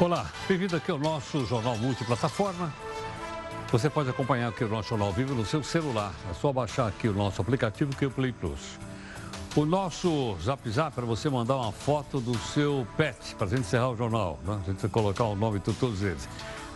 Olá, 0.00 0.26
bem-vindo 0.48 0.74
aqui 0.74 0.90
ao 0.90 0.98
nosso 0.98 1.46
Jornal 1.46 1.78
Multiplataforma. 1.78 2.74
Você 3.70 3.88
pode 3.88 4.10
acompanhar 4.10 4.48
aqui 4.48 4.64
o 4.64 4.68
nosso 4.68 4.88
Jornal 4.88 5.12
Vivo 5.12 5.36
no 5.36 5.46
seu 5.46 5.62
celular. 5.62 6.12
É 6.28 6.34
só 6.34 6.52
baixar 6.52 6.88
aqui 6.88 7.06
o 7.06 7.12
nosso 7.12 7.40
aplicativo 7.40 7.94
que 7.94 8.04
é 8.04 8.08
o 8.08 8.10
Play 8.10 8.32
Plus. 8.32 8.76
O 9.54 9.64
nosso 9.64 10.36
Zap 10.42 10.68
Zap 10.68 10.92
para 10.92 11.04
você 11.04 11.30
mandar 11.30 11.54
uma 11.54 11.70
foto 11.70 12.20
do 12.20 12.36
seu 12.36 12.84
pet 12.96 13.36
para 13.36 13.46
a 13.46 13.50
gente 13.50 13.60
encerrar 13.60 13.90
o 13.90 13.96
jornal. 13.96 14.40
Né? 14.44 14.58
A 14.64 14.66
gente 14.68 14.80
vai 14.80 14.90
colocar 14.90 15.22
o 15.24 15.36
nome 15.36 15.60
de 15.60 15.72
todos 15.72 16.02
eles. 16.02 16.28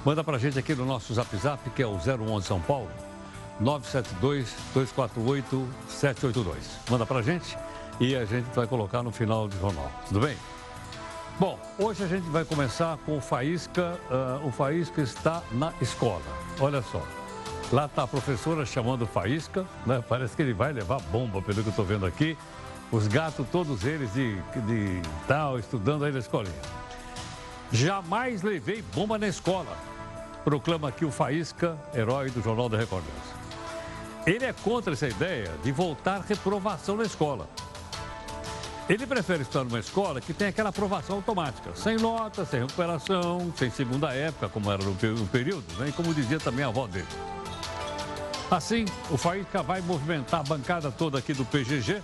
Manda 0.05 0.23
para 0.23 0.37
a 0.37 0.39
gente 0.39 0.57
aqui 0.57 0.77
no 0.77 0.87
nosso 0.87 1.13
Zap 1.13 1.37
Zap, 1.39 1.69
que 1.71 1.83
é 1.83 1.87
o 1.89 1.99
011 1.99 2.47
São 2.47 2.61
Paulo, 2.61 2.89
972-248-782. 3.61 6.55
Manda 6.89 7.05
para 7.05 7.19
a 7.19 7.23
gente 7.23 7.59
e 7.99 8.15
a 8.15 8.25
gente 8.25 8.47
vai 8.55 8.69
colocar 8.69 9.03
no 9.03 9.11
final 9.11 9.49
do 9.49 9.59
jornal. 9.59 9.91
Tudo 10.07 10.21
bem? 10.21 10.37
Bom, 11.39 11.57
hoje 11.79 12.03
a 12.03 12.09
gente 12.09 12.29
vai 12.31 12.45
começar 12.45 12.99
com 13.07 13.17
o 13.17 13.21
Faísca. 13.21 13.97
Uh, 14.11 14.49
o 14.49 14.51
Faísca 14.51 15.01
está 15.01 15.41
na 15.53 15.73
escola. 15.81 16.21
Olha 16.59 16.83
só. 16.83 17.01
Lá 17.71 17.85
está 17.85 18.03
a 18.03 18.09
professora 18.09 18.67
chamando 18.67 19.03
o 19.03 19.07
Faísca, 19.07 19.65
né? 19.87 20.03
Parece 20.09 20.35
que 20.35 20.43
ele 20.43 20.53
vai 20.53 20.73
levar 20.73 21.01
bomba, 21.01 21.41
pelo 21.41 21.63
que 21.63 21.69
eu 21.69 21.71
estou 21.71 21.85
vendo 21.85 22.05
aqui. 22.05 22.37
Os 22.91 23.07
gatos, 23.07 23.47
todos 23.53 23.85
eles 23.85 24.13
de, 24.15 24.35
de 24.67 25.01
tal, 25.29 25.61
estudando 25.61 26.05
aí 26.05 26.11
na 26.11 26.19
escolinha. 26.19 26.61
Jamais 27.71 28.43
levei 28.43 28.83
bomba 28.93 29.17
na 29.17 29.29
escola, 29.29 29.77
proclama 30.43 30.89
aqui 30.89 31.05
o 31.05 31.13
Faísca, 31.13 31.79
herói 31.95 32.31
do 32.31 32.43
Jornal 32.43 32.69
da 32.69 32.79
Record 32.79 33.05
Ele 34.27 34.45
é 34.45 34.53
contra 34.53 34.95
essa 34.95 35.07
ideia 35.07 35.53
de 35.63 35.71
voltar 35.71 36.21
reprovação 36.23 36.97
na 36.97 37.05
escola. 37.05 37.49
Ele 38.89 39.07
prefere 39.07 39.43
estar 39.43 39.65
numa 39.65 39.79
escola 39.79 40.19
que 40.19 40.33
tem 40.33 40.49
aquela 40.49 40.71
aprovação 40.71 41.17
automática, 41.17 41.75
sem 41.75 41.99
nota, 41.99 42.47
sem 42.47 42.61
recuperação, 42.61 43.53
sem 43.55 43.71
segunda 43.71 44.15
época, 44.15 44.49
como 44.49 44.73
era 44.73 44.83
no 44.83 45.27
período, 45.27 45.65
né? 45.79 45.89
e 45.91 45.93
como 45.93 46.15
dizia 46.15 46.41
também 46.41 46.65
a 46.65 46.69
avó 46.69 46.87
dele. 46.87 47.07
Assim, 48.51 48.87
o 49.11 49.19
Faísca 49.19 49.63
vai 49.63 49.83
movimentar 49.83 50.41
a 50.41 50.43
bancada 50.43 50.91
toda 50.91 51.19
aqui 51.19 51.35
do 51.35 51.45
PGG, 51.45 52.01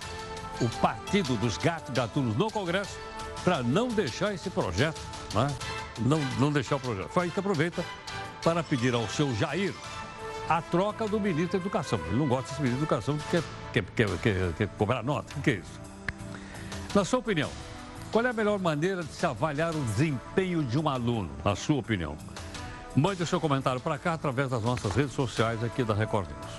o 0.61 0.69
Partido 0.79 1.35
dos 1.37 1.57
Gatos 1.57 1.91
Gatunos 1.91 2.37
no 2.37 2.51
Congresso, 2.51 2.95
para 3.43 3.63
não 3.63 3.87
deixar 3.87 4.31
esse 4.35 4.51
projeto, 4.51 5.01
né? 5.33 5.47
não, 5.99 6.19
não 6.39 6.51
deixar 6.51 6.75
o 6.75 6.79
projeto. 6.79 7.09
Faísca 7.09 7.39
aproveita 7.39 7.83
para 8.43 8.61
pedir 8.61 8.93
ao 8.93 9.07
seu 9.09 9.35
Jair 9.35 9.73
a 10.47 10.61
troca 10.61 11.07
do 11.07 11.19
ministro 11.19 11.57
da 11.57 11.63
Educação. 11.63 11.99
Ele 12.05 12.17
não 12.17 12.27
gosta 12.27 12.51
desse 12.51 12.61
ministro 12.61 12.85
da 12.85 12.95
Educação, 12.95 13.17
que 13.17 13.41
quer, 13.73 13.83
quer, 13.95 14.17
quer, 14.19 14.53
quer 14.53 14.67
cobrar 14.77 15.01
nota. 15.01 15.33
O 15.35 15.41
que 15.41 15.49
é 15.49 15.53
isso? 15.55 15.84
Na 16.95 17.03
sua 17.03 17.19
opinião, 17.19 17.49
qual 18.09 18.25
é 18.25 18.29
a 18.29 18.33
melhor 18.33 18.57
maneira 18.57 19.03
de 19.03 19.11
se 19.11 19.25
avaliar 19.25 19.75
o 19.75 19.81
desempenho 19.81 20.63
de 20.63 20.79
um 20.79 20.87
aluno, 20.87 21.29
na 21.43 21.53
sua 21.53 21.75
opinião? 21.75 22.15
Mande 22.95 23.21
o 23.21 23.27
seu 23.27 23.37
comentário 23.37 23.81
para 23.81 23.97
cá 23.97 24.13
através 24.13 24.49
das 24.49 24.63
nossas 24.63 24.95
redes 24.95 25.11
sociais 25.11 25.61
aqui 25.61 25.83
da 25.83 25.93
Record 25.93 26.29
News. 26.29 26.53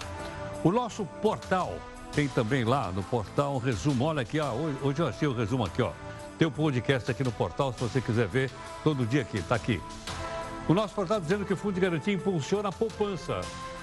O 0.62 0.70
nosso 0.70 1.06
portal 1.22 1.74
tem 2.12 2.28
também 2.28 2.64
lá 2.64 2.92
no 2.92 3.02
portal 3.02 3.54
um 3.54 3.58
resumo. 3.58 4.04
Olha 4.04 4.20
aqui, 4.20 4.38
ó, 4.38 4.52
hoje, 4.82 5.00
eu 5.00 5.08
achei 5.08 5.26
o 5.26 5.32
resumo 5.32 5.64
aqui, 5.64 5.80
ó. 5.80 5.92
Tem 6.38 6.46
o 6.46 6.50
um 6.50 6.52
podcast 6.52 7.10
aqui 7.10 7.24
no 7.24 7.32
portal, 7.32 7.72
se 7.72 7.80
você 7.80 7.98
quiser 7.98 8.28
ver 8.28 8.50
todo 8.84 9.06
dia 9.06 9.22
aqui, 9.22 9.38
está 9.38 9.54
aqui. 9.54 9.80
O 10.68 10.74
nosso 10.74 10.94
portal 10.94 11.18
dizendo 11.18 11.46
que 11.46 11.54
o 11.54 11.56
Fundo 11.56 11.76
de 11.76 11.80
Garantia 11.80 12.12
impulsiona 12.12 12.68
a 12.68 12.72
poupança 12.72 13.40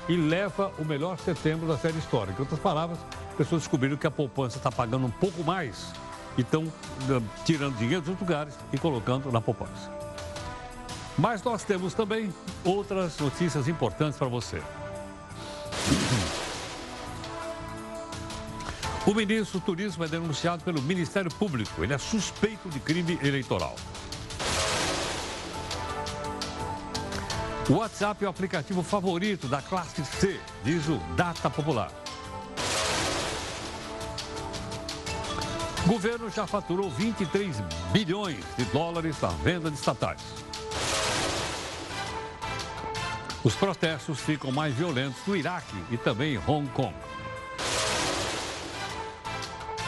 e 0.07 0.15
leva 0.15 0.71
o 0.77 0.85
melhor 0.85 1.17
setembro 1.17 1.67
da 1.67 1.79
série 1.79 1.97
histórica. 1.97 2.37
Em 2.37 2.41
outras 2.41 2.59
palavras, 2.59 2.99
pessoas 3.35 3.63
descobriram 3.63 3.97
que 3.97 4.05
a 4.05 4.11
poupança 4.11 4.57
está 4.57 4.71
pagando 4.71 5.07
um 5.07 5.11
pouco 5.11 5.43
mais 5.43 5.91
e 6.37 6.41
estão 6.41 6.63
uh, 6.63 6.71
tirando 7.45 7.77
dinheiro 7.77 8.01
dos 8.01 8.19
lugares 8.19 8.53
e 8.71 8.77
colocando 8.77 9.31
na 9.31 9.41
poupança. 9.41 9.91
Mas 11.17 11.43
nós 11.43 11.63
temos 11.63 11.93
também 11.93 12.33
outras 12.63 13.17
notícias 13.19 13.67
importantes 13.67 14.17
para 14.17 14.27
você. 14.27 14.61
O 19.05 19.13
ministro 19.13 19.59
do 19.59 19.65
Turismo 19.65 20.05
é 20.05 20.07
denunciado 20.07 20.63
pelo 20.63 20.81
Ministério 20.81 21.29
Público. 21.29 21.83
Ele 21.83 21.93
é 21.93 21.97
suspeito 21.97 22.69
de 22.69 22.79
crime 22.79 23.19
eleitoral. 23.21 23.75
O 27.69 27.75
WhatsApp 27.75 28.23
é 28.23 28.27
o 28.27 28.29
aplicativo 28.29 28.81
favorito 28.81 29.47
da 29.47 29.61
classe 29.61 30.03
C, 30.03 30.39
diz 30.63 30.87
o 30.87 30.97
Data 31.15 31.49
Popular. 31.49 32.02
O 35.85 35.89
governo 35.89 36.29
já 36.29 36.47
faturou 36.47 36.89
23 36.89 37.61
bilhões 37.91 38.41
de 38.57 38.63
dólares 38.65 39.19
na 39.19 39.27
venda 39.27 39.69
de 39.69 39.75
estatais. 39.77 40.21
Os 43.43 43.53
protestos 43.53 44.21
ficam 44.21 44.49
mais 44.49 44.73
violentos 44.73 45.19
no 45.27 45.35
Iraque 45.35 45.75
e 45.91 45.97
também 45.97 46.35
em 46.35 46.37
Hong 46.37 46.69
Kong. 46.69 46.93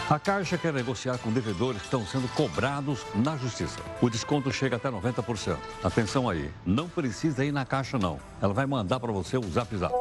A 0.10 0.20
Caixa 0.20 0.58
quer 0.58 0.74
negociar 0.74 1.18
com 1.18 1.32
devedores 1.32 1.80
que 1.80 1.88
estão 1.88 2.06
sendo 2.06 2.28
cobrados 2.36 3.00
na 3.16 3.38
justiça. 3.38 3.80
O 4.02 4.10
desconto 4.10 4.52
chega 4.52 4.76
até 4.76 4.92
90%. 4.92 5.58
Atenção 5.82 6.30
aí, 6.30 6.52
não 6.66 6.90
precisa 6.90 7.46
ir 7.46 7.54
na 7.54 7.66
Caixa 7.66 7.98
não. 7.98 8.20
Ela 8.42 8.54
vai 8.54 8.66
mandar 8.66 9.00
para 9.00 9.14
você 9.14 9.38
o 9.38 9.50
Zap 9.50 9.76
Zap. 9.78 9.96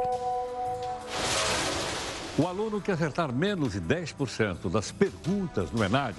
O 2.37 2.49
aluno 2.49 2.81
que 2.81 2.91
acertar 2.91 3.33
menos 3.33 3.75
de 3.75 3.81
10% 3.81 4.69
das 4.69 4.91
perguntas 4.91 5.71
no 5.71 5.85
ENAD 5.85 6.17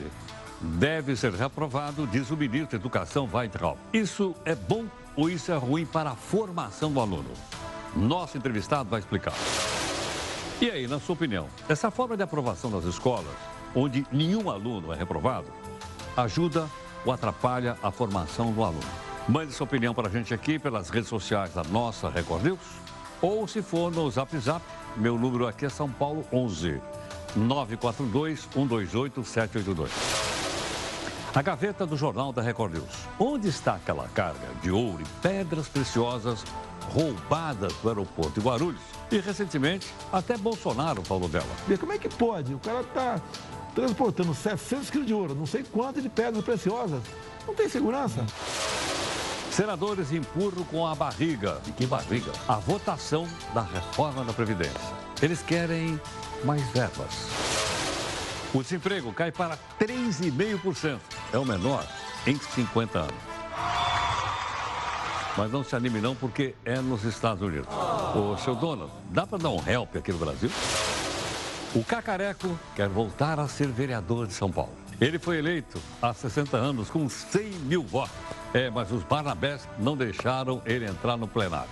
deve 0.61 1.13
ser 1.13 1.33
reprovado, 1.33 2.07
diz 2.07 2.31
o 2.31 2.37
ministro 2.37 2.69
da 2.71 2.77
Educação, 2.77 3.29
Weintraub. 3.31 3.77
Isso 3.91 4.33
é 4.45 4.55
bom 4.55 4.85
ou 5.13 5.29
isso 5.29 5.51
é 5.51 5.57
ruim 5.57 5.85
para 5.85 6.11
a 6.11 6.15
formação 6.15 6.89
do 6.89 7.01
aluno? 7.01 7.29
Nosso 7.93 8.37
entrevistado 8.37 8.89
vai 8.89 9.01
explicar. 9.01 9.33
E 10.61 10.71
aí, 10.71 10.87
na 10.87 11.01
sua 11.01 11.15
opinião, 11.15 11.47
essa 11.67 11.91
forma 11.91 12.15
de 12.15 12.23
aprovação 12.23 12.71
das 12.71 12.85
escolas, 12.85 13.35
onde 13.75 14.07
nenhum 14.09 14.49
aluno 14.49 14.93
é 14.93 14.95
reprovado, 14.95 15.47
ajuda 16.15 16.69
ou 17.05 17.11
atrapalha 17.11 17.77
a 17.83 17.91
formação 17.91 18.53
do 18.53 18.63
aluno? 18.63 18.87
Mande 19.27 19.51
sua 19.51 19.65
opinião 19.65 19.93
para 19.93 20.07
a 20.07 20.11
gente 20.11 20.33
aqui 20.33 20.57
pelas 20.57 20.89
redes 20.89 21.09
sociais 21.09 21.53
da 21.53 21.63
nossa 21.65 22.09
Record 22.09 22.43
News 22.43 22.85
ou 23.21 23.45
se 23.47 23.61
for 23.61 23.91
no 23.91 24.09
Zap 24.09 24.37
Zap 24.37 24.63
meu 24.97 25.17
número 25.17 25.47
aqui 25.47 25.65
é 25.65 25.69
São 25.69 25.89
Paulo 25.89 26.25
11 26.31 26.81
942 27.35 28.47
128 28.53 29.23
782. 29.23 29.91
A 31.33 31.41
gaveta 31.41 31.85
do 31.85 31.97
Jornal 31.97 32.31
da 32.31 32.41
Record 32.41 32.75
News. 32.75 33.07
Onde 33.19 33.49
está 33.49 33.75
aquela 33.75 34.07
carga 34.09 34.47
de 34.61 34.71
ouro 34.71 35.01
e 35.01 35.21
pedras 35.21 35.67
preciosas 35.67 36.45
roubadas 36.93 37.73
do 37.73 37.89
aeroporto 37.89 38.39
de 38.39 38.45
Guarulhos? 38.45 38.79
E 39.11 39.17
recentemente, 39.19 39.93
até 40.13 40.37
Bolsonaro 40.37 41.03
falou 41.03 41.27
dela. 41.27 41.45
E 41.69 41.77
como 41.77 41.91
é 41.91 41.97
que 41.97 42.07
pode? 42.07 42.53
O 42.53 42.59
cara 42.59 42.79
está 42.79 43.21
transportando 43.75 44.33
700 44.33 44.89
quilos 44.89 45.07
de 45.07 45.13
ouro, 45.13 45.35
não 45.35 45.45
sei 45.45 45.63
quanto 45.63 46.01
de 46.01 46.07
pedras 46.07 46.43
preciosas. 46.43 47.01
Não 47.45 47.53
tem 47.53 47.67
segurança. 47.67 48.25
Senadores 49.55 50.11
empurram 50.11 50.65
com 50.65 50.85
a 50.85 50.93
barriga. 50.93 51.61
E 51.65 51.71
que 51.71 51.85
barriga? 51.85 52.29
A 52.45 52.55
votação 52.55 53.25
da 53.53 53.61
reforma 53.61 54.25
da 54.25 54.33
Previdência. 54.33 54.73
Eles 55.21 55.41
querem 55.41 55.97
mais 56.43 56.61
verbas. 56.71 57.29
O 58.53 58.61
desemprego 58.61 59.13
cai 59.13 59.31
para 59.31 59.57
3,5%. 59.79 60.99
É 61.31 61.37
o 61.37 61.45
menor 61.45 61.87
em 62.27 62.37
50 62.37 62.99
anos. 62.99 63.15
Mas 65.37 65.49
não 65.49 65.63
se 65.63 65.73
anime 65.73 66.01
não, 66.01 66.15
porque 66.15 66.53
é 66.65 66.81
nos 66.81 67.05
Estados 67.05 67.41
Unidos. 67.41 67.69
Ô, 68.13 68.35
seu 68.37 68.55
dono, 68.55 68.91
dá 69.09 69.25
para 69.25 69.37
dar 69.37 69.51
um 69.51 69.63
help 69.65 69.95
aqui 69.95 70.11
no 70.11 70.17
Brasil? 70.17 70.51
O 71.73 71.81
Cacareco 71.81 72.59
quer 72.75 72.89
voltar 72.89 73.39
a 73.39 73.47
ser 73.47 73.69
vereador 73.69 74.27
de 74.27 74.33
São 74.33 74.51
Paulo. 74.51 74.84
Ele 74.99 75.19
foi 75.19 75.37
eleito 75.37 75.81
há 76.01 76.13
60 76.13 76.55
anos 76.55 76.89
com 76.89 77.07
100 77.09 77.49
mil 77.65 77.83
votos. 77.83 78.15
É, 78.53 78.69
mas 78.69 78.91
os 78.91 79.03
Barnabés 79.03 79.67
não 79.77 79.97
deixaram 79.97 80.61
ele 80.65 80.85
entrar 80.85 81.17
no 81.17 81.27
plenário. 81.27 81.69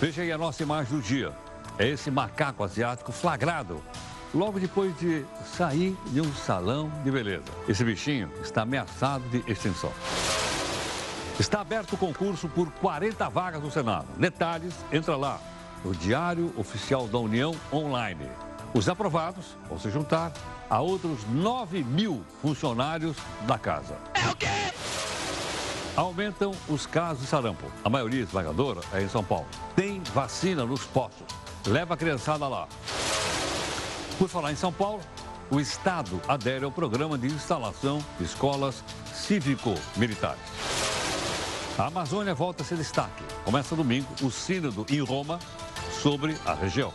Veja 0.00 0.22
aí 0.22 0.32
a 0.32 0.38
nossa 0.38 0.62
imagem 0.62 0.96
do 0.96 1.02
dia. 1.02 1.32
É 1.78 1.86
esse 1.88 2.10
macaco 2.10 2.64
asiático 2.64 3.12
flagrado 3.12 3.82
logo 4.34 4.58
depois 4.58 4.96
de 4.98 5.24
sair 5.44 5.96
de 6.06 6.20
um 6.20 6.32
salão 6.32 6.90
de 7.02 7.10
beleza. 7.10 7.44
Esse 7.68 7.84
bichinho 7.84 8.30
está 8.42 8.62
ameaçado 8.62 9.24
de 9.28 9.44
extinção. 9.50 9.92
Está 11.38 11.60
aberto 11.60 11.94
o 11.94 11.96
concurso 11.96 12.48
por 12.48 12.70
40 12.72 13.28
vagas 13.28 13.62
no 13.62 13.70
Senado. 13.70 14.06
Detalhes, 14.16 14.74
entra 14.92 15.16
lá 15.16 15.40
no 15.84 15.94
Diário 15.94 16.52
Oficial 16.56 17.06
da 17.06 17.18
União 17.18 17.54
Online. 17.72 18.28
Os 18.72 18.88
aprovados 18.88 19.56
vão 19.68 19.78
se 19.78 19.90
juntar 19.90 20.32
a 20.68 20.80
outros 20.80 21.20
9 21.28 21.82
mil 21.84 22.24
funcionários 22.40 23.16
da 23.46 23.58
casa. 23.58 23.96
É 24.14 24.28
o 24.28 24.36
quê? 24.36 24.46
Aumentam 25.96 26.52
os 26.68 26.86
casos 26.86 27.22
de 27.22 27.28
sarampo. 27.28 27.70
A 27.84 27.88
maioria 27.88 28.22
esmagadora 28.22 28.80
é 28.92 29.02
em 29.02 29.08
São 29.08 29.22
Paulo. 29.22 29.46
Tem 29.76 30.00
vacina 30.12 30.64
nos 30.64 30.84
postos. 30.84 31.26
Leva 31.66 31.94
a 31.94 31.96
criançada 31.96 32.48
lá. 32.48 32.66
Por 34.18 34.28
falar 34.28 34.52
em 34.52 34.56
São 34.56 34.72
Paulo, 34.72 35.00
o 35.50 35.60
Estado 35.60 36.20
adere 36.26 36.64
ao 36.64 36.72
programa 36.72 37.16
de 37.16 37.28
instalação 37.28 38.04
de 38.18 38.24
escolas 38.24 38.82
cívico-militares. 39.12 40.40
A 41.78 41.86
Amazônia 41.86 42.34
volta 42.34 42.62
a 42.62 42.66
ser 42.66 42.76
destaque. 42.76 43.22
Começa 43.44 43.76
domingo 43.76 44.08
o 44.22 44.30
Sínodo 44.30 44.86
em 44.90 45.00
Roma 45.00 45.38
sobre 46.02 46.36
a 46.44 46.54
região. 46.54 46.92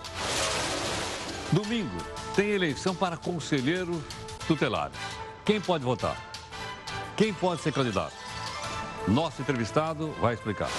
Domingo 1.51 1.97
tem 2.35 2.49
eleição 2.49 2.95
para 2.95 3.17
conselheiro 3.17 4.03
tutelar. 4.47 4.91
Quem 5.45 5.59
pode 5.59 5.83
votar? 5.83 6.17
Quem 7.15 7.33
pode 7.33 7.61
ser 7.61 7.73
candidato? 7.73 8.13
Nosso 9.07 9.41
entrevistado 9.41 10.11
vai 10.21 10.35
explicar. 10.35 10.69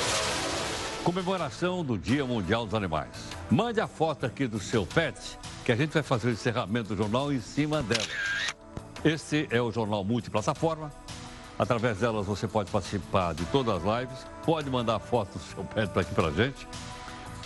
Comemoração 1.02 1.85
do 1.85 1.99
Dia 1.99 2.25
Mundial 2.25 2.64
dos 2.64 2.75
Animais. 2.75 3.11
Mande 3.50 3.81
a 3.81 3.87
foto 3.87 4.26
aqui 4.26 4.47
do 4.47 4.61
seu 4.61 4.87
pet, 4.87 5.38
que 5.64 5.73
a 5.73 5.76
gente 5.76 5.93
vai 5.93 6.02
fazer 6.02 6.29
o 6.29 6.32
encerramento 6.32 6.94
do 6.94 6.97
jornal 6.97 7.32
em 7.32 7.41
cima 7.41 7.82
dela. 7.82 8.06
Este 9.05 9.49
é 9.50 9.61
o 9.61 9.73
jornal 9.73 10.05
multiplataforma. 10.05 10.93
Através 11.58 11.99
delas 11.99 12.26
você 12.26 12.46
pode 12.46 12.70
participar 12.70 13.35
de 13.35 13.44
todas 13.46 13.76
as 13.76 14.00
lives, 14.00 14.26
pode 14.44 14.70
mandar 14.70 14.99
foto 14.99 15.38
do 15.38 15.44
seu 15.44 15.64
pet 15.64 15.99
aqui 15.99 16.14
para 16.14 16.29
a 16.29 16.32
gente, 16.32 16.67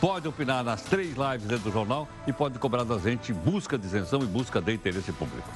pode 0.01 0.29
opinar 0.29 0.63
nas 0.65 0.83
três 0.83 1.15
lives 1.17 1.47
dentro 1.47 1.65
do 1.65 1.73
jornal 1.73 2.09
e 2.27 2.33
pode 2.33 2.59
cobrar 2.59 2.85
da 2.85 2.99
gente 2.99 3.33
busca 3.33 3.79
de 3.79 3.87
isenção 3.87 4.23
e 4.23 4.27
busca 4.27 4.61
de 4.61 4.73
interesse 4.73 5.13
público. 5.13 5.49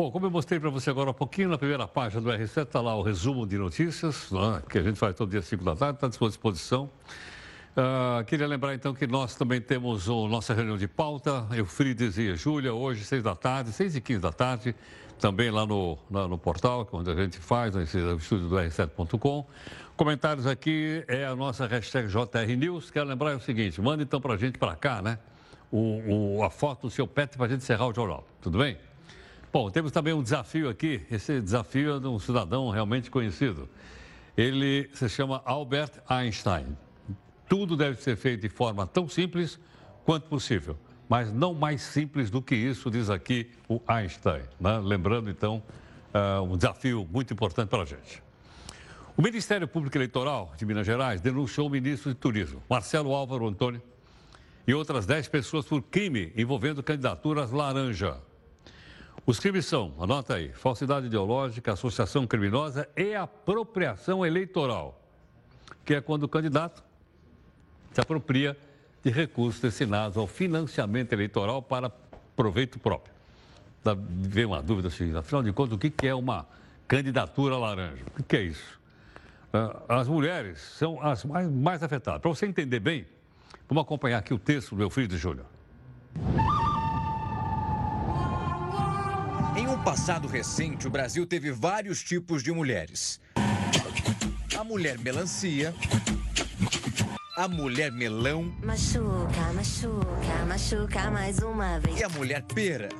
Bom, 0.00 0.10
como 0.10 0.24
eu 0.24 0.30
mostrei 0.30 0.58
para 0.58 0.70
você 0.70 0.88
agora 0.88 1.10
há 1.10 1.12
pouquinho, 1.12 1.50
na 1.50 1.58
primeira 1.58 1.86
página 1.86 2.22
do 2.22 2.30
R7 2.30 2.62
está 2.62 2.80
lá 2.80 2.96
o 2.96 3.02
resumo 3.02 3.46
de 3.46 3.58
notícias, 3.58 4.30
né, 4.30 4.62
que 4.66 4.78
a 4.78 4.82
gente 4.82 4.98
faz 4.98 5.14
todo 5.14 5.30
dia 5.30 5.42
5 5.42 5.62
da 5.62 5.76
tarde, 5.76 5.96
está 5.96 6.06
à 6.06 6.12
sua 6.12 6.28
disposição. 6.28 6.88
Uh, 7.70 8.24
queria 8.24 8.48
lembrar 8.48 8.74
então 8.74 8.92
que 8.92 9.06
nós 9.06 9.36
também 9.36 9.60
temos 9.60 10.08
a 10.08 10.12
nossa 10.12 10.52
reunião 10.52 10.76
de 10.76 10.88
pauta, 10.88 11.46
Eufrides 11.52 12.18
e 12.18 12.34
Júlia, 12.34 12.74
hoje, 12.74 13.04
6 13.04 13.22
da 13.22 13.36
tarde, 13.36 13.72
6 13.72 13.94
e 13.94 14.00
15 14.00 14.20
da 14.20 14.32
tarde, 14.32 14.74
também 15.20 15.50
lá 15.50 15.64
no, 15.64 15.96
no 16.10 16.36
portal, 16.36 16.88
onde 16.92 17.10
a 17.10 17.14
gente 17.14 17.38
faz, 17.38 17.74
no 17.74 17.82
estúdio 17.82 18.48
do 18.48 18.56
R7.com. 18.56 19.46
Comentários 19.96 20.46
aqui 20.46 21.04
é 21.06 21.24
a 21.26 21.36
nossa 21.36 21.66
hashtag 21.66 22.08
JR 22.08 22.56
News. 22.56 22.90
Quero 22.90 23.06
lembrar 23.06 23.36
o 23.36 23.40
seguinte: 23.40 23.80
manda 23.80 24.02
então 24.02 24.20
para 24.20 24.34
a 24.34 24.36
gente 24.36 24.58
para 24.58 24.74
cá, 24.74 25.00
né? 25.00 25.18
O, 25.70 26.38
o, 26.38 26.42
a 26.42 26.50
foto 26.50 26.88
do 26.88 26.90
seu 26.90 27.06
pet 27.06 27.36
para 27.36 27.46
a 27.46 27.48
gente 27.48 27.62
encerrar 27.62 27.86
o 27.86 27.94
jornal. 27.94 28.26
Tudo 28.40 28.58
bem? 28.58 28.78
Bom, 29.52 29.70
temos 29.70 29.92
também 29.92 30.12
um 30.12 30.22
desafio 30.22 30.68
aqui. 30.68 31.02
Esse 31.10 31.40
desafio 31.40 31.96
é 31.96 32.00
de 32.00 32.06
um 32.08 32.18
cidadão 32.18 32.70
realmente 32.70 33.10
conhecido. 33.10 33.68
Ele 34.36 34.90
se 34.94 35.08
chama 35.08 35.42
Albert 35.44 35.92
Einstein. 36.08 36.76
Tudo 37.50 37.76
deve 37.76 38.00
ser 38.00 38.14
feito 38.14 38.42
de 38.42 38.48
forma 38.48 38.86
tão 38.86 39.08
simples 39.08 39.58
quanto 40.04 40.28
possível, 40.28 40.78
mas 41.08 41.32
não 41.32 41.52
mais 41.52 41.82
simples 41.82 42.30
do 42.30 42.40
que 42.40 42.54
isso, 42.54 42.88
diz 42.88 43.10
aqui 43.10 43.50
o 43.68 43.80
Einstein. 43.88 44.44
Né? 44.60 44.78
Lembrando, 44.78 45.28
então, 45.28 45.60
uh, 46.14 46.44
um 46.44 46.56
desafio 46.56 47.04
muito 47.10 47.32
importante 47.32 47.68
para 47.68 47.82
a 47.82 47.84
gente. 47.84 48.22
O 49.16 49.20
Ministério 49.20 49.66
Público 49.66 49.98
Eleitoral 49.98 50.54
de 50.56 50.64
Minas 50.64 50.86
Gerais 50.86 51.20
denunciou 51.20 51.66
o 51.66 51.70
ministro 51.70 52.14
de 52.14 52.16
Turismo, 52.20 52.62
Marcelo 52.70 53.12
Álvaro 53.12 53.48
Antônio, 53.48 53.82
e 54.64 54.72
outras 54.72 55.04
10 55.04 55.26
pessoas 55.26 55.66
por 55.66 55.82
crime 55.82 56.32
envolvendo 56.36 56.84
candidaturas 56.84 57.50
laranja. 57.50 58.16
Os 59.26 59.40
crimes 59.40 59.66
são, 59.66 59.92
anota 59.98 60.36
aí, 60.36 60.52
falsidade 60.52 61.06
ideológica, 61.06 61.72
associação 61.72 62.28
criminosa 62.28 62.88
e 62.96 63.12
apropriação 63.12 64.24
eleitoral, 64.24 65.02
que 65.84 65.94
é 65.94 66.00
quando 66.00 66.22
o 66.22 66.28
candidato 66.28 66.88
se 67.92 68.00
apropria 68.00 68.56
de 69.02 69.10
recursos 69.10 69.60
destinados 69.60 70.16
ao 70.16 70.26
financiamento 70.26 71.12
eleitoral 71.12 71.62
para 71.62 71.90
proveito 72.36 72.78
próprio. 72.78 73.12
Vem 74.06 74.44
uma 74.44 74.62
dúvida 74.62 74.88
assim, 74.88 75.16
afinal 75.16 75.42
de 75.42 75.52
contas, 75.52 75.74
o 75.74 75.78
que 75.78 76.06
é 76.06 76.14
uma 76.14 76.46
candidatura 76.86 77.56
laranja? 77.56 78.04
O 78.18 78.22
que 78.22 78.36
é 78.36 78.42
isso? 78.42 78.78
Ah, 79.52 80.00
as 80.00 80.08
mulheres 80.08 80.58
são 80.60 81.02
as 81.02 81.24
mais, 81.24 81.50
mais 81.50 81.82
afetadas. 81.82 82.20
Para 82.20 82.30
você 82.30 82.46
entender 82.46 82.80
bem, 82.80 83.06
vamos 83.68 83.82
acompanhar 83.82 84.18
aqui 84.18 84.34
o 84.34 84.38
texto 84.38 84.70
do 84.70 84.76
meu 84.76 84.90
filho 84.90 85.08
de 85.08 85.16
Júnior. 85.16 85.46
Em 89.56 89.66
um 89.66 89.82
passado 89.82 90.28
recente, 90.28 90.86
o 90.86 90.90
Brasil 90.90 91.26
teve 91.26 91.50
vários 91.50 92.02
tipos 92.02 92.42
de 92.42 92.52
mulheres. 92.52 93.20
A 94.58 94.62
mulher 94.62 94.98
melancia, 94.98 95.74
a 97.40 97.48
mulher 97.48 97.90
melão. 97.90 98.54
Machuca, 98.62 99.52
machuca, 99.54 100.44
machuca 100.46 101.10
mais 101.10 101.38
uma 101.38 101.80
vez. 101.80 101.98
E 101.98 102.04
a 102.04 102.08
mulher 102.10 102.42
pera. 102.42 102.90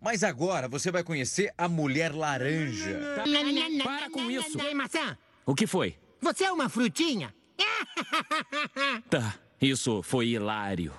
Mas 0.00 0.24
agora 0.24 0.66
você 0.66 0.90
vai 0.90 1.04
conhecer 1.04 1.54
a 1.56 1.68
mulher 1.68 2.12
laranja. 2.12 3.00
Para 3.84 4.10
com 4.10 4.28
isso. 4.28 4.60
Ei, 4.60 4.74
maçã. 4.74 5.16
O 5.46 5.54
que 5.54 5.68
foi? 5.68 5.96
Você 6.20 6.44
é 6.44 6.52
uma 6.52 6.68
frutinha. 6.68 7.32
Tá, 9.08 9.34
isso 9.60 10.02
foi 10.02 10.30
hilário. 10.30 10.92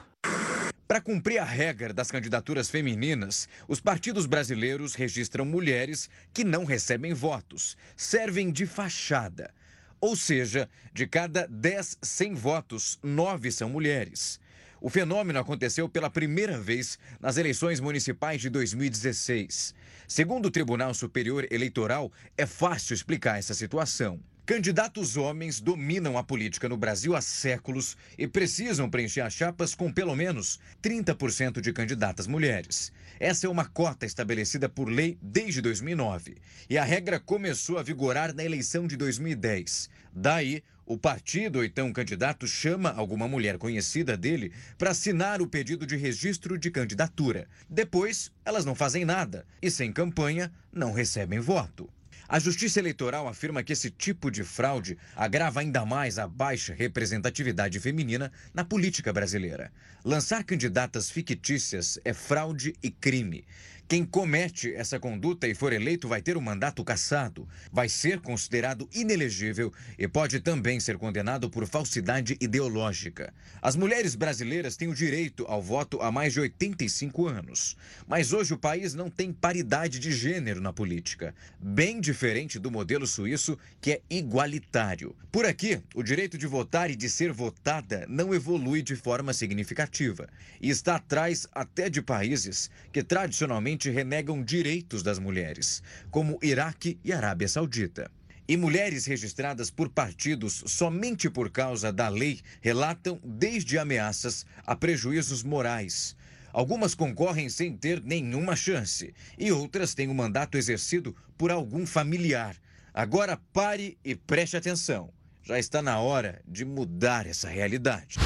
Para 0.87 1.01
cumprir 1.01 1.39
a 1.39 1.43
regra 1.43 1.93
das 1.93 2.09
candidaturas 2.09 2.69
femininas, 2.69 3.49
os 3.67 3.81
partidos 3.81 4.25
brasileiros 4.25 4.95
registram 4.95 5.43
mulheres 5.43 6.09
que 6.33 6.45
não 6.45 6.63
recebem 6.63 7.13
votos, 7.13 7.75
servem 7.97 8.49
de 8.49 8.65
fachada. 8.65 9.53
Ou 9.99 10.15
seja, 10.15 10.69
de 10.93 11.07
cada 11.07 11.47
10 11.47 11.97
sem 12.01 12.33
votos, 12.33 12.99
9 13.01 13.51
são 13.51 13.69
mulheres. 13.69 14.39
O 14.81 14.89
fenômeno 14.89 15.39
aconteceu 15.39 15.89
pela 15.89 16.09
primeira 16.09 16.59
vez 16.59 16.99
nas 17.19 17.37
eleições 17.37 17.79
municipais 17.79 18.41
de 18.41 18.49
2016. 18.49 19.73
Segundo 20.07 20.45
o 20.45 20.51
Tribunal 20.51 20.93
Superior 20.93 21.47
Eleitoral, 21.49 22.11
é 22.37 22.45
fácil 22.45 22.93
explicar 22.93 23.39
essa 23.39 23.53
situação. 23.53 24.19
Candidatos 24.45 25.17
homens 25.17 25.59
dominam 25.59 26.19
a 26.19 26.23
política 26.23 26.69
no 26.69 26.77
Brasil 26.77 27.15
há 27.15 27.21
séculos 27.21 27.97
e 28.15 28.27
precisam 28.27 28.87
preencher 28.87 29.21
as 29.21 29.33
chapas 29.33 29.73
com 29.73 29.91
pelo 29.91 30.15
menos 30.15 30.59
30% 30.83 31.59
de 31.59 31.73
candidatas 31.73 32.27
mulheres. 32.27 32.93
Essa 33.19 33.47
é 33.47 33.49
uma 33.49 33.65
cota 33.65 34.05
estabelecida 34.05 34.69
por 34.69 34.87
lei 34.87 35.17
desde 35.19 35.63
2009 35.63 36.35
e 36.69 36.77
a 36.77 36.83
regra 36.83 37.19
começou 37.19 37.79
a 37.79 37.83
vigorar 37.83 38.35
na 38.35 38.43
eleição 38.43 38.85
de 38.85 38.95
2010. 38.95 39.89
Daí, 40.13 40.61
o 40.85 40.95
partido 40.95 41.55
ou 41.55 41.65
então 41.65 41.91
candidato 41.91 42.47
chama 42.47 42.91
alguma 42.91 43.27
mulher 43.27 43.57
conhecida 43.57 44.15
dele 44.15 44.53
para 44.77 44.91
assinar 44.91 45.41
o 45.41 45.47
pedido 45.47 45.87
de 45.87 45.95
registro 45.95 46.55
de 46.55 46.69
candidatura. 46.69 47.47
Depois, 47.67 48.31
elas 48.45 48.63
não 48.63 48.75
fazem 48.75 49.05
nada 49.05 49.43
e, 49.59 49.71
sem 49.71 49.91
campanha, 49.91 50.53
não 50.71 50.93
recebem 50.93 51.39
voto. 51.39 51.89
A 52.27 52.39
Justiça 52.39 52.79
Eleitoral 52.79 53.27
afirma 53.27 53.61
que 53.61 53.71
esse 53.71 53.91
tipo 53.91 54.31
de 54.31 54.43
fraude 54.43 54.97
agrava 55.15 55.59
ainda 55.59 55.85
mais 55.85 56.17
a 56.17 56.27
baixa 56.27 56.73
representatividade 56.73 57.79
feminina 57.79 58.31
na 58.51 58.65
política 58.65 59.13
brasileira. 59.13 59.71
Lançar 60.03 60.43
candidatas 60.43 61.07
fictícias 61.09 61.99
é 62.03 62.13
fraude 62.13 62.73
e 62.81 62.89
crime. 62.89 63.45
Quem 63.87 64.03
comete 64.03 64.73
essa 64.73 64.99
conduta 64.99 65.47
e 65.47 65.53
for 65.53 65.71
eleito 65.71 66.07
vai 66.07 66.19
ter 66.19 66.35
o 66.35 66.41
mandato 66.41 66.83
cassado, 66.83 67.47
vai 67.71 67.87
ser 67.87 68.19
considerado 68.19 68.89
inelegível 68.91 69.71
e 69.95 70.07
pode 70.07 70.39
também 70.39 70.79
ser 70.79 70.97
condenado 70.97 71.51
por 71.51 71.67
falsidade 71.67 72.35
ideológica. 72.41 73.31
As 73.61 73.75
mulheres 73.75 74.15
brasileiras 74.15 74.75
têm 74.75 74.87
o 74.87 74.95
direito 74.95 75.45
ao 75.47 75.61
voto 75.61 76.01
há 76.01 76.11
mais 76.11 76.33
de 76.33 76.39
85 76.39 77.27
anos, 77.27 77.77
mas 78.07 78.33
hoje 78.33 78.55
o 78.55 78.57
país 78.57 78.95
não 78.95 79.07
tem 79.07 79.31
paridade 79.31 79.99
de 79.99 80.11
gênero 80.11 80.59
na 80.59 80.73
política, 80.73 81.35
bem 81.59 82.01
diferente 82.01 82.57
do 82.57 82.71
modelo 82.71 83.05
suíço 83.05 83.55
que 83.79 83.91
é 83.91 84.01
igualitário. 84.09 85.15
Por 85.31 85.45
aqui, 85.45 85.79
o 85.93 86.01
direito 86.01 86.39
de 86.39 86.47
votar 86.47 86.89
e 86.89 86.95
de 86.95 87.07
ser 87.07 87.31
votada 87.31 88.07
não 88.09 88.33
evolui 88.33 88.81
de 88.81 88.95
forma 88.95 89.31
significativa 89.31 90.27
e 90.59 90.71
está 90.71 90.95
atrás 90.95 91.45
até 91.51 91.87
de 91.87 92.01
países 92.01 92.71
que 92.91 93.03
tradicionalmente 93.03 93.74
renegam 93.83 94.43
direitos 94.43 95.03
das 95.03 95.19
mulheres, 95.19 95.83
como 96.09 96.39
Iraque 96.41 96.99
e 97.03 97.11
Arábia 97.11 97.47
Saudita. 97.47 98.09
E 98.47 98.55
mulheres 98.55 99.05
registradas 99.05 99.71
por 99.71 99.89
partidos 99.89 100.63
somente 100.67 101.29
por 101.29 101.49
causa 101.49 101.91
da 101.91 102.09
lei 102.09 102.41
relatam 102.61 103.19
desde 103.23 103.77
ameaças 103.77 104.45
a 104.65 104.75
prejuízos 104.75 105.43
morais. 105.43 106.15
Algumas 106.53 106.95
concorrem 106.95 107.49
sem 107.49 107.75
ter 107.75 108.01
nenhuma 108.01 108.55
chance 108.55 109.13
e 109.37 109.51
outras 109.51 109.93
têm 109.93 110.07
o 110.07 110.11
um 110.11 110.15
mandato 110.15 110.57
exercido 110.57 111.15
por 111.37 111.51
algum 111.51 111.85
familiar. 111.85 112.55
Agora 112.93 113.35
pare 113.51 113.97
e 114.05 114.15
preste 114.15 114.55
atenção. 114.55 115.11
Já 115.43 115.59
está 115.59 115.81
na 115.81 115.99
hora 115.99 116.41
de 116.47 116.63
mudar 116.63 117.27
essa 117.27 117.49
realidade. 117.49 118.17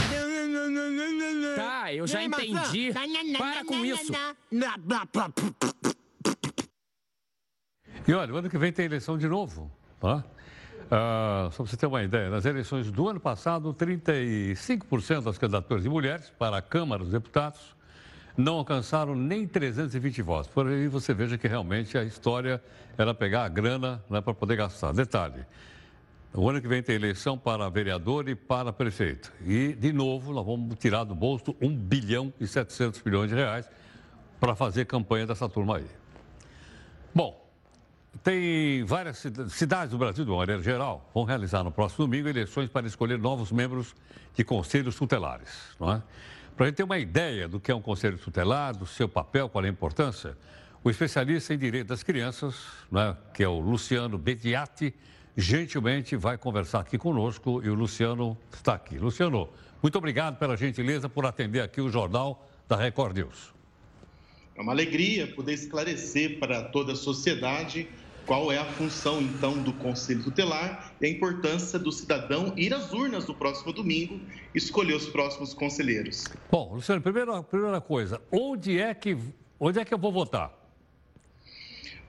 Tá, 1.56 1.94
eu 1.94 2.08
já 2.08 2.24
entendi. 2.24 2.92
Para 3.38 3.66
com 3.66 3.86
isso. 3.86 4.12
E 8.08 8.14
olha, 8.14 8.34
o 8.34 8.38
ano 8.38 8.50
que 8.50 8.58
vem 8.58 8.72
tem 8.72 8.86
eleição 8.86 9.18
de 9.18 9.28
novo. 9.28 9.72
Tá? 10.00 10.24
Uh, 10.90 11.52
só 11.52 11.64
para 11.64 11.66
você 11.66 11.78
ter 11.78 11.86
uma 11.86 12.02
ideia, 12.02 12.30
nas 12.30 12.46
eleições 12.46 12.90
do 12.92 13.08
ano 13.08 13.20
passado, 13.20 13.74
35% 13.74 15.24
das 15.24 15.38
candidaturas 15.38 15.84
de 15.84 15.90
mulheres 15.90 16.32
para 16.40 16.58
a 16.58 16.62
Câmara 16.62 17.04
dos 17.04 17.12
Deputados 17.12 17.76
não 18.36 18.56
alcançaram 18.56 19.14
nem 19.14 19.46
320 19.46 20.22
votos. 20.22 20.48
Por 20.48 20.68
aí 20.68 20.88
você 20.88 21.14
veja 21.14 21.38
que 21.38 21.48
realmente 21.48 21.98
a 21.98 22.04
história 22.04 22.64
era 22.98 23.14
pegar 23.14 23.44
a 23.44 23.50
grana 23.50 24.04
né, 24.10 24.22
para 24.22 24.34
poder 24.34 24.56
gastar. 24.56 24.94
Detalhe, 24.94 25.46
o 26.34 26.48
ano 26.48 26.62
que 26.62 26.68
vem 26.68 26.84
tem 26.84 26.96
eleição 26.96 27.38
para 27.38 27.68
vereador 27.70 28.30
e 28.30 28.36
para 28.36 28.72
prefeito. 28.72 29.32
E, 29.46 29.74
de 29.74 29.92
novo, 29.92 30.32
nós 30.32 30.46
vamos 30.46 30.78
tirar 30.78 31.04
do 31.04 31.16
bolso 31.16 31.56
1 31.60 31.76
bilhão 31.76 32.32
e 32.40 32.46
700 32.46 33.02
milhões 33.04 33.30
de 33.30 33.36
reais 33.36 33.70
para 34.40 34.56
fazer 34.56 34.86
campanha 34.86 35.26
dessa 35.26 35.50
turma 35.50 35.78
aí. 35.78 35.88
Bom, 37.14 37.50
tem 38.24 38.84
várias 38.86 39.26
cidades 39.50 39.92
do 39.92 39.98
Brasil, 39.98 40.24
de 40.24 40.30
uma 40.30 40.38
maneira 40.38 40.62
geral, 40.62 41.10
vão 41.14 41.24
realizar 41.24 41.64
no 41.64 41.72
próximo 41.72 42.06
domingo 42.06 42.28
eleições 42.28 42.70
para 42.70 42.86
escolher 42.86 43.18
novos 43.18 43.52
membros 43.52 43.96
de 44.36 44.44
conselhos 44.44 44.96
tutelares. 44.96 45.50
É? 45.82 46.02
Para 46.56 46.66
a 46.66 46.68
gente 46.68 46.76
ter 46.76 46.84
uma 46.84 47.00
ideia 47.00 47.48
do 47.48 47.60
que 47.60 47.72
é 47.72 47.76
um 47.76 47.82
conselho 47.82 48.18
tutelar, 48.18 48.76
do 48.76 48.86
seu 48.86 49.10
papel, 49.10 49.50
qual 49.50 49.64
é 49.64 49.68
a 49.68 49.72
importância, 49.72 50.38
o 50.84 50.90
especialista 50.90 51.54
em 51.54 51.58
direito 51.58 51.88
das 51.88 52.04
crianças, 52.04 52.56
é? 52.94 53.16
que 53.34 53.44
é 53.44 53.48
o 53.48 53.60
Luciano 53.60 54.18
Bediati, 54.18 54.94
gentilmente 55.40 56.16
vai 56.16 56.38
conversar 56.38 56.82
aqui 56.82 56.98
conosco 56.98 57.62
e 57.64 57.70
o 57.70 57.74
Luciano 57.74 58.38
está 58.54 58.74
aqui. 58.74 58.98
Luciano, 58.98 59.50
muito 59.82 59.98
obrigado 59.98 60.38
pela 60.38 60.58
gentileza 60.58 61.08
por 61.08 61.26
atender 61.26 61.62
aqui 61.62 61.80
o 61.80 61.90
Jornal 61.90 62.46
da 62.68 62.76
Record 62.76 63.16
News. 63.16 63.54
É 64.56 64.62
uma 64.62 64.74
alegria 64.74 65.28
poder 65.28 65.54
esclarecer 65.54 66.38
para 66.40 66.64
toda 66.64 66.92
a 66.92 66.96
sociedade 66.96 67.88
qual 68.26 68.52
é 68.52 68.58
a 68.58 68.66
função, 68.66 69.22
então, 69.22 69.58
do 69.58 69.74
Conselho 69.74 70.24
Tutelar 70.24 70.94
e 71.02 71.08
a 71.08 71.10
importância 71.10 71.80
do 71.80 71.92
cidadão 71.92 72.54
ir 72.56 72.74
às 72.74 72.92
urnas 72.92 73.26
no 73.26 73.34
próximo 73.34 73.72
domingo 73.74 74.20
e 74.54 74.58
escolher 74.58 74.94
os 74.96 75.08
próximos 75.08 75.54
conselheiros. 75.54 76.26
Bom, 76.52 76.74
Luciano, 76.76 77.02
primeira, 77.02 77.42
primeira 77.42 77.82
coisa, 77.82 78.22
onde 78.32 78.80
é, 78.80 78.94
que, 78.94 79.18
onde 79.60 79.80
é 79.80 79.86
que 79.86 79.94
eu 79.94 79.98
vou 79.98 80.12
votar? 80.12 80.59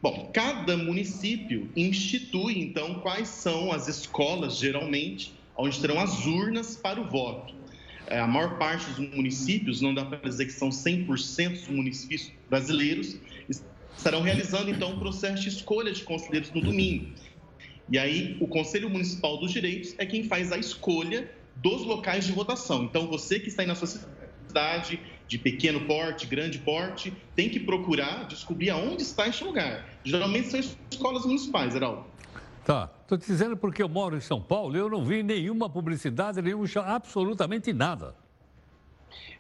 Bom, 0.03 0.31
cada 0.33 0.79
município 0.79 1.71
institui, 1.77 2.59
então, 2.59 3.01
quais 3.01 3.29
são 3.29 3.71
as 3.71 3.87
escolas, 3.87 4.57
geralmente, 4.57 5.35
onde 5.55 5.79
terão 5.79 6.01
as 6.01 6.25
urnas 6.25 6.75
para 6.75 6.99
o 6.99 7.05
voto. 7.05 7.55
É, 8.07 8.19
a 8.19 8.27
maior 8.27 8.57
parte 8.59 8.87
dos 8.91 8.99
municípios, 9.15 9.83
não 9.83 9.93
dá 9.93 10.05
para 10.05 10.19
dizer 10.19 10.47
que 10.47 10.53
são 10.53 10.71
100% 10.71 11.51
dos 11.51 11.69
municípios 11.69 12.33
brasileiros, 12.49 13.19
estarão 13.97 14.23
realizando 14.23 14.71
então 14.71 14.95
o 14.95 14.99
processo 14.99 15.43
de 15.43 15.51
escolha 15.51 15.93
de 15.93 16.03
conselheiros 16.03 16.51
no 16.51 16.63
domingo. 16.63 17.13
E 17.91 17.99
aí, 17.99 18.39
o 18.41 18.47
Conselho 18.47 18.89
Municipal 18.89 19.37
dos 19.37 19.53
Direitos 19.53 19.95
é 19.99 20.07
quem 20.07 20.25
faz 20.25 20.51
a 20.51 20.57
escolha 20.57 21.31
dos 21.57 21.83
locais 21.83 22.25
de 22.25 22.33
votação. 22.33 22.85
Então, 22.85 23.07
você 23.07 23.39
que 23.39 23.49
está 23.49 23.63
aí 23.63 23.69
na 23.69 23.75
sua 23.75 23.89
cidade, 24.49 24.99
de 25.31 25.39
pequeno 25.39 25.83
porte, 25.83 26.27
grande 26.27 26.59
porte, 26.59 27.13
tem 27.37 27.49
que 27.49 27.61
procurar 27.61 28.27
descobrir 28.27 28.69
aonde 28.71 29.05
está 29.05 29.29
este 29.29 29.45
lugar. 29.45 29.89
Geralmente 30.03 30.49
são 30.49 30.59
escolas 30.91 31.25
municipais, 31.25 31.73
Heraldo. 31.73 32.05
Tá. 32.65 32.91
Estou 33.03 33.17
te 33.17 33.27
dizendo 33.27 33.57
porque 33.57 33.81
eu 33.81 33.89
moro 33.89 34.17
em 34.17 34.21
São 34.21 34.43
Paulo 34.43 34.75
e 34.77 34.81
eu 34.81 34.91
não 34.91 35.05
vi 35.05 35.23
nenhuma 35.23 35.71
publicidade, 35.71 36.43
nenhum 36.43 36.65
absolutamente 36.85 37.73
nada. 37.73 38.13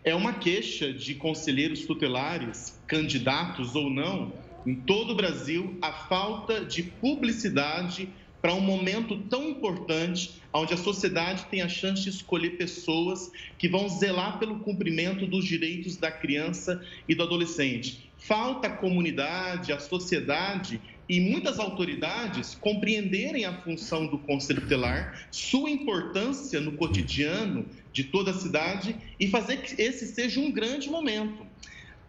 É 0.04 0.14
uma 0.14 0.32
queixa 0.32 0.92
de 0.92 1.16
conselheiros 1.16 1.84
tutelares, 1.84 2.80
candidatos 2.86 3.74
ou 3.74 3.90
não, 3.90 4.32
em 4.64 4.76
todo 4.76 5.10
o 5.10 5.16
Brasil, 5.16 5.76
a 5.82 5.92
falta 5.92 6.64
de 6.64 6.84
publicidade 6.84 8.08
para 8.40 8.54
um 8.54 8.60
momento 8.60 9.18
tão 9.28 9.48
importante, 9.48 10.40
onde 10.52 10.72
a 10.72 10.76
sociedade 10.76 11.44
tem 11.46 11.60
a 11.60 11.68
chance 11.68 12.02
de 12.02 12.08
escolher 12.08 12.56
pessoas 12.56 13.30
que 13.58 13.68
vão 13.68 13.88
zelar 13.88 14.38
pelo 14.38 14.60
cumprimento 14.60 15.26
dos 15.26 15.44
direitos 15.44 15.96
da 15.96 16.10
criança 16.10 16.82
e 17.08 17.14
do 17.14 17.22
adolescente. 17.22 18.10
Falta 18.16 18.68
a 18.68 18.76
comunidade, 18.76 19.72
a 19.72 19.78
sociedade 19.78 20.80
e 21.08 21.20
muitas 21.20 21.58
autoridades 21.58 22.54
compreenderem 22.54 23.44
a 23.44 23.60
função 23.62 24.06
do 24.06 24.18
Conselho 24.18 24.60
Tutelar, 24.60 25.26
sua 25.30 25.68
importância 25.68 26.60
no 26.60 26.72
cotidiano 26.72 27.66
de 27.92 28.04
toda 28.04 28.30
a 28.30 28.34
cidade 28.34 28.94
e 29.18 29.26
fazer 29.28 29.58
que 29.58 29.80
esse 29.80 30.06
seja 30.06 30.38
um 30.38 30.52
grande 30.52 30.88
momento. 30.88 31.44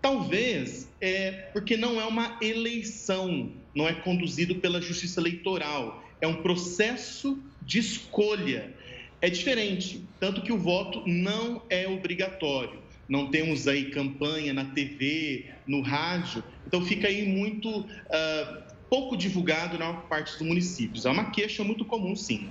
Talvez 0.02 0.88
é 1.00 1.32
porque 1.54 1.78
não 1.78 2.00
é 2.00 2.06
uma 2.06 2.38
eleição, 2.42 3.52
não 3.74 3.88
é 3.88 3.94
conduzido 3.94 4.56
pela 4.56 4.82
Justiça 4.82 5.20
Eleitoral, 5.20 6.04
é 6.22 6.28
um 6.28 6.42
processo 6.42 7.38
de 7.62 7.80
escolha. 7.80 8.74
É 9.20 9.30
diferente, 9.30 10.04
tanto 10.20 10.42
que 10.42 10.54
o 10.54 10.58
voto 10.58 11.04
não 11.06 11.62
é 11.70 11.88
obrigatório. 11.88 12.80
Não 13.10 13.30
temos 13.30 13.68
aí 13.68 13.92
campanha 13.92 14.54
na 14.54 14.66
TV, 14.66 15.46
no 15.68 15.82
rádio, 15.82 16.44
então 16.66 16.82
fica 16.86 17.08
aí 17.08 17.28
muito 17.28 17.82
uh, 17.82 18.64
pouco 18.90 19.18
divulgado 19.18 19.78
na 19.78 19.94
parte 19.94 20.32
dos 20.32 20.42
municípios. 20.42 21.06
É 21.06 21.10
uma 21.10 21.30
queixa 21.30 21.64
muito 21.64 21.84
comum, 21.84 22.16
sim. 22.16 22.50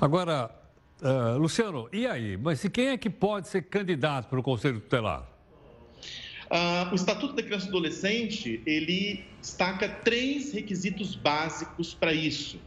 Agora, 0.00 0.50
uh, 1.02 1.36
Luciano, 1.38 1.88
e 1.92 2.06
aí? 2.06 2.36
Mas 2.36 2.62
quem 2.68 2.88
é 2.88 2.96
que 2.96 3.10
pode 3.10 3.48
ser 3.48 3.62
candidato 3.62 4.28
para 4.28 4.38
o 4.38 4.42
Conselho 4.42 4.80
Tutelar? 4.80 5.28
Uh, 6.50 6.92
o 6.92 6.94
Estatuto 6.94 7.34
da 7.34 7.42
Criança 7.42 7.66
e 7.66 7.68
Adolescente, 7.68 8.62
ele 8.64 9.24
destaca 9.40 9.88
três 9.88 10.52
requisitos 10.52 11.14
básicos 11.14 11.92
para 11.92 12.12
isso. 12.14 12.58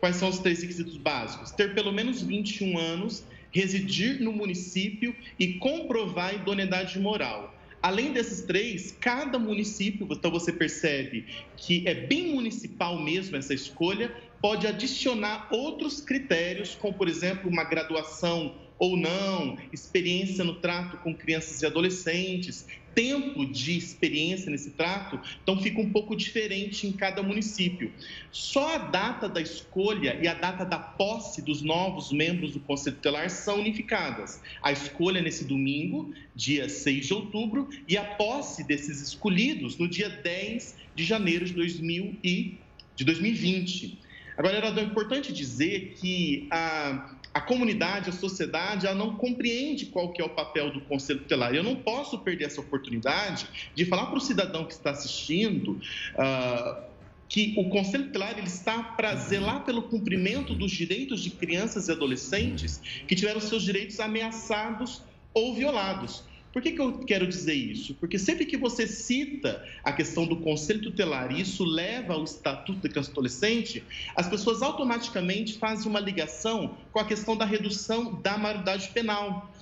Quais 0.00 0.16
são 0.16 0.30
os 0.30 0.38
três 0.38 0.62
requisitos 0.62 0.96
básicos? 0.96 1.50
Ter 1.50 1.74
pelo 1.74 1.92
menos 1.92 2.22
21 2.22 2.78
anos, 2.78 3.22
residir 3.52 4.20
no 4.20 4.32
município 4.32 5.14
e 5.38 5.54
comprovar 5.54 6.34
idoneidade 6.34 6.98
moral. 6.98 7.54
Além 7.82 8.12
desses 8.12 8.42
três, 8.42 8.92
cada 8.92 9.38
município, 9.38 10.06
então 10.10 10.30
você 10.30 10.52
percebe 10.52 11.26
que 11.56 11.86
é 11.86 11.94
bem 11.94 12.34
municipal 12.34 12.98
mesmo 12.98 13.36
essa 13.36 13.54
escolha, 13.54 14.14
pode 14.40 14.66
adicionar 14.66 15.48
outros 15.50 16.00
critérios, 16.00 16.74
como 16.74 16.94
por 16.94 17.08
exemplo 17.08 17.50
uma 17.50 17.64
graduação 17.64 18.54
ou 18.78 18.96
não, 18.96 19.58
experiência 19.72 20.42
no 20.42 20.54
trato 20.54 20.96
com 20.98 21.14
crianças 21.14 21.60
e 21.60 21.66
adolescentes, 21.66 22.66
tempo 22.94 23.46
de 23.46 23.76
experiência 23.76 24.50
nesse 24.50 24.70
trato, 24.70 25.20
então 25.42 25.60
fica 25.60 25.80
um 25.80 25.90
pouco 25.90 26.16
diferente 26.16 26.86
em 26.86 26.92
cada 26.92 27.22
município. 27.22 27.92
Só 28.30 28.74
a 28.74 28.78
data 28.78 29.28
da 29.28 29.40
escolha 29.40 30.18
e 30.20 30.28
a 30.28 30.34
data 30.34 30.64
da 30.64 30.78
posse 30.78 31.42
dos 31.42 31.62
novos 31.62 32.12
membros 32.12 32.52
do 32.52 32.60
Conselho 32.60 32.96
Tutelar 32.96 33.30
são 33.30 33.58
unificadas. 33.58 34.40
A 34.62 34.72
escolha 34.72 35.18
é 35.18 35.22
nesse 35.22 35.44
domingo, 35.44 36.12
dia 36.34 36.68
6 36.68 37.06
de 37.06 37.14
outubro, 37.14 37.68
e 37.88 37.96
a 37.96 38.04
posse 38.04 38.64
desses 38.64 39.00
escolhidos 39.00 39.76
no 39.78 39.88
dia 39.88 40.08
10 40.08 40.76
de 40.94 41.04
janeiro 41.04 41.44
de, 41.44 41.52
2000 41.52 42.16
e, 42.22 42.58
de 42.96 43.04
2020. 43.04 43.98
Agora, 44.36 44.56
era 44.56 44.80
importante 44.80 45.32
dizer 45.32 45.94
que 46.00 46.46
a 46.50 47.14
a 47.32 47.40
comunidade, 47.40 48.10
a 48.10 48.12
sociedade, 48.12 48.86
ela 48.86 48.94
não 48.94 49.14
compreende 49.14 49.86
qual 49.86 50.12
que 50.12 50.20
é 50.20 50.24
o 50.24 50.30
papel 50.30 50.72
do 50.72 50.80
Conselho 50.80 51.20
Tutelar. 51.20 51.54
Eu 51.54 51.62
não 51.62 51.76
posso 51.76 52.18
perder 52.18 52.46
essa 52.46 52.60
oportunidade 52.60 53.46
de 53.74 53.84
falar 53.84 54.06
para 54.06 54.18
o 54.18 54.20
cidadão 54.20 54.64
que 54.64 54.72
está 54.72 54.90
assistindo 54.90 55.80
uh, 56.14 56.90
que 57.28 57.54
o 57.56 57.68
Conselho 57.68 58.06
Tutelar 58.06 58.36
ele 58.36 58.48
está 58.48 58.82
para 58.82 59.14
zelar 59.14 59.64
pelo 59.64 59.82
cumprimento 59.82 60.54
dos 60.54 60.72
direitos 60.72 61.22
de 61.22 61.30
crianças 61.30 61.86
e 61.88 61.92
adolescentes 61.92 62.80
que 63.06 63.14
tiveram 63.14 63.40
seus 63.40 63.62
direitos 63.62 64.00
ameaçados 64.00 65.02
ou 65.32 65.54
violados. 65.54 66.24
Por 66.52 66.60
que, 66.60 66.72
que 66.72 66.80
eu 66.80 66.98
quero 67.00 67.26
dizer 67.28 67.54
isso? 67.54 67.94
Porque 67.94 68.18
sempre 68.18 68.44
que 68.44 68.56
você 68.56 68.86
cita 68.86 69.64
a 69.84 69.92
questão 69.92 70.26
do 70.26 70.40
conselho 70.40 70.82
tutelar 70.82 71.30
e 71.30 71.40
isso 71.40 71.64
leva 71.64 72.14
ao 72.14 72.24
estatuto 72.24 72.80
da 72.80 72.88
criança 72.88 73.12
adolescente, 73.12 73.86
as 74.16 74.28
pessoas 74.28 74.60
automaticamente 74.60 75.58
fazem 75.58 75.88
uma 75.88 76.00
ligação 76.00 76.76
com 76.90 76.98
a 76.98 77.04
questão 77.04 77.36
da 77.36 77.44
redução 77.44 78.20
da 78.20 78.36
maioridade 78.36 78.88
penal 78.88 79.54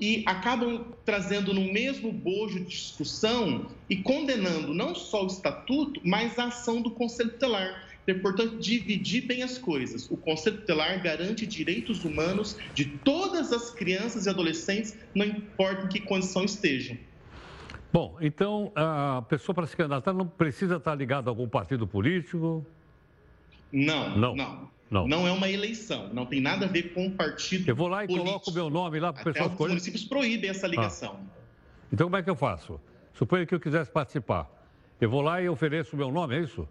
e 0.00 0.24
acabam 0.26 0.92
trazendo 1.04 1.54
no 1.54 1.72
mesmo 1.72 2.10
bojo 2.12 2.58
de 2.58 2.70
discussão 2.70 3.70
e 3.88 3.98
condenando 3.98 4.74
não 4.74 4.96
só 4.96 5.22
o 5.22 5.28
estatuto, 5.28 6.00
mas 6.04 6.36
a 6.40 6.46
ação 6.46 6.82
do 6.82 6.90
conselho 6.90 7.30
tutelar. 7.30 7.91
É 8.06 8.12
importante 8.12 8.56
dividir 8.56 9.26
bem 9.26 9.42
as 9.42 9.58
coisas. 9.58 10.10
O 10.10 10.16
Conselho 10.16 10.58
Tutelar 10.58 11.00
garante 11.02 11.46
direitos 11.46 12.04
humanos 12.04 12.56
de 12.74 12.84
todas 12.84 13.52
as 13.52 13.70
crianças 13.70 14.26
e 14.26 14.28
adolescentes, 14.28 14.96
não 15.14 15.24
importa 15.24 15.86
em 15.86 15.88
que 15.88 16.00
condição 16.00 16.44
estejam. 16.44 16.96
Bom, 17.92 18.16
então 18.20 18.72
a 18.74 19.22
pessoa 19.28 19.54
para 19.54 19.66
se 19.66 19.76
candidatar 19.76 20.12
não 20.12 20.26
precisa 20.26 20.76
estar 20.76 20.94
ligada 20.94 21.28
a 21.28 21.30
algum 21.30 21.48
partido 21.48 21.86
político? 21.86 22.66
Não, 23.70 24.16
não. 24.16 24.34
não. 24.34 24.72
Não. 24.90 25.08
não 25.08 25.26
é 25.26 25.32
uma 25.32 25.48
eleição, 25.48 26.12
não 26.12 26.26
tem 26.26 26.38
nada 26.38 26.66
a 26.66 26.68
ver 26.68 26.92
com 26.92 27.10
partido 27.10 27.66
Eu 27.66 27.74
vou 27.74 27.88
lá 27.88 28.04
e 28.04 28.06
político. 28.06 28.26
coloco 28.26 28.50
o 28.50 28.52
meu 28.52 28.68
nome 28.68 29.00
lá 29.00 29.10
para 29.10 29.22
o 29.22 29.24
pessoal 29.24 29.48
escolher. 29.48 29.68
Os 29.68 29.72
municípios 29.72 30.04
proíbem 30.04 30.50
essa 30.50 30.66
ligação. 30.66 31.18
Ah. 31.18 31.40
Então 31.90 32.08
como 32.08 32.16
é 32.18 32.22
que 32.22 32.28
eu 32.28 32.36
faço? 32.36 32.78
Suponha 33.14 33.46
que 33.46 33.54
eu 33.54 33.60
quisesse 33.60 33.90
participar. 33.90 34.50
Eu 35.00 35.08
vou 35.08 35.22
lá 35.22 35.40
e 35.40 35.48
ofereço 35.48 35.96
o 35.96 35.98
meu 35.98 36.10
nome, 36.10 36.36
é 36.36 36.40
isso? 36.40 36.68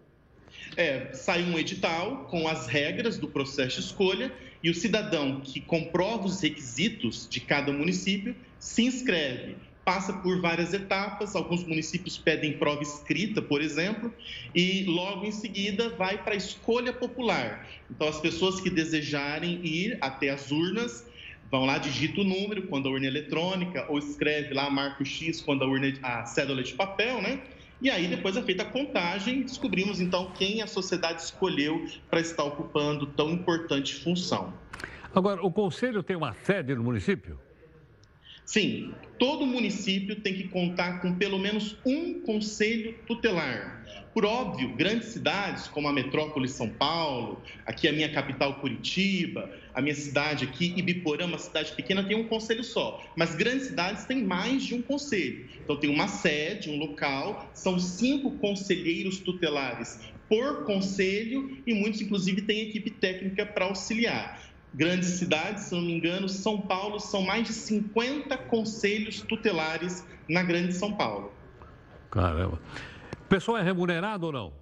É, 0.76 1.12
sai 1.12 1.42
um 1.42 1.58
edital 1.58 2.26
com 2.30 2.48
as 2.48 2.66
regras 2.66 3.18
do 3.18 3.28
processo 3.28 3.80
de 3.80 3.86
escolha 3.86 4.32
e 4.62 4.70
o 4.70 4.74
cidadão 4.74 5.40
que 5.40 5.60
comprova 5.60 6.24
os 6.24 6.40
requisitos 6.40 7.28
de 7.28 7.40
cada 7.40 7.72
município 7.72 8.34
se 8.58 8.82
inscreve 8.82 9.56
passa 9.84 10.12
por 10.12 10.40
várias 10.40 10.72
etapas. 10.72 11.34
Alguns 11.34 11.64
municípios 11.64 12.18
pedem 12.18 12.56
prova 12.58 12.82
escrita, 12.82 13.42
por 13.42 13.60
exemplo, 13.60 14.12
e 14.54 14.84
logo 14.84 15.24
em 15.24 15.32
seguida 15.32 15.90
vai 15.90 16.22
para 16.22 16.34
a 16.34 16.36
escolha 16.36 16.92
popular. 16.92 17.68
Então, 17.90 18.08
as 18.08 18.20
pessoas 18.20 18.60
que 18.60 18.70
desejarem 18.70 19.64
ir 19.64 19.98
até 20.00 20.30
as 20.30 20.50
urnas 20.50 21.06
vão 21.50 21.66
lá, 21.66 21.78
digita 21.78 22.20
o 22.20 22.24
número 22.24 22.62
quando 22.62 22.88
a 22.88 22.92
urna 22.92 23.06
é 23.06 23.08
eletrônica, 23.08 23.84
ou 23.88 23.98
escreve 23.98 24.54
lá, 24.54 24.70
marca 24.70 25.02
o 25.02 25.06
X 25.06 25.40
quando 25.40 25.62
a 25.62 25.66
urna 25.66 25.92
a 26.02 26.24
cédula 26.24 26.60
é 26.60 26.64
de 26.64 26.72
papel, 26.74 27.20
né? 27.20 27.40
E 27.82 27.90
aí 27.90 28.06
depois 28.06 28.36
é 28.36 28.42
feita 28.42 28.62
a 28.62 28.66
contagem 28.66 29.40
e 29.40 29.42
descobrimos 29.42 30.00
então 30.00 30.30
quem 30.38 30.62
a 30.62 30.68
sociedade 30.68 31.20
escolheu 31.20 31.84
para 32.08 32.20
estar 32.20 32.44
ocupando 32.44 33.06
tão 33.06 33.30
importante 33.30 33.96
função. 33.96 34.54
Agora, 35.12 35.44
o 35.44 35.50
conselho 35.50 36.00
tem 36.00 36.14
uma 36.14 36.32
sede 36.32 36.76
no 36.76 36.84
município? 36.84 37.40
Sim, 38.44 38.94
todo 39.18 39.44
município 39.44 40.14
tem 40.14 40.32
que 40.32 40.46
contar 40.46 41.00
com 41.00 41.12
pelo 41.14 41.40
menos 41.40 41.76
um 41.84 42.20
conselho 42.20 42.94
tutelar. 43.04 43.84
Por 44.14 44.24
óbvio, 44.24 44.76
grandes 44.76 45.08
cidades 45.08 45.66
como 45.66 45.88
a 45.88 45.92
metrópole 45.92 46.48
São 46.48 46.68
Paulo, 46.68 47.42
aqui 47.66 47.88
a 47.88 47.92
minha 47.92 48.12
capital 48.12 48.60
Curitiba, 48.60 49.50
a 49.74 49.80
minha 49.80 49.94
cidade 49.94 50.44
aqui, 50.44 50.74
Ibiporã, 50.76 51.26
uma 51.26 51.38
cidade 51.38 51.72
pequena, 51.72 52.04
tem 52.04 52.16
um 52.16 52.28
conselho 52.28 52.62
só. 52.62 53.02
Mas 53.16 53.34
grandes 53.34 53.68
cidades 53.68 54.04
têm 54.04 54.22
mais 54.22 54.64
de 54.64 54.74
um 54.74 54.82
conselho. 54.82 55.48
Então 55.62 55.76
tem 55.76 55.90
uma 55.90 56.08
sede, 56.08 56.70
um 56.70 56.78
local, 56.78 57.50
são 57.54 57.78
cinco 57.78 58.32
conselheiros 58.38 59.18
tutelares 59.18 60.00
por 60.28 60.64
conselho 60.64 61.58
e 61.66 61.74
muitos, 61.74 62.00
inclusive, 62.00 62.42
têm 62.42 62.68
equipe 62.68 62.90
técnica 62.90 63.44
para 63.44 63.66
auxiliar 63.66 64.40
grandes 64.74 65.08
cidades, 65.10 65.64
se 65.64 65.74
não 65.74 65.82
me 65.82 65.92
engano, 65.92 66.28
São 66.28 66.60
Paulo, 66.60 66.98
são 66.98 67.22
mais 67.22 67.46
de 67.46 67.52
50 67.52 68.36
conselhos 68.38 69.20
tutelares 69.20 70.06
na 70.28 70.42
Grande 70.42 70.72
São 70.72 70.94
Paulo. 70.94 71.32
Caramba. 72.10 72.58
O 73.12 73.28
pessoal 73.28 73.58
é 73.58 73.62
remunerado 73.62 74.26
ou 74.26 74.32
não? 74.32 74.61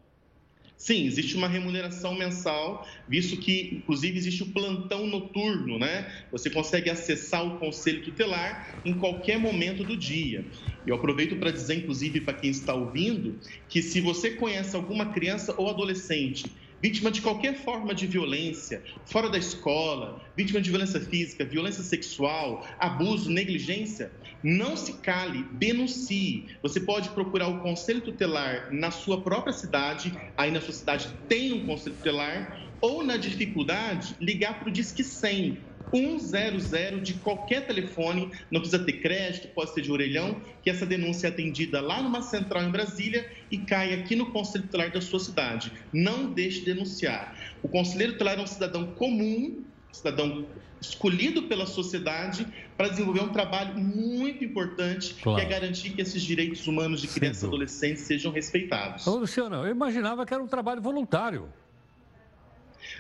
Sim, 0.81 1.05
existe 1.07 1.37
uma 1.37 1.47
remuneração 1.47 2.15
mensal, 2.15 2.87
visto 3.07 3.37
que, 3.37 3.75
inclusive, 3.83 4.17
existe 4.17 4.43
o 4.43 4.51
plantão 4.51 5.07
noturno, 5.07 5.79
né? 5.79 6.11
Você 6.33 6.49
consegue 6.49 6.89
acessar 6.89 7.47
o 7.47 7.59
conselho 7.59 8.03
tutelar 8.03 8.81
em 8.83 8.97
qualquer 8.97 9.39
momento 9.39 9.85
do 9.85 9.95
dia. 9.95 10.51
Eu 10.87 10.95
aproveito 10.95 11.37
para 11.37 11.51
dizer, 11.51 11.75
inclusive, 11.75 12.23
para 12.23 12.33
quem 12.33 12.49
está 12.49 12.75
ouvindo, 12.75 13.39
que 13.69 13.83
se 13.83 14.01
você 14.01 14.31
conhece 14.37 14.75
alguma 14.75 15.13
criança 15.13 15.55
ou 15.59 15.69
adolescente 15.69 16.57
vítima 16.83 17.11
de 17.11 17.21
qualquer 17.21 17.63
forma 17.63 17.95
de 17.95 18.07
violência, 18.07 18.83
fora 19.05 19.29
da 19.29 19.37
escola, 19.37 20.25
vítima 20.35 20.63
de 20.63 20.71
violência 20.71 20.99
física, 20.99 21.45
violência 21.45 21.83
sexual, 21.83 22.67
abuso, 22.79 23.31
negligência, 23.31 24.11
não 24.43 24.77
se 24.77 24.95
cale, 24.95 25.45
denuncie. 25.53 26.57
Você 26.63 26.81
pode 26.81 27.11
procurar 27.11 27.49
o 27.49 27.61
conselho 27.61 28.01
tutelar 28.01 28.73
na 28.73 28.91
sua 28.91 29.23
própria 29.23 29.53
cidade, 29.53 30.13
aí 30.37 30.51
na 30.51 30.61
sua 30.61 30.75
cidade 30.75 31.09
tem 31.29 31.53
um 31.53 31.67
conselho 31.67 31.97
tutelar, 31.97 32.71
ou 32.81 33.05
na 33.05 33.17
dificuldade, 33.17 34.17
ligar 34.21 34.59
para 34.59 34.69
o 34.69 34.73
Disque 34.73 35.05
100, 35.05 35.59
100 35.93 37.03
de 37.03 37.15
qualquer 37.15 37.67
telefone, 37.67 38.31
não 38.51 38.61
precisa 38.61 38.85
ter 38.85 39.01
crédito, 39.01 39.49
pode 39.49 39.75
ser 39.75 39.83
de 39.83 39.91
orelhão, 39.91 40.41
que 40.63 40.71
essa 40.71 40.87
denúncia 40.87 41.27
é 41.27 41.31
atendida 41.31 41.81
lá 41.81 42.01
numa 42.01 42.23
central 42.23 42.63
em 42.63 42.71
Brasília 42.71 43.29
e 43.51 43.59
cai 43.59 43.93
aqui 43.95 44.15
no 44.15 44.31
conselho 44.31 44.65
tutelar 44.65 44.93
da 44.93 45.01
sua 45.01 45.19
cidade. 45.19 45.73
Não 45.93 46.33
deixe 46.33 46.61
de 46.61 46.67
denunciar. 46.67 47.37
O 47.63 47.69
conselheiro 47.69 48.13
tutelar 48.13 48.39
é 48.39 48.43
um 48.43 48.47
cidadão 48.47 48.95
comum, 48.95 49.65
cidadão 49.93 50.47
escolhido 50.81 51.43
pela 51.45 51.67
sociedade 51.67 52.47
para 52.77 52.89
desenvolver 52.89 53.21
um 53.21 53.29
trabalho 53.29 53.79
muito 53.79 54.45
importante, 54.45 55.15
claro. 55.23 55.39
que 55.39 55.45
é 55.45 55.49
garantir 55.49 55.91
que 55.91 56.01
esses 56.01 56.23
direitos 56.23 56.67
humanos 56.67 57.03
de 57.03 57.09
crianças 57.09 57.43
e 57.43 57.47
adolescentes 57.47 58.03
sejam 58.03 58.33
respeitados. 58.33 59.07
Ô, 59.07 59.17
Luciano, 59.17 59.57
eu 59.57 59.71
imaginava 59.71 60.25
que 60.25 60.33
era 60.33 60.43
um 60.43 60.49
trabalho 60.49 60.81
voluntário. 60.81 61.49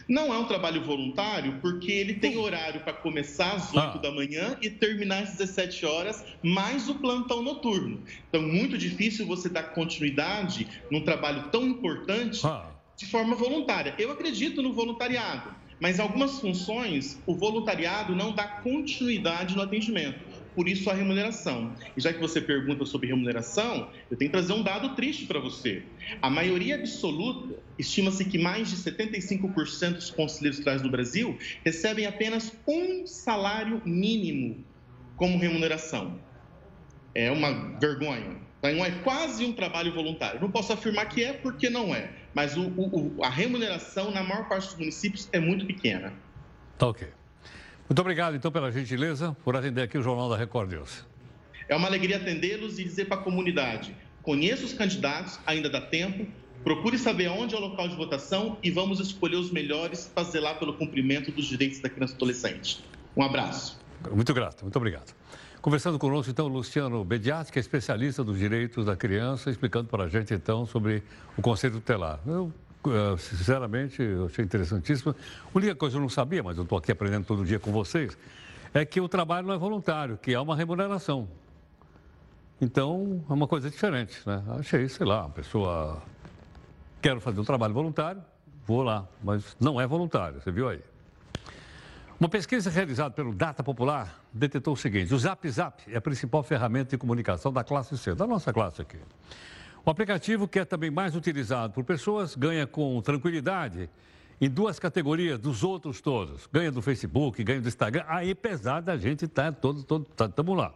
Não 0.08 0.32
é 0.32 0.38
um 0.38 0.44
trabalho 0.44 0.84
voluntário 0.84 1.58
porque 1.60 1.90
ele 1.90 2.14
tem 2.14 2.36
horário 2.36 2.80
para 2.80 2.92
começar 2.92 3.52
às 3.52 3.72
8 3.72 3.78
ah. 3.78 3.98
da 3.98 4.10
manhã 4.10 4.56
e 4.60 4.68
terminar 4.68 5.22
às 5.22 5.36
17 5.36 5.86
horas, 5.86 6.24
mais 6.42 6.88
o 6.88 6.96
plantão 6.96 7.42
noturno. 7.42 8.02
Então, 8.28 8.42
muito 8.42 8.76
difícil 8.76 9.26
você 9.26 9.48
dar 9.48 9.74
continuidade 9.74 10.66
num 10.90 11.02
trabalho 11.02 11.48
tão 11.50 11.64
importante 11.66 12.46
ah. 12.46 12.66
de 12.96 13.06
forma 13.06 13.34
voluntária. 13.34 13.94
Eu 13.98 14.10
acredito 14.12 14.60
no 14.62 14.72
voluntariado, 14.72 15.54
mas 15.80 15.98
algumas 15.98 16.38
funções 16.38 17.18
o 17.26 17.34
voluntariado 17.34 18.14
não 18.14 18.32
dá 18.32 18.46
continuidade 18.46 19.56
no 19.56 19.62
atendimento 19.62 20.30
por 20.54 20.68
isso 20.68 20.90
a 20.90 20.94
remuneração. 20.94 21.74
E 21.96 22.00
já 22.00 22.12
que 22.12 22.18
você 22.18 22.40
pergunta 22.40 22.84
sobre 22.84 23.08
remuneração, 23.08 23.90
eu 24.10 24.16
tenho 24.16 24.30
que 24.30 24.36
trazer 24.36 24.52
um 24.52 24.62
dado 24.62 24.94
triste 24.94 25.26
para 25.26 25.40
você. 25.40 25.82
A 26.20 26.28
maioria 26.28 26.76
absoluta, 26.76 27.54
estima-se 27.78 28.24
que 28.24 28.38
mais 28.38 28.68
de 28.68 28.76
75% 28.76 29.94
dos 29.94 30.10
conselheiros 30.10 30.58
tutelários 30.58 30.82
do 30.82 30.90
Brasil 30.90 31.38
recebem 31.64 32.06
apenas 32.06 32.52
um 32.66 33.06
salário 33.06 33.80
mínimo 33.84 34.64
como 35.16 35.38
remuneração. 35.38 36.18
É 37.14 37.30
uma 37.30 37.78
vergonha. 37.78 38.36
Então, 38.58 38.84
é 38.84 38.90
quase 39.02 39.44
um 39.44 39.52
trabalho 39.52 39.94
voluntário. 39.94 40.40
Não 40.40 40.50
posso 40.50 40.72
afirmar 40.72 41.06
que 41.06 41.24
é, 41.24 41.32
porque 41.32 41.70
não 41.70 41.94
é. 41.94 42.10
Mas 42.34 42.56
o, 42.56 42.62
o, 42.62 43.16
a 43.22 43.28
remuneração, 43.28 44.10
na 44.10 44.22
maior 44.22 44.48
parte 44.48 44.68
dos 44.68 44.76
municípios, 44.76 45.28
é 45.32 45.40
muito 45.40 45.66
pequena. 45.66 46.12
Tá 46.78 46.86
ok. 46.88 47.08
Muito 47.88 48.00
obrigado, 48.00 48.36
então, 48.36 48.52
pela 48.52 48.70
gentileza, 48.70 49.36
por 49.44 49.56
atender 49.56 49.82
aqui 49.82 49.98
o 49.98 50.02
Jornal 50.02 50.28
da 50.28 50.36
Record 50.36 50.70
News. 50.70 51.04
É 51.68 51.74
uma 51.74 51.88
alegria 51.88 52.18
atendê-los 52.18 52.78
e 52.78 52.84
dizer 52.84 53.06
para 53.06 53.18
a 53.18 53.22
comunidade: 53.22 53.94
conheça 54.22 54.64
os 54.64 54.72
candidatos, 54.72 55.40
ainda 55.44 55.68
dá 55.68 55.80
tempo, 55.80 56.26
procure 56.62 56.98
saber 56.98 57.28
onde 57.28 57.54
é 57.54 57.58
o 57.58 57.60
local 57.60 57.88
de 57.88 57.96
votação 57.96 58.58
e 58.62 58.70
vamos 58.70 59.00
escolher 59.00 59.36
os 59.36 59.50
melhores 59.50 60.10
para 60.14 60.24
zelar 60.24 60.58
pelo 60.58 60.74
cumprimento 60.74 61.32
dos 61.32 61.46
direitos 61.46 61.80
da 61.80 61.88
criança 61.88 62.12
e 62.12 62.16
adolescente. 62.16 62.84
Um 63.16 63.22
abraço. 63.22 63.80
Muito 64.10 64.32
grato, 64.32 64.62
muito 64.62 64.76
obrigado. 64.76 65.14
Conversando 65.62 65.98
conosco, 65.98 66.30
então, 66.30 66.48
Luciano 66.48 67.04
Bediati, 67.04 67.52
que 67.52 67.58
é 67.58 67.60
especialista 67.60 68.24
dos 68.24 68.38
direitos 68.38 68.86
da 68.86 68.96
criança, 68.96 69.50
explicando 69.50 69.88
para 69.88 70.04
a 70.04 70.08
gente, 70.08 70.32
então, 70.32 70.64
sobre 70.64 71.02
o 71.36 71.42
Conselho 71.42 71.74
Tutelar. 71.74 72.18
Eu 72.26 72.50
ah, 72.86 73.16
sinceramente, 73.18 74.02
eu 74.02 74.26
achei 74.26 74.44
interessantíssimo. 74.44 75.14
A 75.14 75.58
única 75.58 75.74
coisa 75.74 75.94
que 75.94 75.98
eu 75.98 76.02
não 76.02 76.08
sabia, 76.08 76.42
mas 76.42 76.56
eu 76.56 76.62
estou 76.62 76.78
aqui 76.78 76.90
aprendendo 76.90 77.26
todo 77.26 77.44
dia 77.44 77.58
com 77.58 77.70
vocês, 77.72 78.16
é 78.72 78.84
que 78.84 79.00
o 79.00 79.08
trabalho 79.08 79.46
não 79.46 79.54
é 79.54 79.58
voluntário, 79.58 80.16
que 80.16 80.32
é 80.32 80.40
uma 80.40 80.56
remuneração. 80.56 81.28
Então, 82.60 83.22
é 83.28 83.32
uma 83.32 83.46
coisa 83.46 83.70
diferente, 83.70 84.20
né? 84.26 84.42
Achei, 84.58 84.88
sei 84.88 85.06
lá, 85.06 85.22
uma 85.22 85.30
pessoa... 85.30 86.02
Quero 87.02 87.20
fazer 87.20 87.40
um 87.40 87.44
trabalho 87.44 87.72
voluntário, 87.72 88.22
vou 88.66 88.82
lá, 88.82 89.06
mas 89.22 89.56
não 89.58 89.80
é 89.80 89.86
voluntário, 89.86 90.40
você 90.40 90.50
viu 90.50 90.68
aí. 90.68 90.80
Uma 92.20 92.28
pesquisa 92.28 92.68
realizada 92.68 93.14
pelo 93.14 93.32
Data 93.32 93.62
Popular 93.64 94.22
detectou 94.30 94.74
o 94.74 94.76
seguinte: 94.76 95.14
o 95.14 95.18
Zap 95.18 95.48
Zap 95.48 95.82
é 95.90 95.96
a 95.96 96.00
principal 96.02 96.42
ferramenta 96.42 96.90
de 96.90 96.98
comunicação 96.98 97.50
da 97.50 97.64
classe 97.64 97.96
C, 97.96 98.14
da 98.14 98.26
nossa 98.26 98.52
classe 98.52 98.82
aqui. 98.82 98.98
O 99.86 99.88
aplicativo, 99.88 100.46
que 100.46 100.58
é 100.58 100.66
também 100.66 100.90
mais 100.90 101.16
utilizado 101.16 101.72
por 101.72 101.82
pessoas, 101.82 102.36
ganha 102.36 102.66
com 102.66 103.00
tranquilidade 103.00 103.88
em 104.38 104.50
duas 104.50 104.78
categorias 104.78 105.38
dos 105.38 105.64
outros 105.64 106.02
todos. 106.02 106.46
Ganha 106.52 106.70
do 106.70 106.82
Facebook, 106.82 107.42
ganha 107.42 107.62
do 107.62 107.68
Instagram. 107.68 108.04
Aí, 108.06 108.32
apesar 108.32 108.82
da 108.82 108.98
gente 108.98 109.24
estar 109.24 109.50
tá 109.50 109.58
todo, 109.58 109.82
todo, 109.82 110.06
estamos 110.10 110.56
tá, 110.56 110.62
lá. 110.62 110.74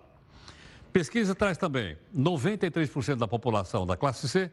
Pesquisa 0.95 1.35
traz 1.35 1.59
também 1.59 1.99
93% 2.17 3.17
da 3.17 3.29
população 3.29 3.87
da 3.87 3.99
classe 3.99 4.27
C 4.31 4.51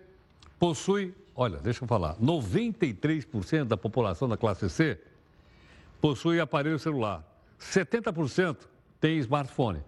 possui, 0.59 1.15
olha, 1.33 1.57
deixa 1.59 1.85
eu 1.85 1.87
falar, 1.87 2.17
93% 2.17 3.63
da 3.63 3.77
população 3.77 4.27
da 4.27 4.35
classe 4.35 4.69
C 4.69 4.99
possui 6.01 6.39
aparelho 6.39 6.79
celular. 6.79 7.23
70% 7.59 8.57
tem 8.99 9.19
smartphone. 9.19 9.83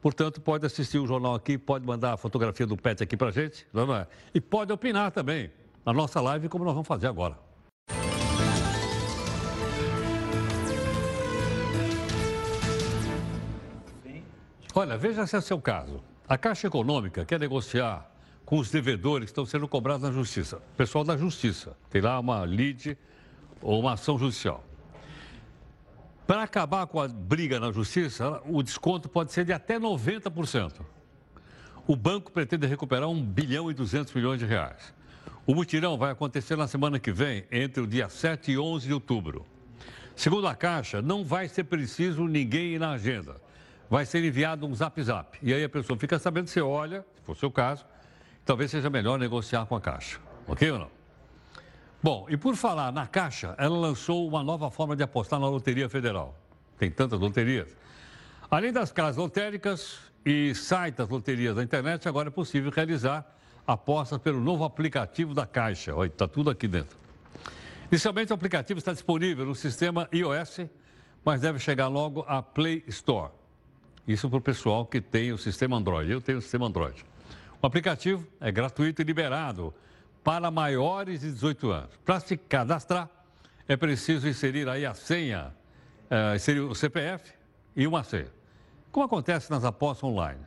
Portanto, 0.00 0.40
pode 0.40 0.64
assistir 0.64 0.98
o 0.98 1.06
jornal 1.06 1.34
aqui, 1.34 1.58
pode 1.58 1.84
mandar 1.84 2.12
a 2.12 2.16
fotografia 2.16 2.66
do 2.66 2.76
pet 2.76 3.02
aqui 3.02 3.16
para 3.16 3.32
gente, 3.32 3.66
não 3.72 3.92
é? 3.96 4.06
E 4.32 4.40
pode 4.40 4.72
opinar 4.72 5.10
também 5.10 5.50
na 5.84 5.92
nossa 5.92 6.20
live, 6.20 6.48
como 6.48 6.64
nós 6.64 6.74
vamos 6.74 6.86
fazer 6.86 7.08
agora. 7.08 7.36
Olha, 14.74 14.96
veja 14.96 15.26
se 15.26 15.34
é 15.34 15.38
o 15.38 15.42
seu 15.42 15.60
caso. 15.60 16.00
A 16.28 16.38
Caixa 16.38 16.68
Econômica 16.68 17.24
quer 17.24 17.40
negociar 17.40 18.08
com 18.44 18.58
os 18.58 18.70
devedores 18.70 19.24
que 19.24 19.30
estão 19.30 19.44
sendo 19.44 19.66
cobrados 19.66 20.02
na 20.02 20.12
Justiça. 20.12 20.62
Pessoal 20.76 21.02
da 21.02 21.16
Justiça. 21.16 21.76
Tem 21.90 22.00
lá 22.00 22.20
uma 22.20 22.44
lide 22.44 22.96
ou 23.60 23.80
uma 23.80 23.94
ação 23.94 24.16
judicial. 24.16 24.67
Para 26.28 26.42
acabar 26.42 26.86
com 26.86 27.00
a 27.00 27.08
briga 27.08 27.58
na 27.58 27.72
justiça, 27.72 28.42
o 28.44 28.62
desconto 28.62 29.08
pode 29.08 29.32
ser 29.32 29.46
de 29.46 29.52
até 29.54 29.80
90%. 29.80 30.82
O 31.86 31.96
banco 31.96 32.30
pretende 32.30 32.66
recuperar 32.66 33.08
1 33.08 33.22
bilhão 33.22 33.70
e 33.70 33.74
200 33.74 34.12
milhões 34.12 34.38
de 34.38 34.44
reais. 34.44 34.92
O 35.46 35.54
mutirão 35.54 35.96
vai 35.96 36.12
acontecer 36.12 36.54
na 36.54 36.68
semana 36.68 36.98
que 36.98 37.10
vem, 37.10 37.46
entre 37.50 37.82
o 37.82 37.86
dia 37.86 38.10
7 38.10 38.52
e 38.52 38.58
11 38.58 38.88
de 38.88 38.92
outubro. 38.92 39.46
Segundo 40.14 40.46
a 40.46 40.54
Caixa, 40.54 41.00
não 41.00 41.24
vai 41.24 41.48
ser 41.48 41.64
preciso 41.64 42.26
ninguém 42.26 42.74
ir 42.74 42.78
na 42.78 42.90
agenda. 42.90 43.40
Vai 43.88 44.04
ser 44.04 44.22
enviado 44.22 44.66
um 44.66 44.74
zap 44.74 45.02
zap. 45.02 45.38
E 45.42 45.54
aí 45.54 45.64
a 45.64 45.68
pessoa 45.70 45.98
fica 45.98 46.18
sabendo, 46.18 46.48
você 46.48 46.60
olha, 46.60 47.06
se 47.16 47.22
for 47.22 47.32
o 47.32 47.36
seu 47.36 47.50
caso, 47.50 47.86
talvez 48.44 48.70
seja 48.70 48.90
melhor 48.90 49.18
negociar 49.18 49.64
com 49.64 49.74
a 49.74 49.80
Caixa. 49.80 50.18
Ok 50.46 50.70
ou 50.70 50.78
não? 50.78 50.97
Bom, 52.00 52.26
e 52.28 52.36
por 52.36 52.54
falar 52.54 52.92
na 52.92 53.08
Caixa, 53.08 53.56
ela 53.58 53.76
lançou 53.76 54.28
uma 54.28 54.42
nova 54.42 54.70
forma 54.70 54.94
de 54.94 55.02
apostar 55.02 55.40
na 55.40 55.48
Loteria 55.48 55.88
Federal. 55.88 56.32
Tem 56.78 56.88
tantas 56.90 57.18
loterias. 57.18 57.76
Além 58.48 58.72
das 58.72 58.92
casas 58.92 59.16
lotéricas 59.16 59.98
e 60.24 60.54
sites 60.54 60.98
das 60.98 61.08
loterias 61.08 61.56
da 61.56 61.62
internet, 61.62 62.08
agora 62.08 62.28
é 62.28 62.30
possível 62.30 62.70
realizar 62.70 63.26
apostas 63.66 64.18
pelo 64.20 64.40
novo 64.40 64.62
aplicativo 64.62 65.34
da 65.34 65.44
Caixa. 65.44 65.92
Olha, 65.92 66.06
está 66.06 66.28
tudo 66.28 66.50
aqui 66.50 66.68
dentro. 66.68 66.96
Inicialmente, 67.90 68.30
o 68.30 68.34
aplicativo 68.34 68.78
está 68.78 68.92
disponível 68.92 69.44
no 69.44 69.54
sistema 69.56 70.08
iOS, 70.12 70.68
mas 71.24 71.40
deve 71.40 71.58
chegar 71.58 71.88
logo 71.88 72.24
à 72.28 72.40
Play 72.40 72.84
Store. 72.86 73.32
Isso 74.06 74.30
para 74.30 74.38
o 74.38 74.40
pessoal 74.40 74.86
que 74.86 75.00
tem 75.00 75.32
o 75.32 75.36
sistema 75.36 75.76
Android. 75.76 76.12
Eu 76.12 76.20
tenho 76.20 76.38
o 76.38 76.42
sistema 76.42 76.66
Android. 76.66 77.04
O 77.60 77.66
aplicativo 77.66 78.24
é 78.40 78.52
gratuito 78.52 79.02
e 79.02 79.04
liberado 79.04 79.74
para 80.22 80.50
maiores 80.50 81.20
de 81.20 81.30
18 81.32 81.70
anos. 81.70 81.90
Para 82.04 82.20
se 82.20 82.36
cadastrar, 82.36 83.08
é 83.66 83.76
preciso 83.76 84.28
inserir 84.28 84.68
aí 84.68 84.84
a 84.84 84.94
senha, 84.94 85.54
é, 86.10 86.36
inserir 86.36 86.60
o 86.60 86.74
CPF 86.74 87.32
e 87.76 87.86
uma 87.86 88.02
senha. 88.02 88.32
Como 88.90 89.06
acontece 89.06 89.50
nas 89.50 89.64
apostas 89.64 90.04
online. 90.04 90.40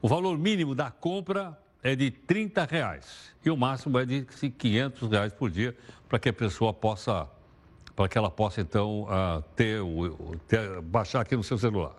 O 0.00 0.08
valor 0.08 0.38
mínimo 0.38 0.74
da 0.74 0.90
compra 0.90 1.58
é 1.82 1.94
de 1.94 2.10
30 2.10 2.64
reais 2.64 3.34
e 3.44 3.50
o 3.50 3.56
máximo 3.56 3.98
é 3.98 4.06
de 4.06 4.22
500 4.24 5.10
reais 5.10 5.32
por 5.32 5.50
dia 5.50 5.76
para 6.08 6.18
que 6.18 6.28
a 6.28 6.32
pessoa 6.32 6.72
possa, 6.72 7.28
para 7.94 8.08
que 8.08 8.16
ela 8.16 8.30
possa 8.30 8.60
então 8.60 9.02
uh, 9.02 9.42
ter, 9.54 9.80
o, 9.80 10.36
ter, 10.48 10.80
baixar 10.80 11.20
aqui 11.20 11.36
no 11.36 11.44
seu 11.44 11.58
celular. 11.58 11.94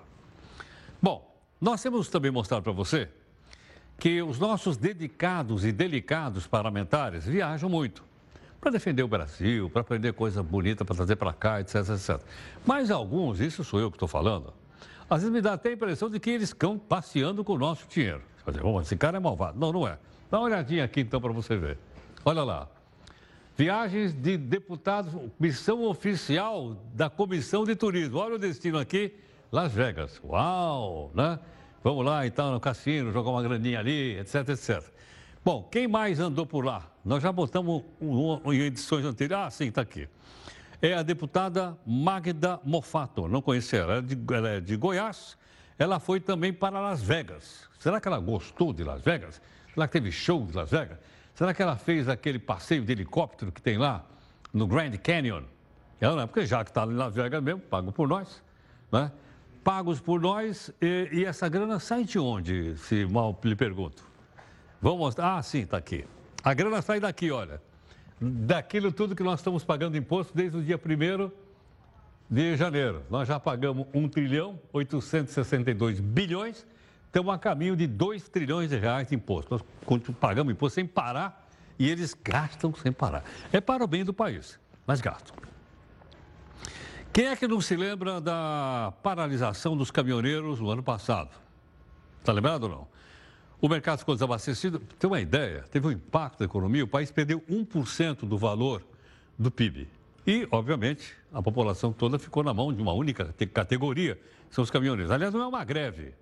Bom, 1.01 1.35
nós 1.59 1.81
temos 1.81 2.09
também 2.09 2.31
mostrado 2.31 2.63
para 2.63 2.71
você 2.71 3.09
que 4.01 4.19
os 4.19 4.39
nossos 4.39 4.77
dedicados 4.77 5.63
e 5.63 5.71
delicados 5.71 6.47
parlamentares 6.47 7.23
viajam 7.23 7.69
muito 7.69 8.03
para 8.59 8.71
defender 8.71 9.03
o 9.03 9.07
Brasil, 9.07 9.69
para 9.69 9.81
aprender 9.81 10.11
coisa 10.13 10.41
bonita 10.41 10.83
para 10.83 10.95
trazer 10.95 11.17
para 11.17 11.31
cá, 11.31 11.61
etc, 11.61 11.75
etc. 11.75 12.19
Mas 12.65 12.89
alguns, 12.89 13.39
isso 13.39 13.63
sou 13.63 13.79
eu 13.79 13.91
que 13.91 13.97
estou 13.97 14.07
falando, 14.07 14.55
às 15.07 15.21
vezes 15.21 15.31
me 15.31 15.39
dá 15.39 15.53
até 15.53 15.69
a 15.69 15.73
impressão 15.73 16.09
de 16.09 16.19
que 16.19 16.31
eles 16.31 16.49
estão 16.49 16.79
passeando 16.79 17.43
com 17.43 17.53
o 17.53 17.59
nosso 17.59 17.87
dinheiro. 17.87 18.23
Dizer, 18.47 18.65
oh, 18.65 18.81
esse 18.81 18.97
cara 18.97 19.17
é 19.17 19.19
malvado. 19.19 19.59
Não, 19.59 19.71
não 19.71 19.87
é. 19.87 19.99
Dá 20.31 20.39
uma 20.39 20.47
olhadinha 20.47 20.83
aqui 20.83 21.01
então 21.01 21.21
para 21.21 21.31
você 21.31 21.55
ver. 21.55 21.77
Olha 22.25 22.41
lá. 22.41 22.67
Viagens 23.55 24.13
de 24.13 24.35
deputados, 24.35 25.13
missão 25.39 25.83
oficial 25.83 26.75
da 26.95 27.07
Comissão 27.07 27.65
de 27.65 27.75
Turismo. 27.75 28.17
Olha 28.17 28.33
o 28.33 28.39
destino 28.39 28.79
aqui, 28.79 29.13
Las 29.51 29.71
Vegas. 29.71 30.19
Uau, 30.23 31.11
né? 31.13 31.37
Vamos 31.83 32.05
lá 32.05 32.27
então 32.27 32.51
no 32.51 32.59
cassino, 32.59 33.11
jogar 33.11 33.31
uma 33.31 33.41
graninha 33.41 33.79
ali, 33.79 34.19
etc, 34.19 34.49
etc. 34.49 34.83
Bom, 35.43 35.67
quem 35.71 35.87
mais 35.87 36.19
andou 36.19 36.45
por 36.45 36.63
lá? 36.63 36.87
Nós 37.03 37.23
já 37.23 37.31
botamos 37.31 37.83
em 38.45 38.59
edições 38.59 39.03
anteriores. 39.03 39.47
Ah, 39.47 39.49
sim, 39.49 39.69
está 39.69 39.81
aqui. 39.81 40.07
É 40.79 40.93
a 40.93 41.01
deputada 41.01 41.75
Magda 41.83 42.59
Mofato. 42.63 43.27
Não 43.27 43.41
conheci 43.41 43.75
ela, 43.75 43.93
ela 43.93 43.99
é 43.99 44.01
de, 44.01 44.33
ela 44.33 44.49
é 44.49 44.59
de 44.59 44.75
Goiás. 44.75 45.35
Ela 45.79 45.99
foi 45.99 46.19
também 46.19 46.53
para 46.53 46.79
Las 46.79 47.01
Vegas. 47.01 47.67
Será 47.79 47.99
que 47.99 48.07
ela 48.07 48.19
gostou 48.19 48.71
de 48.71 48.83
Las 48.83 49.01
Vegas? 49.01 49.41
Será 49.73 49.87
que 49.87 49.93
teve 49.93 50.11
show 50.11 50.45
de 50.45 50.55
Las 50.55 50.69
Vegas? 50.69 50.99
Será 51.33 51.51
que 51.51 51.63
ela 51.63 51.75
fez 51.75 52.07
aquele 52.07 52.37
passeio 52.37 52.85
de 52.85 52.91
helicóptero 52.91 53.51
que 53.51 53.61
tem 53.61 53.79
lá 53.79 54.05
no 54.53 54.67
Grand 54.67 54.95
Canyon? 54.97 55.43
Ela 55.99 56.15
não 56.15 56.23
é, 56.23 56.27
porque 56.27 56.45
já 56.45 56.63
que 56.63 56.69
está 56.69 56.85
em 56.85 56.93
Las 56.93 57.15
Vegas 57.15 57.41
mesmo, 57.41 57.61
pago 57.61 57.91
por 57.91 58.07
nós, 58.07 58.43
né? 58.91 59.11
Pagos 59.63 59.99
por 59.99 60.19
nós 60.19 60.71
e, 60.81 61.09
e 61.11 61.25
essa 61.25 61.47
grana 61.47 61.79
sai 61.79 62.03
de 62.03 62.17
onde, 62.17 62.75
se 62.77 63.05
mal 63.05 63.39
lhe 63.43 63.55
pergunto? 63.55 64.03
Vamos 64.81 64.99
mostrar. 64.99 65.37
Ah, 65.37 65.43
sim, 65.43 65.61
está 65.61 65.77
aqui. 65.77 66.05
A 66.43 66.53
grana 66.53 66.81
sai 66.81 66.99
daqui, 66.99 67.31
olha. 67.31 67.61
Daquilo 68.19 68.91
tudo 68.91 69.15
que 69.15 69.23
nós 69.23 69.39
estamos 69.39 69.63
pagando 69.63 69.97
imposto 69.97 70.35
desde 70.35 70.57
o 70.57 70.63
dia 70.63 70.77
1 70.77 71.31
de 72.29 72.55
janeiro. 72.57 73.03
Nós 73.09 73.27
já 73.27 73.39
pagamos 73.39 73.87
1 73.93 74.09
trilhão 74.09 74.59
862 74.73 75.99
bilhões 75.99 76.65
estamos 77.11 77.33
a 77.33 77.37
caminho 77.37 77.75
de 77.75 77.85
2 77.85 78.29
trilhões 78.29 78.69
de 78.69 78.77
reais 78.77 79.09
de 79.09 79.15
imposto. 79.15 79.51
Nós 79.51 80.01
pagamos 80.19 80.53
imposto 80.53 80.75
sem 80.75 80.87
parar 80.87 81.45
e 81.77 81.89
eles 81.89 82.13
gastam 82.13 82.73
sem 82.73 82.91
parar. 82.91 83.23
É 83.51 83.59
para 83.59 83.83
o 83.83 83.87
bem 83.87 84.05
do 84.05 84.13
país, 84.13 84.57
mas 84.87 85.01
gastam. 85.01 85.35
Quem 87.13 87.25
é 87.25 87.35
que 87.35 87.45
não 87.45 87.59
se 87.59 87.75
lembra 87.75 88.21
da 88.21 88.93
paralisação 89.03 89.75
dos 89.75 89.91
caminhoneiros 89.91 90.61
no 90.61 90.69
ano 90.69 90.81
passado? 90.81 91.29
Está 92.19 92.31
lembrado 92.31 92.63
ou 92.63 92.69
não? 92.69 92.87
O 93.59 93.67
mercado 93.67 93.99
ficou 93.99 94.15
desabastecido. 94.15 94.79
Tem 94.97 95.09
uma 95.09 95.19
ideia, 95.19 95.65
teve 95.69 95.87
um 95.87 95.91
impacto 95.91 96.39
na 96.39 96.45
economia, 96.45 96.85
o 96.85 96.87
país 96.87 97.11
perdeu 97.11 97.41
1% 97.49 98.25
do 98.25 98.37
valor 98.37 98.81
do 99.37 99.51
PIB. 99.51 99.89
E, 100.25 100.47
obviamente, 100.51 101.13
a 101.33 101.41
população 101.41 101.91
toda 101.91 102.17
ficou 102.17 102.43
na 102.43 102.53
mão 102.53 102.73
de 102.73 102.81
uma 102.81 102.93
única 102.93 103.35
categoria, 103.53 104.15
que 104.47 104.55
são 104.55 104.63
os 104.63 104.71
caminhoneiros. 104.71 105.11
Aliás, 105.11 105.33
não 105.33 105.41
é 105.41 105.47
uma 105.47 105.65
greve, 105.65 106.13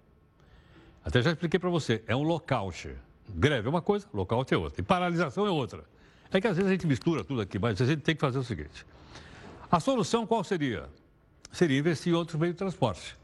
até 1.04 1.22
já 1.22 1.32
expliquei 1.32 1.60
para 1.60 1.70
você, 1.70 2.04
é 2.08 2.16
um 2.16 2.24
lockout. 2.24 2.96
Greve 3.30 3.68
é 3.68 3.70
uma 3.70 3.82
coisa, 3.82 4.08
lockout 4.14 4.54
é 4.54 4.58
outra. 4.58 4.82
E 4.82 4.84
paralisação 4.84 5.46
é 5.46 5.52
outra. 5.52 5.84
É 6.32 6.42
que 6.42 6.48
às 6.48 6.58
vezes 6.58 6.70
a 6.70 6.74
gente 6.74 6.88
mistura 6.88 7.24
tudo 7.24 7.42
aqui, 7.42 7.58
mas 7.58 7.80
a 7.82 7.86
gente 7.86 8.02
tem 8.02 8.16
que 8.16 8.22
fazer 8.22 8.40
o 8.40 8.44
seguinte. 8.44 8.86
A 9.72 9.80
solução 9.80 10.26
qual 10.26 10.44
seria? 10.44 10.90
Seria 11.52 11.78
investir 11.78 12.12
em 12.12 12.16
outros 12.16 12.40
meios 12.40 12.56
de 12.56 12.58
transporte. 12.58 13.16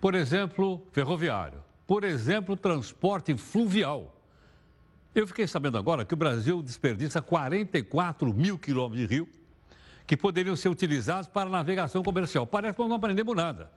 Por 0.00 0.14
exemplo, 0.14 0.80
ferroviário. 0.92 1.58
Por 1.84 2.04
exemplo, 2.04 2.56
transporte 2.56 3.36
fluvial. 3.36 4.14
Eu 5.12 5.26
fiquei 5.26 5.48
sabendo 5.48 5.76
agora 5.76 6.04
que 6.04 6.14
o 6.14 6.16
Brasil 6.16 6.62
desperdiça 6.62 7.20
44 7.20 8.32
mil 8.32 8.56
quilômetros 8.56 9.08
de 9.08 9.12
rio 9.12 9.28
que 10.06 10.16
poderiam 10.16 10.54
ser 10.54 10.68
utilizados 10.68 11.28
para 11.28 11.50
navegação 11.50 12.04
comercial. 12.04 12.46
Parece 12.46 12.74
que 12.74 12.80
nós 12.80 12.88
não 12.88 12.96
aprendemos 12.96 13.34
nada. 13.34 13.68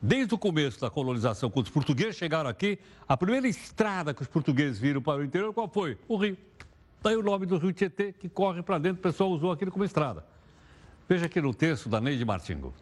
Desde 0.00 0.34
o 0.34 0.38
começo 0.38 0.80
da 0.80 0.88
colonização, 0.88 1.50
quando 1.50 1.66
os 1.66 1.72
portugueses 1.72 2.14
chegaram 2.14 2.48
aqui, 2.48 2.78
a 3.08 3.16
primeira 3.16 3.48
estrada 3.48 4.14
que 4.14 4.22
os 4.22 4.28
portugueses 4.28 4.78
viram 4.78 5.02
para 5.02 5.20
o 5.20 5.24
interior, 5.24 5.52
qual 5.52 5.68
foi? 5.68 5.98
O 6.06 6.16
rio. 6.16 6.38
Daí 7.02 7.16
o 7.16 7.22
nome 7.22 7.44
do 7.44 7.58
rio 7.58 7.72
Tietê, 7.72 8.12
que 8.12 8.28
corre 8.28 8.62
para 8.62 8.78
dentro, 8.78 9.00
o 9.00 9.02
pessoal 9.02 9.30
usou 9.30 9.50
aquilo 9.50 9.72
como 9.72 9.84
estrada. 9.84 10.24
Veja 11.06 11.26
aqui 11.26 11.38
no 11.38 11.52
texto 11.52 11.86
da 11.86 12.00
Neide 12.00 12.24
Martingo. 12.24 12.74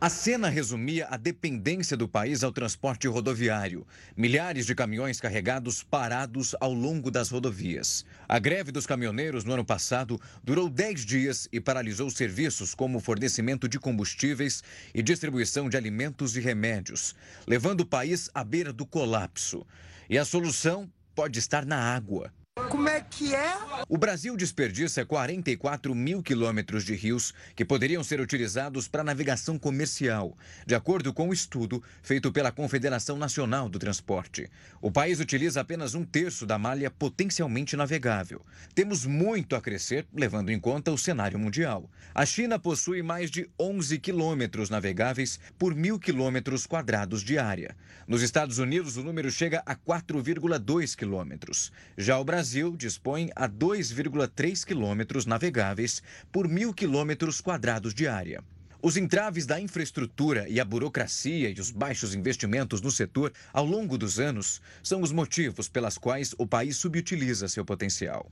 A 0.00 0.10
cena 0.10 0.48
resumia 0.48 1.06
a 1.08 1.16
dependência 1.16 1.96
do 1.96 2.08
país 2.08 2.42
ao 2.42 2.50
transporte 2.50 3.06
rodoviário. 3.06 3.86
Milhares 4.16 4.66
de 4.66 4.74
caminhões 4.74 5.20
carregados 5.20 5.84
parados 5.84 6.56
ao 6.60 6.74
longo 6.74 7.12
das 7.12 7.30
rodovias. 7.30 8.04
A 8.28 8.40
greve 8.40 8.72
dos 8.72 8.84
caminhoneiros 8.84 9.44
no 9.44 9.52
ano 9.52 9.64
passado 9.64 10.20
durou 10.42 10.68
10 10.68 11.06
dias 11.06 11.48
e 11.52 11.60
paralisou 11.60 12.10
serviços 12.10 12.74
como 12.74 12.98
fornecimento 12.98 13.68
de 13.68 13.78
combustíveis 13.78 14.60
e 14.92 15.00
distribuição 15.00 15.68
de 15.68 15.76
alimentos 15.76 16.36
e 16.36 16.40
remédios, 16.40 17.14
levando 17.46 17.82
o 17.82 17.86
país 17.86 18.28
à 18.34 18.42
beira 18.42 18.72
do 18.72 18.84
colapso. 18.84 19.64
E 20.10 20.18
a 20.18 20.24
solução 20.24 20.90
pode 21.14 21.38
estar 21.38 21.64
na 21.64 21.78
água. 21.78 22.32
Como 22.54 22.86
é 22.86 23.00
que 23.00 23.34
é? 23.34 23.56
O 23.88 23.96
Brasil 23.96 24.36
desperdiça 24.36 25.06
44 25.06 25.94
mil 25.94 26.22
quilômetros 26.22 26.84
de 26.84 26.94
rios 26.94 27.32
que 27.56 27.64
poderiam 27.64 28.04
ser 28.04 28.20
utilizados 28.20 28.86
para 28.86 29.02
navegação 29.02 29.58
comercial, 29.58 30.36
de 30.66 30.74
acordo 30.74 31.14
com 31.14 31.24
o 31.24 31.28
um 31.30 31.32
estudo 31.32 31.82
feito 32.02 32.30
pela 32.30 32.52
Confederação 32.52 33.16
Nacional 33.16 33.70
do 33.70 33.78
Transporte. 33.78 34.50
O 34.82 34.90
país 34.90 35.18
utiliza 35.18 35.62
apenas 35.62 35.94
um 35.94 36.04
terço 36.04 36.44
da 36.44 36.58
malha 36.58 36.90
potencialmente 36.90 37.74
navegável. 37.74 38.42
Temos 38.74 39.06
muito 39.06 39.56
a 39.56 39.60
crescer, 39.62 40.06
levando 40.12 40.50
em 40.50 40.60
conta 40.60 40.92
o 40.92 40.98
cenário 40.98 41.38
mundial. 41.38 41.90
A 42.14 42.26
China 42.26 42.58
possui 42.58 43.02
mais 43.02 43.30
de 43.30 43.48
11 43.58 43.98
quilômetros 43.98 44.68
navegáveis 44.68 45.40
por 45.58 45.74
mil 45.74 45.98
quilômetros 45.98 46.66
quadrados 46.66 47.22
de 47.22 47.38
área. 47.38 47.74
Nos 48.06 48.20
Estados 48.20 48.58
Unidos, 48.58 48.98
o 48.98 49.02
número 49.02 49.30
chega 49.30 49.62
a 49.64 49.74
4,2 49.74 50.94
quilômetros. 50.94 51.72
Já 51.96 52.18
o 52.18 52.24
Brasil 52.24 52.41
Brasil 52.42 52.76
dispõe 52.76 53.30
a 53.36 53.48
2,3 53.48 54.64
quilômetros 54.64 55.26
navegáveis 55.26 56.02
por 56.32 56.48
mil 56.48 56.74
quilômetros 56.74 57.40
quadrados 57.40 57.94
de 57.94 58.08
área. 58.08 58.42
Os 58.82 58.96
entraves 58.96 59.46
da 59.46 59.60
infraestrutura 59.60 60.48
e 60.48 60.58
a 60.58 60.64
burocracia 60.64 61.50
e 61.50 61.60
os 61.60 61.70
baixos 61.70 62.16
investimentos 62.16 62.80
no 62.80 62.90
setor 62.90 63.32
ao 63.52 63.64
longo 63.64 63.96
dos 63.96 64.18
anos 64.18 64.60
são 64.82 65.02
os 65.02 65.12
motivos 65.12 65.68
pelas 65.68 65.96
quais 65.96 66.34
o 66.36 66.44
país 66.44 66.76
subutiliza 66.76 67.46
seu 67.46 67.64
potencial. 67.64 68.28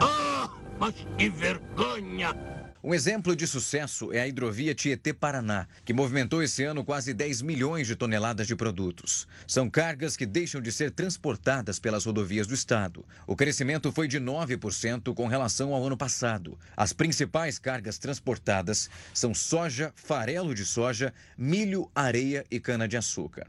Ah, 0.00 0.48
mas 0.80 0.94
que 1.18 1.28
vergonha! 1.28 2.61
Um 2.84 2.92
exemplo 2.92 3.36
de 3.36 3.46
sucesso 3.46 4.12
é 4.12 4.20
a 4.20 4.26
hidrovia 4.26 4.74
Tietê-Paraná, 4.74 5.68
que 5.84 5.92
movimentou 5.92 6.42
esse 6.42 6.64
ano 6.64 6.84
quase 6.84 7.14
10 7.14 7.40
milhões 7.40 7.86
de 7.86 7.94
toneladas 7.94 8.44
de 8.44 8.56
produtos. 8.56 9.28
São 9.46 9.70
cargas 9.70 10.16
que 10.16 10.26
deixam 10.26 10.60
de 10.60 10.72
ser 10.72 10.90
transportadas 10.90 11.78
pelas 11.78 12.04
rodovias 12.04 12.48
do 12.48 12.54
estado. 12.54 13.06
O 13.24 13.36
crescimento 13.36 13.92
foi 13.92 14.08
de 14.08 14.18
9% 14.18 15.14
com 15.14 15.28
relação 15.28 15.72
ao 15.72 15.86
ano 15.86 15.96
passado. 15.96 16.58
As 16.76 16.92
principais 16.92 17.56
cargas 17.56 17.98
transportadas 17.98 18.90
são 19.14 19.32
soja, 19.32 19.92
farelo 19.94 20.52
de 20.52 20.64
soja, 20.64 21.14
milho, 21.38 21.88
areia 21.94 22.44
e 22.50 22.58
cana-de-açúcar. 22.58 23.46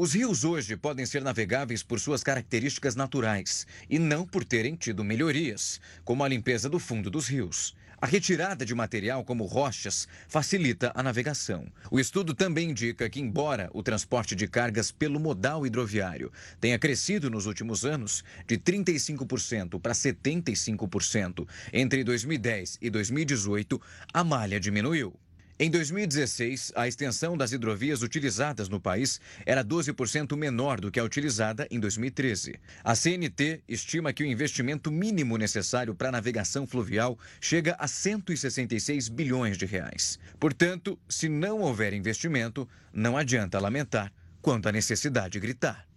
Os 0.00 0.12
rios 0.12 0.44
hoje 0.44 0.76
podem 0.76 1.04
ser 1.04 1.22
navegáveis 1.22 1.82
por 1.82 1.98
suas 1.98 2.22
características 2.22 2.94
naturais 2.94 3.66
e 3.90 3.98
não 3.98 4.24
por 4.24 4.44
terem 4.44 4.76
tido 4.76 5.02
melhorias, 5.02 5.80
como 6.04 6.22
a 6.22 6.28
limpeza 6.28 6.68
do 6.68 6.78
fundo 6.78 7.10
dos 7.10 7.26
rios. 7.26 7.74
A 8.00 8.06
retirada 8.06 8.64
de 8.64 8.76
material 8.76 9.24
como 9.24 9.44
rochas 9.44 10.06
facilita 10.28 10.92
a 10.94 11.02
navegação. 11.02 11.66
O 11.90 11.98
estudo 11.98 12.32
também 12.32 12.70
indica 12.70 13.10
que, 13.10 13.18
embora 13.18 13.68
o 13.74 13.82
transporte 13.82 14.36
de 14.36 14.46
cargas 14.46 14.92
pelo 14.92 15.18
modal 15.18 15.66
hidroviário 15.66 16.30
tenha 16.60 16.78
crescido 16.78 17.28
nos 17.28 17.46
últimos 17.46 17.84
anos 17.84 18.22
de 18.46 18.56
35% 18.56 19.80
para 19.80 19.94
75% 19.94 21.44
entre 21.72 22.04
2010 22.04 22.78
e 22.80 22.88
2018, 22.88 23.82
a 24.14 24.22
malha 24.22 24.60
diminuiu. 24.60 25.12
Em 25.60 25.68
2016, 25.72 26.72
a 26.76 26.86
extensão 26.86 27.36
das 27.36 27.50
hidrovias 27.50 28.02
utilizadas 28.02 28.68
no 28.68 28.78
país 28.78 29.20
era 29.44 29.64
12% 29.64 30.36
menor 30.36 30.80
do 30.80 30.88
que 30.88 31.00
a 31.00 31.02
utilizada 31.04 31.66
em 31.68 31.80
2013. 31.80 32.60
A 32.84 32.94
CNT 32.94 33.64
estima 33.66 34.12
que 34.12 34.22
o 34.22 34.26
investimento 34.26 34.88
mínimo 34.88 35.36
necessário 35.36 35.96
para 35.96 36.10
a 36.10 36.12
navegação 36.12 36.64
fluvial 36.64 37.18
chega 37.40 37.74
a 37.76 37.88
166 37.88 39.08
bilhões 39.08 39.58
de 39.58 39.66
reais. 39.66 40.16
Portanto, 40.38 40.96
se 41.08 41.28
não 41.28 41.58
houver 41.62 41.92
investimento, 41.92 42.68
não 42.92 43.16
adianta 43.16 43.58
lamentar 43.58 44.12
quanto 44.40 44.68
à 44.68 44.72
necessidade 44.72 45.40
gritar. 45.40 45.88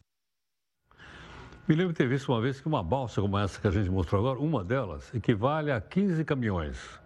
Me 1.67 1.75
lembro 1.75 1.93
de 1.93 1.99
ter 1.99 2.09
visto 2.09 2.31
uma 2.31 2.41
vez 2.41 2.59
que 2.59 2.67
uma 2.67 2.81
balsa 2.81 3.21
como 3.21 3.37
essa 3.37 3.61
que 3.61 3.67
a 3.67 3.71
gente 3.71 3.91
mostrou 3.91 4.21
agora, 4.21 4.39
uma 4.39 4.63
delas, 4.63 5.13
equivale 5.13 5.71
a 5.71 5.79
15 5.79 6.25
caminhões. 6.25 7.00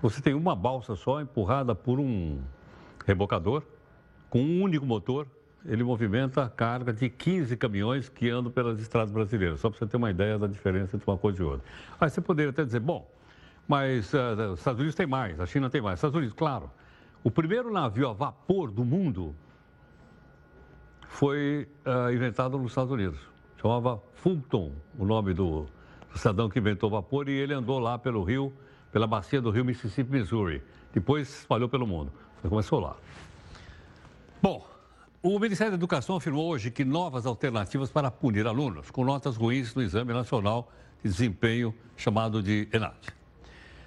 Você 0.00 0.22
tem 0.22 0.32
uma 0.32 0.54
balsa 0.54 0.94
só 0.94 1.20
empurrada 1.20 1.74
por 1.74 1.98
um 1.98 2.40
rebocador, 3.04 3.64
com 4.30 4.40
um 4.40 4.62
único 4.62 4.86
motor, 4.86 5.26
ele 5.66 5.82
movimenta 5.82 6.44
a 6.44 6.48
carga 6.48 6.92
de 6.92 7.08
15 7.08 7.56
caminhões 7.56 8.08
que 8.08 8.30
andam 8.30 8.52
pelas 8.52 8.80
estradas 8.80 9.10
brasileiras, 9.10 9.58
só 9.58 9.68
para 9.68 9.78
você 9.78 9.86
ter 9.86 9.96
uma 9.96 10.10
ideia 10.10 10.38
da 10.38 10.46
diferença 10.46 10.96
entre 10.96 11.10
uma 11.10 11.18
coisa 11.18 11.42
e 11.42 11.44
outra. 11.44 11.66
Aí 12.00 12.08
você 12.08 12.20
poderia 12.20 12.50
até 12.50 12.64
dizer, 12.64 12.78
bom, 12.78 13.10
mas 13.66 14.12
uh, 14.14 14.52
os 14.52 14.60
Estados 14.60 14.78
Unidos 14.78 14.94
tem 14.94 15.06
mais, 15.06 15.40
a 15.40 15.46
China 15.46 15.68
tem 15.68 15.80
mais. 15.80 15.98
Estados 15.98 16.16
Unidos, 16.16 16.34
claro. 16.34 16.70
O 17.24 17.30
primeiro 17.30 17.72
navio 17.72 18.08
a 18.08 18.12
vapor 18.12 18.70
do 18.70 18.84
mundo 18.84 19.34
foi 21.08 21.68
uh, 21.84 22.12
inventado 22.12 22.56
nos 22.56 22.70
Estados 22.70 22.92
Unidos. 22.92 23.18
Chamava 23.60 24.00
Fulton, 24.14 24.70
o 24.96 25.04
nome 25.04 25.34
do, 25.34 25.66
do 26.12 26.18
cidadão 26.18 26.48
que 26.48 26.60
inventou 26.60 26.88
o 26.88 26.92
vapor, 26.92 27.28
e 27.28 27.32
ele 27.32 27.52
andou 27.52 27.80
lá 27.80 27.98
pelo 27.98 28.22
rio 28.22 28.52
pela 28.92 29.06
bacia 29.06 29.40
do 29.40 29.50
rio 29.50 29.64
Mississippi, 29.64 30.10
Missouri. 30.10 30.62
Depois 30.92 31.40
espalhou 31.40 31.68
pelo 31.68 31.86
mundo. 31.86 32.12
Começou 32.48 32.80
lá. 32.80 32.96
Bom, 34.40 34.66
o 35.22 35.38
Ministério 35.38 35.72
da 35.72 35.76
Educação 35.76 36.16
afirmou 36.16 36.46
hoje 36.48 36.70
que 36.70 36.84
novas 36.84 37.26
alternativas 37.26 37.90
para 37.90 38.10
punir 38.10 38.46
alunos 38.46 38.90
com 38.90 39.04
notas 39.04 39.36
ruins 39.36 39.74
no 39.74 39.82
Exame 39.82 40.12
Nacional 40.12 40.72
de 41.02 41.10
Desempenho, 41.10 41.74
chamado 41.96 42.42
de 42.42 42.68
ENAD. 42.72 42.96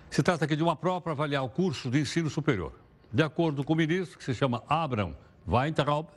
Se 0.10 0.22
trata 0.22 0.44
aqui 0.44 0.58
de 0.58 0.64
uma 0.64 0.76
prova 0.76 1.00
para 1.00 1.14
avaliar 1.14 1.44
o 1.44 1.50
curso 1.50 1.90
de 1.90 2.02
ensino 2.02 2.30
superior. 2.30 2.74
De 3.12 3.24
acordo 3.24 3.64
com 3.64 3.74
o 3.74 3.76
ministro, 3.76 4.18
que 4.18 4.26
se 4.26 4.34
chama 4.34 4.62
Abraham 4.68 5.14
Weintraub, 5.48 6.08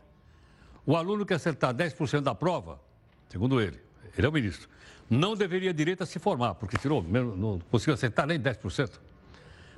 o 0.84 0.96
aluno 0.96 1.24
que 1.24 1.32
acertar 1.32 1.72
10% 1.72 2.20
da 2.20 2.34
prova, 2.34 2.80
segundo 3.28 3.60
ele, 3.60 3.80
ele 4.16 4.26
é 4.26 4.28
o 4.28 4.32
ministro, 4.32 4.68
não 5.08 5.34
deveria 5.34 5.72
direito 5.72 6.02
a 6.02 6.06
se 6.06 6.18
formar, 6.18 6.54
porque 6.54 6.76
tirou, 6.76 7.02
não 7.02 7.58
conseguiu 7.70 7.94
acertar 7.94 8.26
nem 8.26 8.38
10%. 8.38 8.92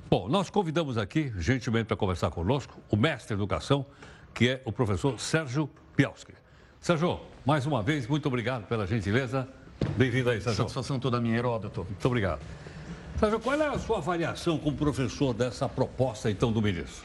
Bom, 0.09 0.29
nós 0.29 0.49
convidamos 0.49 0.97
aqui, 0.97 1.33
gentilmente, 1.37 1.85
para 1.85 1.97
conversar 1.97 2.31
conosco, 2.31 2.79
o 2.89 2.95
mestre 2.95 3.35
de 3.35 3.41
educação, 3.41 3.85
que 4.33 4.49
é 4.49 4.61
o 4.63 4.71
professor 4.71 5.19
Sérgio 5.19 5.69
Pielski. 5.95 6.33
Sérgio, 6.79 7.19
mais 7.45 7.65
uma 7.65 7.83
vez, 7.83 8.07
muito 8.07 8.27
obrigado 8.27 8.67
pela 8.67 8.87
gentileza. 8.87 9.47
Bem-vindo 9.97 10.29
aí, 10.29 10.39
Sérgio. 10.39 10.57
Satisfação 10.57 10.99
toda 10.99 11.19
minha, 11.19 11.37
Heródoto. 11.37 11.83
Muito 11.83 12.05
obrigado. 12.05 12.39
Sérgio, 13.19 13.39
qual 13.39 13.59
é 13.59 13.67
a 13.67 13.79
sua 13.79 13.97
avaliação 13.97 14.59
como 14.59 14.77
professor 14.77 15.33
dessa 15.33 15.67
proposta, 15.67 16.29
então, 16.29 16.51
do 16.51 16.61
ministro? 16.61 17.03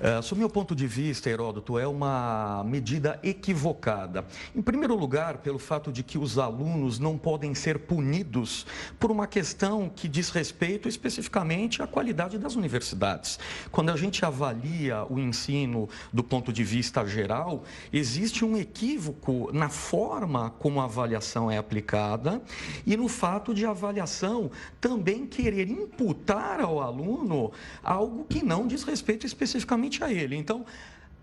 Uh, 0.00 0.20
sob 0.20 0.40
meu 0.40 0.50
ponto 0.50 0.74
de 0.74 0.84
vista, 0.84 1.30
Heródoto, 1.30 1.78
é 1.78 1.86
uma 1.86 2.64
medida 2.66 3.20
equivocada. 3.22 4.24
Em 4.52 4.60
primeiro 4.60 4.96
lugar, 4.96 5.38
pelo 5.38 5.60
fato 5.60 5.92
de 5.92 6.02
que 6.02 6.18
os 6.18 6.38
alunos 6.38 6.98
não 6.98 7.16
podem 7.16 7.54
ser 7.54 7.78
punidos 7.78 8.66
por 8.98 9.12
uma 9.12 9.28
questão 9.28 9.88
que 9.88 10.08
diz 10.08 10.30
respeito 10.30 10.88
especificamente 10.88 11.80
à 11.80 11.86
qualidade 11.86 12.36
das 12.36 12.56
universidades. 12.56 13.38
Quando 13.70 13.90
a 13.90 13.96
gente 13.96 14.24
avalia 14.24 15.06
o 15.08 15.20
ensino 15.20 15.88
do 16.12 16.24
ponto 16.24 16.52
de 16.52 16.64
vista 16.64 17.06
geral, 17.06 17.62
existe 17.92 18.44
um 18.44 18.56
equívoco 18.56 19.50
na 19.52 19.68
forma 19.68 20.50
como 20.58 20.80
a 20.80 20.84
avaliação 20.84 21.48
é 21.48 21.56
aplicada 21.56 22.42
e 22.84 22.96
no 22.96 23.06
fato 23.06 23.54
de 23.54 23.64
a 23.64 23.70
avaliação 23.70 24.50
também 24.80 25.24
querer 25.44 25.68
imputar 25.68 26.58
ao 26.58 26.80
aluno 26.80 27.52
algo 27.82 28.24
que 28.24 28.42
não 28.42 28.66
diz 28.66 28.82
respeito 28.82 29.26
especificamente 29.26 30.02
a 30.02 30.10
ele. 30.10 30.34
Então, 30.36 30.64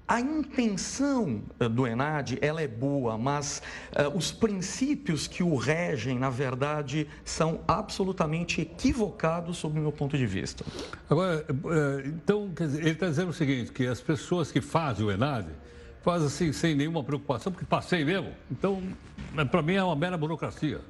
a 0.07 0.19
intenção 0.19 1.41
eh, 1.59 1.67
do 1.67 1.87
ENAD, 1.87 2.37
ela 2.39 2.61
é 2.61 2.67
boa, 2.67 3.17
mas 3.17 3.63
uh, 3.93 4.15
os 4.15 4.31
princípios 4.31 5.25
que 5.25 5.41
o 5.41 5.55
regem, 5.55 6.19
na 6.19 6.29
verdade, 6.29 7.07
são 7.25 7.61
absolutamente 7.67 8.61
equivocados 8.61 9.57
sob 9.57 9.79
o 9.79 9.81
meu 9.81 9.91
ponto 9.91 10.15
de 10.15 10.25
vista. 10.27 10.63
Agora, 11.09 11.43
eh, 11.49 12.03
então, 12.05 12.51
dizer, 12.55 12.81
ele 12.81 12.91
está 12.91 13.07
dizendo 13.07 13.29
o 13.29 13.33
seguinte, 13.33 13.71
que 13.71 13.87
as 13.87 14.01
pessoas 14.01 14.51
que 14.51 14.61
fazem 14.61 15.03
o 15.03 15.11
ENAD 15.11 15.47
fazem 16.03 16.27
assim, 16.27 16.51
sem 16.51 16.75
nenhuma 16.75 17.03
preocupação, 17.03 17.51
porque 17.51 17.65
passei 17.65 18.05
mesmo. 18.05 18.31
Então, 18.51 18.83
para 19.49 19.61
mim 19.63 19.73
é 19.73 19.83
uma 19.83 19.95
mera 19.95 20.17
burocracia. 20.17 20.81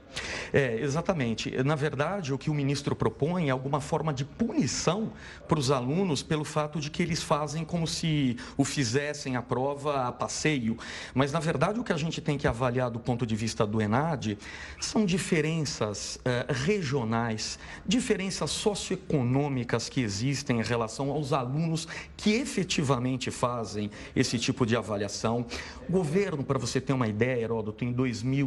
É, 0.53 0.79
exatamente. 0.79 1.51
Na 1.63 1.75
verdade, 1.75 2.33
o 2.33 2.37
que 2.37 2.49
o 2.49 2.53
ministro 2.53 2.95
propõe 2.95 3.47
é 3.47 3.51
alguma 3.51 3.81
forma 3.81 4.13
de 4.13 4.25
punição 4.25 5.11
para 5.47 5.59
os 5.59 5.71
alunos 5.71 6.23
pelo 6.23 6.43
fato 6.43 6.79
de 6.79 6.89
que 6.89 7.01
eles 7.01 7.21
fazem 7.21 7.63
como 7.63 7.87
se 7.87 8.37
o 8.57 8.63
fizessem 8.63 9.35
a 9.35 9.41
prova 9.41 10.07
a 10.07 10.11
passeio. 10.11 10.77
Mas, 11.13 11.31
na 11.31 11.39
verdade, 11.39 11.79
o 11.79 11.83
que 11.83 11.93
a 11.93 11.97
gente 11.97 12.21
tem 12.21 12.37
que 12.37 12.47
avaliar 12.47 12.89
do 12.89 12.99
ponto 12.99 13.25
de 13.25 13.35
vista 13.35 13.65
do 13.65 13.81
ENAD 13.81 14.37
são 14.79 15.05
diferenças 15.05 16.19
eh, 16.25 16.45
regionais, 16.49 17.57
diferenças 17.85 18.51
socioeconômicas 18.51 19.89
que 19.89 20.01
existem 20.01 20.59
em 20.59 20.63
relação 20.63 21.09
aos 21.09 21.33
alunos 21.33 21.87
que 22.17 22.33
efetivamente 22.33 23.31
fazem 23.31 23.89
esse 24.15 24.37
tipo 24.37 24.65
de 24.65 24.75
avaliação. 24.75 25.45
O 25.87 25.91
governo, 25.91 26.43
para 26.43 26.59
você 26.59 26.79
ter 26.79 26.93
uma 26.93 27.07
ideia, 27.07 27.41
Heródoto, 27.41 27.83
em 27.83 27.91
2000 27.91 28.41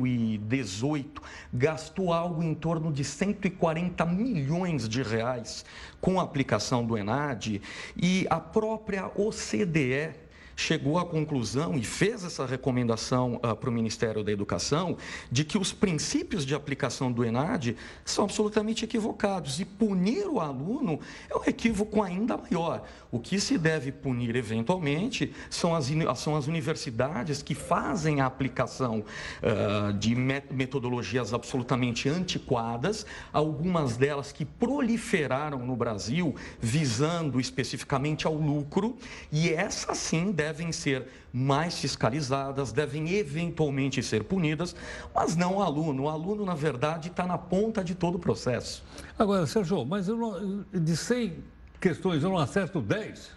2018 0.45 1.23
gastou 1.53 1.84
algo 2.13 2.43
em 2.43 2.55
torno 2.55 2.93
de 2.93 3.05
140 3.05 4.05
milhões 4.07 4.89
de 4.89 5.03
reais 5.03 5.65
com 6.01 6.21
a 6.21 6.23
aplicação 6.23 6.85
do 6.85 6.97
ENAD 6.97 7.61
e 7.97 8.27
a 8.29 8.41
própria 8.41 9.11
OCDE 9.15 10.24
chegou 10.57 10.99
à 10.99 11.05
conclusão 11.05 11.77
e 11.77 11.85
fez 11.85 12.25
essa 12.25 12.47
recomendação 12.47 13.37
uh, 13.37 13.55
para 13.57 13.69
o 13.69 13.73
Ministério 13.73 14.23
da 14.23 14.33
Educação 14.33 14.97
de 15.31 15.45
que 15.45 15.59
os 15.59 15.73
princípios 15.73 16.47
de 16.47 16.55
aplicação 16.55 17.11
do 17.11 17.25
ENAD 17.25 17.77
são 18.05 18.25
absolutamente 18.25 18.85
equivocados 18.85 19.61
e 19.61 19.65
punir 19.65 20.27
o 20.27 20.41
aluno 20.41 21.01
é 21.29 21.37
um 21.37 21.45
equívoco 21.45 22.03
ainda 22.03 22.37
maior. 22.37 22.85
O 23.11 23.19
que 23.19 23.41
se 23.41 23.59
deve 23.59 23.93
punir 23.93 24.37
eventualmente 24.37 25.33
são 25.51 25.75
as, 25.75 25.91
são 26.17 26.37
as 26.37 26.47
universidades 26.47 27.43
que 27.43 27.55
fazem 27.55 28.21
a 28.21 28.27
aplicação 28.27 29.05
uh, 29.43 29.93
de 29.95 30.15
metodologias 30.15 31.33
absolutamente 31.33 32.09
antiquadas, 32.09 33.07
algumas 33.33 33.97
delas 33.97 34.33
que 34.33 34.45
proliferaram 34.45 35.59
no 35.59 35.77
Brasil 35.77 36.35
visando 36.61 37.41
especificamente 37.41 38.27
ao 38.27 38.35
lucro, 38.35 38.97
e 39.31 39.51
essa 39.51 39.95
sim 39.95 40.31
deve 40.31 40.44
devem 40.45 40.73
ser 40.73 41.07
mais 41.33 41.79
fiscalizadas, 41.79 42.71
devem 42.71 43.15
eventualmente 43.15 44.03
ser 44.03 44.25
punidas, 44.25 44.77
mas 45.15 45.35
não 45.35 45.57
o 45.57 45.63
aluno. 45.63 46.03
O 46.03 46.09
aluno, 46.09 46.45
na 46.45 46.55
verdade, 46.55 47.09
está 47.09 47.27
na 47.27 47.39
ponta 47.39 47.83
de 47.83 47.95
todo 47.95 48.17
o 48.17 48.19
processo. 48.19 48.85
Agora, 49.19 49.47
Sérgio, 49.47 49.87
mas 49.87 50.07
eu 50.07 50.17
não, 50.19 50.65
de 50.71 50.97
100 50.97 51.39
questões 51.81 52.23
eu 52.23 52.29
não 52.29 52.39
acerto 52.39 52.81
10? 52.81 53.31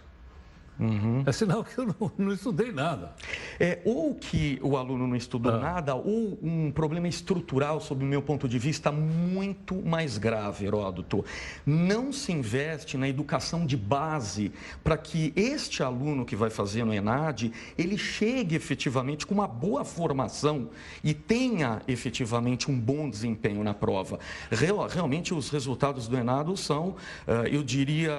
Uhum. 0.78 1.24
É 1.26 1.32
sinal 1.32 1.64
que 1.64 1.76
eu 1.76 1.86
não, 1.86 2.12
não, 2.16 2.32
estudei 2.32 2.70
nada. 2.70 3.12
É, 3.58 3.80
ou 3.84 4.14
que 4.14 4.58
o 4.62 4.76
aluno 4.76 5.08
não 5.08 5.16
estudou 5.16 5.52
ah. 5.52 5.58
nada, 5.58 5.94
ou 5.94 6.38
um 6.40 6.70
problema 6.70 7.08
estrutural, 7.08 7.80
sob 7.80 8.04
o 8.04 8.06
meu 8.06 8.22
ponto 8.22 8.48
de 8.48 8.58
vista, 8.58 8.92
muito 8.92 9.74
mais 9.74 10.18
grave, 10.18 10.66
Heródoto. 10.66 11.24
Não 11.66 12.12
se 12.12 12.32
investe 12.32 12.96
na 12.96 13.08
educação 13.08 13.66
de 13.66 13.76
base 13.76 14.52
para 14.84 14.96
que 14.96 15.32
este 15.34 15.82
aluno 15.82 16.24
que 16.24 16.36
vai 16.36 16.50
fazer 16.50 16.84
no 16.84 16.94
ENAD, 16.94 17.52
ele 17.76 17.98
chegue 17.98 18.54
efetivamente 18.54 19.26
com 19.26 19.34
uma 19.34 19.48
boa 19.48 19.84
formação 19.84 20.68
e 21.02 21.12
tenha 21.12 21.82
efetivamente 21.88 22.70
um 22.70 22.78
bom 22.78 23.10
desempenho 23.10 23.64
na 23.64 23.74
prova. 23.74 24.20
Real, 24.50 24.86
realmente, 24.86 25.34
os 25.34 25.50
resultados 25.50 26.06
do 26.06 26.16
ENAD 26.16 26.56
são, 26.56 26.94
eh, 27.26 27.48
eu 27.52 27.62
diria, 27.62 28.16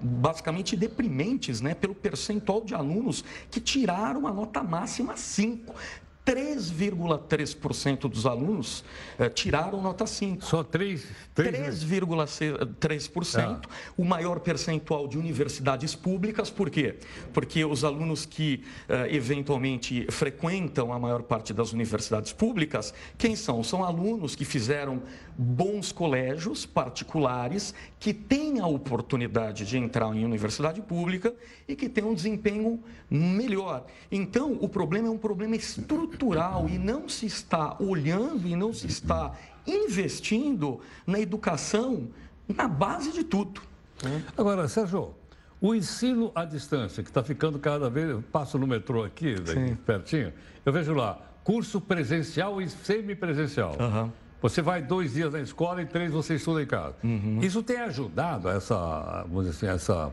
basicamente 0.00 0.76
deprimentes 0.76 1.49
né, 1.58 1.74
pelo 1.74 1.94
percentual 1.94 2.62
de 2.62 2.74
alunos 2.74 3.24
que 3.50 3.60
tiraram 3.60 4.26
a 4.26 4.32
nota 4.32 4.62
máxima 4.62 5.16
5. 5.16 5.74
3,3% 6.24 8.08
dos 8.08 8.24
alunos 8.26 8.82
eh, 9.18 9.28
tiraram 9.30 9.82
nota 9.82 10.06
5. 10.06 10.44
Só 10.44 10.62
3,3%, 10.62 13.38
ah. 13.38 13.60
o 13.96 14.04
maior 14.04 14.38
percentual 14.40 15.08
de 15.08 15.16
universidades 15.18 15.94
públicas, 15.94 16.50
por 16.50 16.68
quê? 16.70 16.96
Porque 17.32 17.64
os 17.64 17.84
alunos 17.84 18.26
que 18.26 18.62
eh, 18.88 19.14
eventualmente 19.14 20.06
frequentam 20.10 20.92
a 20.92 20.98
maior 20.98 21.22
parte 21.22 21.54
das 21.54 21.72
universidades 21.72 22.32
públicas, 22.32 22.92
quem 23.16 23.34
são? 23.34 23.64
São 23.64 23.82
alunos 23.82 24.36
que 24.36 24.44
fizeram 24.44 25.02
bons 25.42 25.90
colégios 25.90 26.66
particulares, 26.66 27.74
que 27.98 28.12
têm 28.12 28.60
a 28.60 28.66
oportunidade 28.66 29.64
de 29.64 29.78
entrar 29.78 30.14
em 30.14 30.22
universidade 30.22 30.82
pública 30.82 31.34
e 31.66 31.74
que 31.74 31.88
têm 31.88 32.04
um 32.04 32.12
desempenho 32.12 32.78
melhor. 33.10 33.86
Então, 34.12 34.58
o 34.60 34.68
problema 34.68 35.08
é 35.08 35.10
um 35.10 35.16
problema 35.16 35.56
estrutural 35.56 36.68
e 36.68 36.76
não 36.76 37.08
se 37.08 37.24
está 37.24 37.74
olhando 37.80 38.46
e 38.46 38.54
não 38.54 38.74
se 38.74 38.86
está 38.86 39.34
investindo 39.66 40.80
na 41.06 41.18
educação 41.18 42.08
na 42.46 42.68
base 42.68 43.10
de 43.10 43.24
tudo. 43.24 43.62
Agora, 44.36 44.68
Sérgio, 44.68 45.14
o 45.58 45.74
ensino 45.74 46.30
à 46.34 46.44
distância, 46.44 47.02
que 47.02 47.08
está 47.08 47.22
ficando 47.22 47.58
cada 47.58 47.88
vez. 47.88 48.10
Eu 48.10 48.22
passo 48.30 48.58
no 48.58 48.66
metrô 48.66 49.04
aqui, 49.04 49.36
daqui, 49.36 49.74
pertinho, 49.86 50.34
eu 50.66 50.72
vejo 50.72 50.92
lá, 50.92 51.18
curso 51.42 51.80
presencial 51.80 52.60
e 52.60 52.68
semipresencial. 52.68 53.74
Uhum. 53.80 54.12
Você 54.42 54.62
vai 54.62 54.80
dois 54.82 55.12
dias 55.12 55.32
na 55.32 55.40
escola 55.40 55.82
e 55.82 55.86
três 55.86 56.12
você 56.12 56.34
estuda 56.34 56.62
em 56.62 56.66
casa. 56.66 56.96
Uhum. 57.04 57.40
Isso 57.42 57.62
tem 57.62 57.78
ajudado 57.80 58.48
essa, 58.48 59.24
vamos 59.28 59.46
dizer 59.46 59.68
assim, 59.68 59.76
essa 59.76 60.12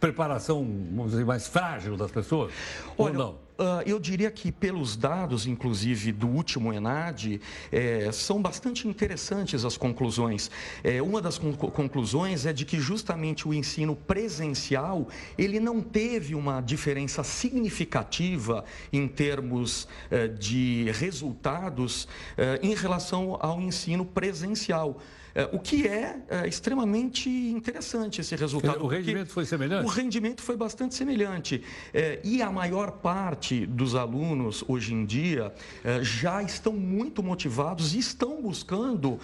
preparação, 0.00 0.64
vamos 0.94 1.12
dizer, 1.12 1.24
mais 1.24 1.46
frágil 1.46 1.96
das 1.96 2.10
pessoas? 2.10 2.52
Olha, 2.96 3.12
ou 3.12 3.18
não? 3.18 3.41
Uh, 3.62 3.80
eu 3.86 4.00
diria 4.00 4.28
que, 4.28 4.50
pelos 4.50 4.96
dados, 4.96 5.46
inclusive, 5.46 6.10
do 6.10 6.26
último 6.26 6.72
ENAD, 6.72 7.40
é, 7.70 8.10
são 8.10 8.42
bastante 8.42 8.88
interessantes 8.88 9.64
as 9.64 9.76
conclusões. 9.76 10.50
É, 10.82 11.00
uma 11.00 11.22
das 11.22 11.38
conclusões 11.38 12.44
é 12.44 12.52
de 12.52 12.64
que, 12.64 12.80
justamente, 12.80 13.46
o 13.46 13.54
ensino 13.54 13.94
presencial, 13.94 15.06
ele 15.38 15.60
não 15.60 15.80
teve 15.80 16.34
uma 16.34 16.60
diferença 16.60 17.22
significativa 17.22 18.64
em 18.92 19.06
termos 19.06 19.84
uh, 19.84 20.28
de 20.36 20.90
resultados 20.94 22.02
uh, 22.02 22.66
em 22.66 22.74
relação 22.74 23.38
ao 23.40 23.60
ensino 23.60 24.04
presencial. 24.04 25.00
É, 25.34 25.48
o 25.52 25.58
que 25.58 25.86
é, 25.86 26.16
é 26.28 26.48
extremamente 26.48 27.28
interessante 27.28 28.20
esse 28.20 28.36
resultado. 28.36 28.82
O 28.82 28.86
rendimento 28.86 29.30
foi 29.30 29.44
semelhante? 29.44 29.84
O 29.84 29.88
rendimento 29.88 30.42
foi 30.42 30.56
bastante 30.56 30.94
semelhante. 30.94 31.62
É, 31.92 32.20
e 32.22 32.42
a 32.42 32.50
maior 32.50 32.92
parte 32.92 33.66
dos 33.66 33.94
alunos, 33.94 34.64
hoje 34.68 34.94
em 34.94 35.04
dia, 35.04 35.52
já 36.02 36.42
estão 36.42 36.72
muito 36.72 37.22
motivados 37.22 37.94
e 37.94 37.98
estão 37.98 38.40
buscando 38.42 39.18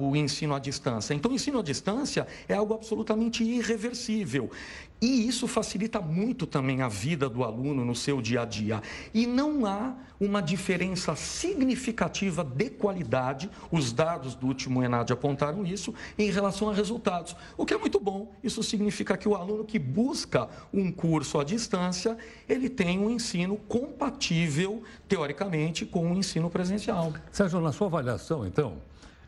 o 0.00 0.16
ensino 0.16 0.54
à 0.54 0.58
distância. 0.58 1.14
Então, 1.14 1.30
o 1.30 1.34
ensino 1.34 1.58
à 1.58 1.62
distância 1.62 2.26
é 2.48 2.54
algo 2.54 2.74
absolutamente 2.74 3.44
irreversível. 3.44 4.50
E 5.00 5.28
isso 5.28 5.46
facilita 5.46 6.00
muito 6.00 6.46
também 6.46 6.82
a 6.82 6.88
vida 6.88 7.28
do 7.28 7.44
aluno 7.44 7.84
no 7.84 7.94
seu 7.94 8.20
dia 8.20 8.42
a 8.42 8.44
dia. 8.44 8.82
E 9.14 9.26
não 9.26 9.64
há 9.64 9.94
uma 10.20 10.40
diferença 10.40 11.14
significativa 11.14 12.42
de 12.42 12.70
qualidade, 12.70 13.48
os 13.70 13.92
dados 13.92 14.34
do 14.34 14.48
último 14.48 14.82
ENAD 14.82 15.12
apontaram 15.12 15.64
isso, 15.64 15.94
em 16.18 16.30
relação 16.30 16.68
a 16.68 16.74
resultados. 16.74 17.36
O 17.56 17.64
que 17.64 17.72
é 17.72 17.78
muito 17.78 18.00
bom, 18.00 18.32
isso 18.42 18.62
significa 18.62 19.16
que 19.16 19.28
o 19.28 19.36
aluno 19.36 19.64
que 19.64 19.78
busca 19.78 20.48
um 20.74 20.90
curso 20.90 21.38
à 21.38 21.44
distância, 21.44 22.16
ele 22.48 22.68
tem 22.68 22.98
um 22.98 23.10
ensino 23.10 23.56
compatível, 23.56 24.82
teoricamente, 25.06 25.86
com 25.86 26.10
o 26.10 26.14
ensino 26.16 26.50
presencial. 26.50 27.12
Sérgio, 27.30 27.60
na 27.60 27.70
sua 27.70 27.86
avaliação, 27.86 28.44
então, 28.44 28.78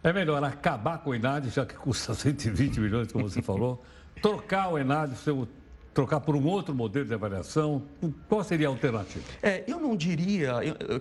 é 0.03 0.13
melhor 0.13 0.43
acabar 0.43 0.99
com 0.99 1.11
o 1.11 1.15
ENAD, 1.15 1.51
já 1.51 1.65
que 1.65 1.77
custa 1.77 2.13
120 2.15 2.81
milhões, 2.81 3.13
como 3.13 3.29
você 3.29 3.41
falou, 3.41 3.81
trocar 4.21 4.73
o 4.73 4.79
ENAD, 4.79 5.17
seu 5.17 5.47
trocar 5.93 6.21
por 6.21 6.37
um 6.37 6.47
outro 6.47 6.75
modelo 6.75 7.07
de 7.07 7.15
avaliação? 7.15 7.83
Qual 8.29 8.43
seria 8.45 8.69
a 8.69 8.71
alternativa? 8.71 9.25
É, 9.43 9.65
eu 9.67 9.81
não 9.81 9.97
diria 9.97 10.55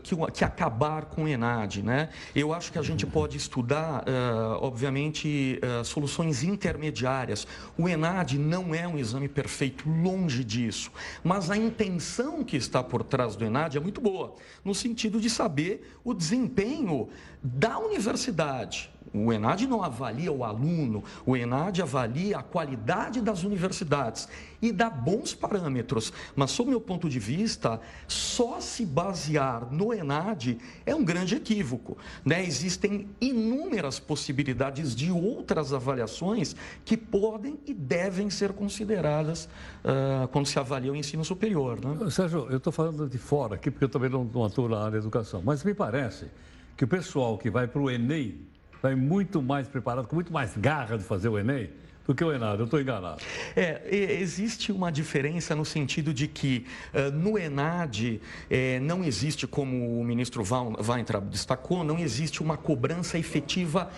que, 0.03 0.15
que 0.33 0.43
acabar 0.43 1.05
com 1.05 1.23
o 1.23 1.27
ENAD, 1.27 1.83
né? 1.83 2.09
Eu 2.35 2.53
acho 2.53 2.71
que 2.71 2.79
a 2.79 2.81
gente 2.81 3.05
pode 3.05 3.37
estudar, 3.37 4.03
uh, 4.03 4.57
obviamente, 4.61 5.59
uh, 5.63 5.83
soluções 5.85 6.43
intermediárias. 6.43 7.47
O 7.77 7.87
ENAD 7.87 8.37
não 8.37 8.73
é 8.73 8.87
um 8.87 8.97
exame 8.97 9.27
perfeito, 9.27 9.89
longe 9.89 10.43
disso. 10.43 10.91
Mas 11.23 11.51
a 11.51 11.57
intenção 11.57 12.43
que 12.43 12.57
está 12.57 12.83
por 12.83 13.03
trás 13.03 13.35
do 13.35 13.45
ENAD 13.45 13.77
é 13.77 13.79
muito 13.79 14.01
boa, 14.01 14.35
no 14.63 14.73
sentido 14.73 15.19
de 15.19 15.29
saber 15.29 15.97
o 16.03 16.13
desempenho 16.13 17.09
da 17.43 17.77
universidade 17.79 18.91
o 19.13 19.33
ENAD 19.33 19.67
não 19.67 19.83
avalia 19.83 20.31
o 20.31 20.43
aluno, 20.43 21.03
o 21.25 21.35
ENAD 21.35 21.81
avalia 21.81 22.39
a 22.39 22.43
qualidade 22.43 23.21
das 23.21 23.43
universidades 23.43 24.27
e 24.61 24.71
dá 24.71 24.89
bons 24.89 25.33
parâmetros. 25.33 26.11
Mas, 26.35 26.51
sob 26.51 26.69
meu 26.69 26.81
ponto 26.81 27.09
de 27.09 27.19
vista, 27.19 27.79
só 28.07 28.59
se 28.59 28.85
basear 28.85 29.71
no 29.71 29.93
ENAD 29.93 30.57
é 30.85 30.93
um 30.93 31.03
grande 31.03 31.35
equívoco. 31.35 31.97
Né? 32.25 32.43
Existem 32.45 33.07
inúmeras 33.19 33.99
possibilidades 33.99 34.95
de 34.95 35.11
outras 35.11 35.73
avaliações 35.73 36.55
que 36.83 36.97
podem 36.97 37.59
e 37.65 37.73
devem 37.73 38.29
ser 38.29 38.53
consideradas 38.53 39.45
uh, 39.83 40.27
quando 40.29 40.45
se 40.45 40.59
avalia 40.59 40.91
o 40.91 40.95
ensino 40.95 41.23
superior. 41.23 41.79
Né? 41.83 42.09
Sérgio, 42.09 42.47
eu 42.49 42.57
estou 42.57 42.73
falando 42.73 43.07
de 43.07 43.17
fora 43.17 43.55
aqui, 43.55 43.71
porque 43.71 43.85
eu 43.85 43.89
também 43.89 44.09
não, 44.09 44.23
não 44.23 44.45
atuo 44.45 44.67
na 44.67 44.79
área 44.79 44.91
da 44.91 44.97
educação, 44.97 45.41
mas 45.43 45.63
me 45.63 45.73
parece 45.73 46.27
que 46.75 46.83
o 46.83 46.87
pessoal 46.87 47.37
que 47.37 47.49
vai 47.49 47.67
para 47.67 47.81
o 47.81 47.89
Enem 47.89 48.47
vai 48.81 48.95
muito 48.95 49.41
mais 49.41 49.67
preparado, 49.67 50.07
com 50.07 50.15
muito 50.15 50.31
mais 50.31 50.55
garra 50.55 50.97
de 50.97 51.03
fazer 51.03 51.27
o 51.27 51.37
Enem 51.37 51.69
do 52.09 52.15
que 52.15 52.23
o 52.23 52.33
Enad. 52.33 52.57
Eu 52.57 52.65
estou 52.65 52.81
enganado. 52.81 53.21
É, 53.55 53.83
existe 54.19 54.71
uma 54.71 54.91
diferença 54.91 55.55
no 55.55 55.63
sentido 55.63 56.11
de 56.11 56.27
que 56.27 56.65
uh, 56.91 57.11
no 57.15 57.37
Enad 57.37 58.19
é, 58.49 58.79
não 58.79 59.03
existe, 59.03 59.45
como 59.45 60.01
o 60.01 60.03
ministro 60.03 60.43
Weintraub 60.43 61.29
destacou, 61.29 61.83
não 61.83 61.99
existe 61.99 62.41
uma 62.41 62.57
cobrança 62.57 63.19
efetiva 63.19 63.91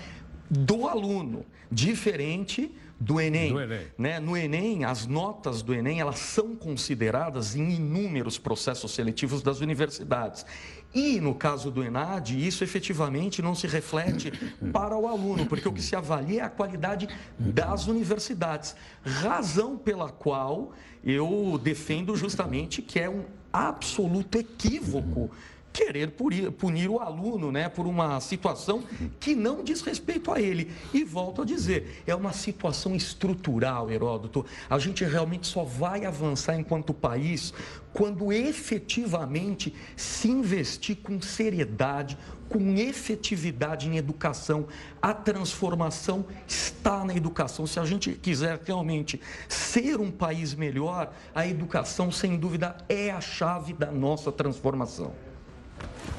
do 0.52 0.86
aluno, 0.86 1.46
diferente 1.72 2.70
do 3.00 3.22
Enem. 3.22 3.54
Do 3.54 3.62
Enem. 3.62 3.88
Né? 3.98 4.20
No 4.20 4.36
Enem, 4.36 4.84
as 4.84 5.08
notas 5.08 5.62
do 5.62 5.74
Enem 5.74 6.02
elas 6.02 6.20
são 6.20 6.56
consideradas 6.58 7.56
em 7.56 7.72
inúmeros 7.72 8.38
processos 8.38 8.92
seletivos 8.92 9.42
das 9.42 9.62
universidades. 9.62 10.46
E 10.94 11.22
no 11.22 11.34
caso 11.34 11.72
do 11.72 11.82
ENAD, 11.82 12.46
isso 12.46 12.66
efetivamente 12.66 13.42
não 13.42 13.56
se 13.56 13.66
reflete 13.66 14.30
para 14.74 14.98
o 14.98 15.08
aluno, 15.08 15.46
porque 15.46 15.66
o 15.66 15.72
que 15.72 15.82
se 15.82 15.96
avalia 15.96 16.42
é 16.42 16.44
a 16.44 16.50
qualidade 16.50 17.08
das 17.40 17.88
universidades. 17.88 18.76
Razão 19.02 19.78
pela 19.78 20.10
qual 20.10 20.74
eu 21.02 21.58
defendo 21.64 22.14
justamente 22.18 22.82
que 22.82 23.00
é 23.00 23.10
um 23.10 23.24
absoluto 23.54 24.38
equívoco 24.38 25.32
querer 25.72 26.12
punir 26.58 26.90
o 26.90 27.00
aluno 27.00 27.52
né, 27.52 27.70
por 27.70 27.88
uma 27.88 28.20
situação 28.20 28.84
que 29.20 29.36
não 29.36 29.64
diz 29.64 29.82
respeito 29.82 30.32
a 30.32 30.40
ele. 30.40 30.72
E 30.94 31.04
volto 31.04 31.42
a 31.42 31.46
dizer, 31.46 32.04
é 32.06 32.14
uma 32.14 32.34
situação 32.34 32.96
estrutural, 32.96 33.90
Heródoto. 33.90 34.46
A 34.70 34.78
gente 34.78 35.04
realmente 35.04 35.48
só 35.48 35.64
vai 35.64 36.06
avançar 36.06 36.56
enquanto 36.56 36.94
país 36.94 37.54
quando 37.94 38.32
efetivamente 38.32 39.74
se 39.96 40.30
investir 40.30 40.98
com 40.98 41.22
seriedade, 41.22 42.18
com 42.48 42.76
efetividade 42.78 43.90
em 43.90 43.98
educação. 43.98 44.68
A 45.02 45.14
transformação 45.14 46.26
está 46.48 47.04
na 47.04 47.16
educação. 47.16 47.68
Se 47.68 47.80
a 47.80 47.86
gente 47.86 48.14
quiser 48.14 48.60
realmente 48.66 49.20
ser 49.48 50.00
um 50.00 50.12
país 50.12 50.54
melhor, 50.54 51.14
a 51.36 51.46
educação, 51.46 52.12
sem 52.12 52.38
dúvida, 52.38 52.78
é 52.88 53.12
a 53.12 53.22
chave 53.22 53.74
da 53.74 53.92
nossa 53.92 54.32
transformação. 54.32 55.14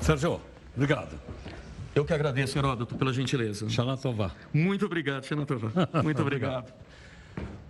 Sérgio, 0.00 0.40
obrigado. 0.76 1.18
Eu 1.94 2.04
que 2.04 2.12
agradeço, 2.12 2.58
Heródoto, 2.58 2.96
pela 2.96 3.12
gentileza. 3.12 3.68
Xanatová. 3.68 4.32
Muito 4.52 4.86
obrigado, 4.86 5.24
Xanatová. 5.24 5.70
Muito 6.02 6.22
obrigado. 6.22 6.72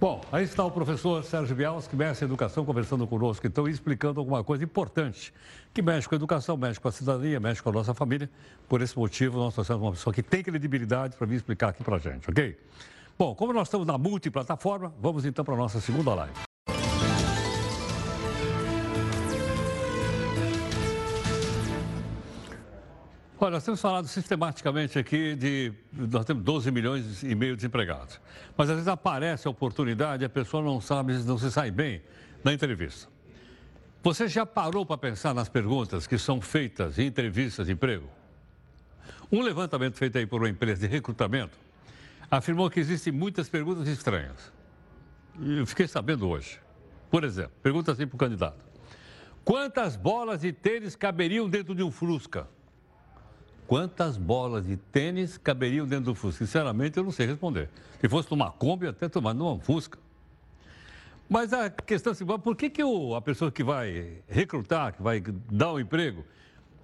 Bom, 0.01 0.21
aí 0.33 0.45
está 0.45 0.65
o 0.65 0.71
professor 0.71 1.23
Sérgio 1.23 1.55
Bialski, 1.55 1.95
mestre 1.95 2.25
em 2.25 2.29
educação, 2.29 2.65
conversando 2.65 3.07
conosco, 3.07 3.47
então, 3.47 3.69
explicando 3.69 4.19
alguma 4.19 4.43
coisa 4.43 4.65
importante, 4.65 5.33
que 5.73 5.81
mexe 5.81 6.09
com 6.09 6.15
a 6.15 6.17
educação, 6.17 6.57
mexe 6.57 6.81
com 6.81 6.89
a 6.89 6.93
cidadania, 6.93 7.39
mexe 7.39 7.63
com 7.63 7.69
a 7.71 7.73
nossa 7.73 7.95
família. 7.95 8.29
Por 8.69 8.83
esse 8.83 8.99
motivo, 8.99 9.39
nós 9.39 9.55
trouxemos 9.55 9.83
uma 9.83 9.93
pessoa 9.93 10.13
que 10.13 10.23
tem 10.23 10.43
credibilidade 10.43 11.17
para 11.17 11.27
vir 11.27 11.37
explicar 11.37 11.69
aqui 11.69 11.85
para 11.85 11.97
a 11.97 11.99
gente, 12.01 12.29
ok? 12.29 12.59
Bom, 13.17 13.35
como 13.35 13.53
nós 13.53 13.69
estamos 13.69 13.87
na 13.87 13.97
multiplataforma, 13.97 14.93
vamos 15.01 15.25
então 15.25 15.45
para 15.45 15.55
a 15.55 15.59
nossa 15.59 15.81
segunda 15.81 16.15
live. 16.15 16.52
Olha, 23.45 23.55
nós 23.55 23.65
temos 23.65 23.81
falado 23.81 24.07
sistematicamente 24.07 25.01
aqui 25.01 25.35
de. 25.35 25.73
Nós 25.93 26.25
temos 26.25 26.45
12 26.45 26.71
milhões 26.71 27.25
e 27.25 27.35
meio 27.35 27.55
de 27.55 27.57
desempregados. 27.57 28.21
Mas 28.57 28.71
às 28.71 28.77
vezes 28.77 28.87
aparece 28.87 29.49
a 29.49 29.51
oportunidade 29.51 30.23
e 30.23 30.27
a 30.27 30.29
pessoa 30.29 30.63
não 30.63 30.81
sabe, 30.81 31.13
não 31.25 31.37
se 31.37 31.51
sai 31.51 31.69
bem 31.73 32.01
na 32.45 32.53
entrevista. 32.53 33.09
Você 34.01 34.29
já 34.29 34.47
parou 34.47 34.87
para 34.87 34.97
pensar 34.97 35.35
nas 35.35 35.49
perguntas 35.49 36.07
que 36.07 36.17
são 36.19 36.41
feitas 36.41 37.01
em 37.01 37.07
entrevistas 37.07 37.67
de 37.67 37.73
emprego? 37.73 38.09
Um 39.31 39.43
levantamento 39.43 39.97
feito 39.97 40.19
aí 40.19 40.25
por 40.25 40.41
uma 40.41 40.49
empresa 40.49 40.83
de 40.83 40.87
recrutamento 40.87 41.59
afirmou 42.31 42.71
que 42.71 42.79
existem 42.79 43.13
muitas 43.13 43.49
perguntas 43.49 43.89
estranhas. 43.89 44.53
Eu 45.41 45.67
fiquei 45.67 45.89
sabendo 45.89 46.29
hoje. 46.29 46.61
Por 47.11 47.25
exemplo, 47.25 47.55
pergunta 47.61 47.91
assim 47.91 48.07
para 48.07 48.15
o 48.15 48.19
candidato: 48.21 48.65
Quantas 49.45 49.97
bolas 49.97 50.43
de 50.43 50.53
tênis 50.53 50.95
caberiam 50.95 51.51
dentro 51.51 51.75
de 51.75 51.83
um 51.83 51.91
Fusca? 51.91 52.47
Quantas 53.67 54.17
bolas 54.17 54.67
de 54.67 54.77
tênis 54.77 55.37
caberiam 55.39 55.87
dentro 55.87 56.07
do 56.07 56.15
Fusca? 56.15 56.45
Sinceramente, 56.45 56.97
eu 56.97 57.05
não 57.05 57.11
sei 57.11 57.27
responder. 57.27 57.69
Se 58.01 58.09
fosse 58.09 58.31
numa 58.31 58.51
Kombi, 58.51 58.87
até 58.87 59.09
tomar 59.09 59.35
numa 59.35 59.59
Fusca. 59.61 59.99
Mas 61.29 61.53
a 61.53 61.71
questão 61.71 62.13
é 62.13 62.39
por 62.39 62.55
que, 62.55 62.69
que 62.69 62.85
o, 62.85 63.15
a 63.15 63.23
pessoa 63.23 63.51
que 63.51 63.65
vai 63.65 64.19
recrutar, 64.29 64.93
que 64.95 65.03
vai 65.03 65.21
dar 65.51 65.73
o 65.73 65.77
um 65.77 65.81
emprego, 65.81 66.25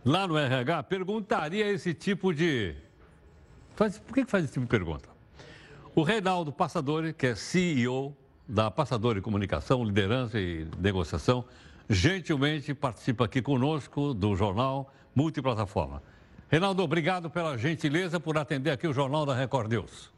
lá 0.05 0.27
no 0.27 0.39
RH, 0.39 0.85
perguntaria 0.85 1.71
esse 1.71 1.93
tipo 1.93 2.33
de. 2.33 2.75
Faz, 3.77 3.99
por 3.99 4.15
que, 4.15 4.25
que 4.25 4.31
faz 4.31 4.45
esse 4.45 4.55
tipo 4.55 4.65
de 4.65 4.71
pergunta? 4.71 5.09
O 5.95 6.03
Reinaldo 6.03 6.53
Passadori, 6.53 7.13
que 7.13 7.27
é 7.27 7.35
CEO 7.35 8.17
da 8.49 8.71
Passadori 8.71 9.21
Comunicação, 9.21 9.85
Liderança 9.85 10.41
e 10.41 10.67
Negociação, 10.79 11.45
gentilmente 11.91 12.73
participa 12.73 13.25
aqui 13.27 13.43
conosco 13.43 14.15
do 14.15 14.35
jornal 14.35 14.93
Multiplataforma. 15.15 16.03
Reinaldo, 16.51 16.83
obrigado 16.83 17.29
pela 17.29 17.59
gentileza 17.59 18.19
por 18.19 18.39
atender 18.39 18.71
aqui 18.71 18.89
o 18.89 18.93
Jornal 18.93 19.27
da 19.27 19.35
Record 19.35 19.71
News. 19.71 20.11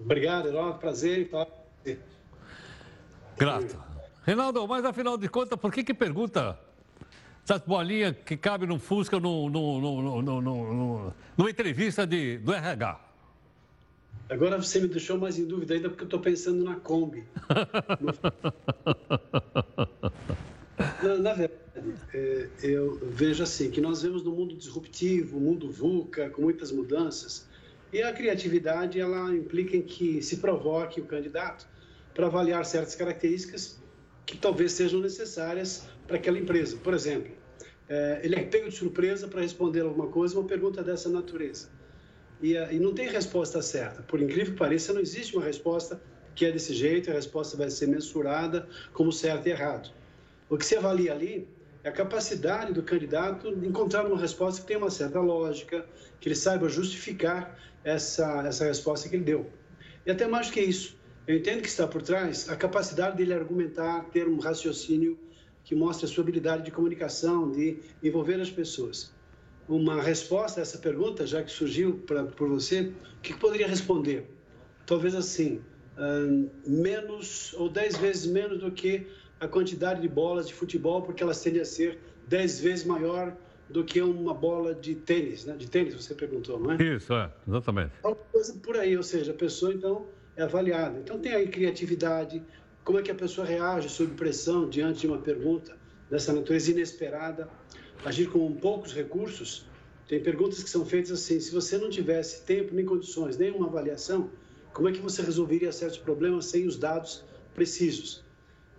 Obrigado, 0.00 0.48
um 0.58 0.72
prazer. 0.72 1.30
Grato. 3.36 3.78
Reinaldo, 4.24 4.66
mas 4.66 4.82
afinal 4.84 5.18
de 5.18 5.28
contas, 5.28 5.58
por 5.58 5.72
que 5.72 5.84
que 5.84 5.92
pergunta 5.92 6.58
essas 7.44 7.60
bolinhas 7.62 8.16
que 8.24 8.36
cabem 8.36 8.68
no 8.68 8.78
Fusca 8.78 9.18
no, 9.20 9.50
no, 9.50 9.80
no, 9.80 10.22
no, 10.22 10.40
no, 10.40 11.12
numa 11.36 11.50
entrevista 11.50 12.06
de, 12.06 12.38
do 12.38 12.54
RH? 12.54 12.98
Agora 14.30 14.56
você 14.56 14.80
me 14.80 14.88
deixou 14.88 15.18
mais 15.18 15.38
em 15.38 15.44
dúvida 15.44 15.74
ainda 15.74 15.90
porque 15.90 16.04
eu 16.04 16.06
estou 16.06 16.20
pensando 16.20 16.64
na 16.64 16.76
Kombi. 16.76 17.26
na, 21.02 21.16
na 21.18 21.32
verdade, 21.34 21.62
é, 22.12 22.48
eu 22.62 22.98
vejo 23.02 23.42
assim, 23.42 23.70
que 23.70 23.80
nós 23.80 24.02
vemos 24.02 24.22
no 24.22 24.32
mundo 24.32 24.56
disruptivo, 24.56 25.40
mundo 25.40 25.70
VUCA, 25.70 26.30
com 26.30 26.42
muitas 26.42 26.70
mudanças, 26.70 27.46
e 27.92 28.02
a 28.02 28.12
criatividade, 28.12 28.98
ela 28.98 29.34
implica 29.34 29.76
em 29.76 29.82
que 29.82 30.22
se 30.22 30.38
provoque 30.38 31.00
o 31.00 31.04
candidato 31.04 31.68
para 32.14 32.26
avaliar 32.26 32.64
certas 32.64 32.94
características 32.94 33.80
que 34.24 34.36
talvez 34.36 34.72
sejam 34.72 35.00
necessárias 35.00 35.86
para 36.06 36.16
aquela 36.16 36.38
empresa. 36.38 36.76
Por 36.76 36.94
exemplo, 36.94 37.32
é, 37.88 38.20
ele 38.22 38.34
é 38.34 38.42
pego 38.44 38.68
de 38.68 38.74
surpresa 38.74 39.28
para 39.28 39.40
responder 39.42 39.80
alguma 39.80 40.06
coisa, 40.06 40.38
uma 40.38 40.48
pergunta 40.48 40.82
dessa 40.82 41.08
natureza. 41.08 41.68
E, 42.42 42.54
e 42.54 42.80
não 42.80 42.94
tem 42.94 43.08
resposta 43.08 43.60
certa. 43.60 44.02
Por 44.02 44.20
incrível 44.20 44.52
que 44.52 44.58
pareça, 44.58 44.92
não 44.92 45.00
existe 45.00 45.36
uma 45.36 45.44
resposta 45.44 46.00
que 46.34 46.46
é 46.46 46.50
desse 46.50 46.74
jeito, 46.74 47.10
a 47.10 47.14
resposta 47.14 47.56
vai 47.56 47.68
ser 47.68 47.88
mensurada 47.88 48.66
como 48.92 49.12
certo 49.12 49.46
e 49.46 49.50
errado. 49.50 49.92
O 50.48 50.56
que 50.56 50.66
se 50.66 50.76
avalia 50.76 51.12
ali 51.12 51.48
é 51.84 51.88
a 51.88 51.92
capacidade 51.92 52.72
do 52.72 52.82
candidato 52.82 53.54
de 53.54 53.66
encontrar 53.66 54.06
uma 54.06 54.18
resposta 54.18 54.60
que 54.60 54.66
tenha 54.66 54.78
uma 54.78 54.90
certa 54.90 55.20
lógica, 55.20 55.84
que 56.20 56.28
ele 56.28 56.36
saiba 56.36 56.68
justificar 56.68 57.58
essa, 57.82 58.46
essa 58.46 58.64
resposta 58.64 59.08
que 59.08 59.16
ele 59.16 59.24
deu. 59.24 59.50
E 60.06 60.10
até 60.10 60.26
mais 60.26 60.48
do 60.48 60.52
que 60.52 60.60
isso, 60.60 60.96
eu 61.26 61.36
entendo 61.36 61.62
que 61.62 61.68
está 61.68 61.86
por 61.86 62.02
trás 62.02 62.48
a 62.48 62.56
capacidade 62.56 63.16
dele 63.16 63.32
argumentar, 63.32 64.04
ter 64.10 64.28
um 64.28 64.38
raciocínio 64.38 65.18
que 65.64 65.74
mostre 65.74 66.06
a 66.06 66.08
sua 66.08 66.22
habilidade 66.22 66.64
de 66.64 66.70
comunicação, 66.70 67.50
de 67.50 67.78
envolver 68.02 68.40
as 68.40 68.50
pessoas. 68.50 69.14
Uma 69.68 70.02
resposta 70.02 70.60
a 70.60 70.62
essa 70.62 70.78
pergunta, 70.78 71.24
já 71.26 71.42
que 71.42 71.50
surgiu 71.50 71.98
pra, 72.06 72.24
por 72.24 72.48
você, 72.48 72.92
o 73.18 73.20
que 73.20 73.32
poderia 73.34 73.68
responder? 73.68 74.26
Talvez 74.84 75.14
assim, 75.14 75.62
uh, 75.96 76.50
menos 76.66 77.54
ou 77.54 77.68
dez 77.68 77.96
vezes 77.96 78.26
menos 78.26 78.58
do 78.58 78.72
que 78.72 79.06
a 79.42 79.48
quantidade 79.48 80.00
de 80.00 80.08
bolas 80.08 80.46
de 80.46 80.54
futebol, 80.54 81.02
porque 81.02 81.20
elas 81.20 81.42
tendem 81.42 81.60
a 81.60 81.64
ser 81.64 81.98
10 82.28 82.60
vezes 82.60 82.84
maior 82.84 83.36
do 83.68 83.82
que 83.82 84.00
uma 84.00 84.32
bola 84.32 84.72
de 84.72 84.94
tênis, 84.94 85.44
né? 85.44 85.56
De 85.56 85.68
tênis, 85.68 85.94
você 85.94 86.14
perguntou, 86.14 86.60
não 86.60 86.70
é? 86.70 86.76
Isso, 86.80 87.12
é, 87.12 87.28
exatamente. 87.48 87.92
Alguma 88.04 88.24
coisa 88.26 88.54
por 88.62 88.76
aí, 88.76 88.96
ou 88.96 89.02
seja, 89.02 89.32
a 89.32 89.34
pessoa, 89.34 89.74
então, 89.74 90.06
é 90.36 90.44
avaliada. 90.44 90.96
Então, 90.96 91.18
tem 91.18 91.34
aí 91.34 91.48
criatividade, 91.48 92.40
como 92.84 93.00
é 93.00 93.02
que 93.02 93.10
a 93.10 93.14
pessoa 93.16 93.44
reage 93.44 93.88
sob 93.88 94.14
pressão 94.14 94.68
diante 94.68 95.00
de 95.00 95.06
uma 95.08 95.18
pergunta 95.18 95.76
dessa 96.08 96.32
natureza 96.32 96.70
inesperada, 96.70 97.48
agir 98.04 98.30
com 98.30 98.54
poucos 98.54 98.94
recursos. 98.94 99.66
Tem 100.06 100.22
perguntas 100.22 100.62
que 100.62 100.70
são 100.70 100.86
feitas 100.86 101.10
assim, 101.10 101.40
se 101.40 101.52
você 101.52 101.76
não 101.78 101.90
tivesse 101.90 102.44
tempo, 102.44 102.72
nem 102.72 102.84
condições, 102.84 103.36
nem 103.36 103.50
uma 103.50 103.66
avaliação, 103.66 104.30
como 104.72 104.88
é 104.88 104.92
que 104.92 105.00
você 105.00 105.20
resolveria 105.20 105.72
certos 105.72 105.98
problemas 105.98 106.44
sem 106.44 106.64
os 106.64 106.76
dados 106.76 107.24
precisos? 107.54 108.22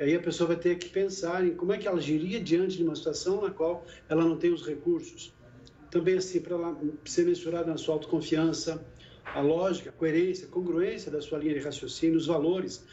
Aí 0.04 0.16
a 0.16 0.20
pessoa 0.20 0.50
vai 0.50 0.58
ter 0.58 0.78
que 0.78 0.90
pensar 0.90 1.46
em 1.46 1.56
como 1.56 1.72
é 1.72 1.78
que 1.78 1.88
ela 1.88 1.98
agiria 1.98 2.40
diante 2.40 2.76
de 2.76 2.84
uma 2.84 2.96
situação 2.96 3.42
na 3.42 3.50
qual 3.50 3.86
ela 4.10 4.26
não 4.26 4.36
tem 4.36 4.52
os 4.52 4.66
recursos. 4.66 5.34
Também 5.90 6.18
assim, 6.18 6.42
para 6.42 6.56
ela 6.56 6.78
ser 7.06 7.26
mensurada 7.26 7.72
na 7.72 7.78
sua 7.78 7.96
autoconfiança, 7.96 8.86
a 9.24 9.40
lógica, 9.40 9.90
a 9.90 9.94
coerência, 9.94 10.46
a 10.46 10.52
congruência 10.52 11.10
da 11.10 11.22
sua 11.22 11.40
linha 11.40 11.54
de 11.54 11.62
raciocínio, 11.62 12.18
os 12.18 12.28
valores, 12.28 12.86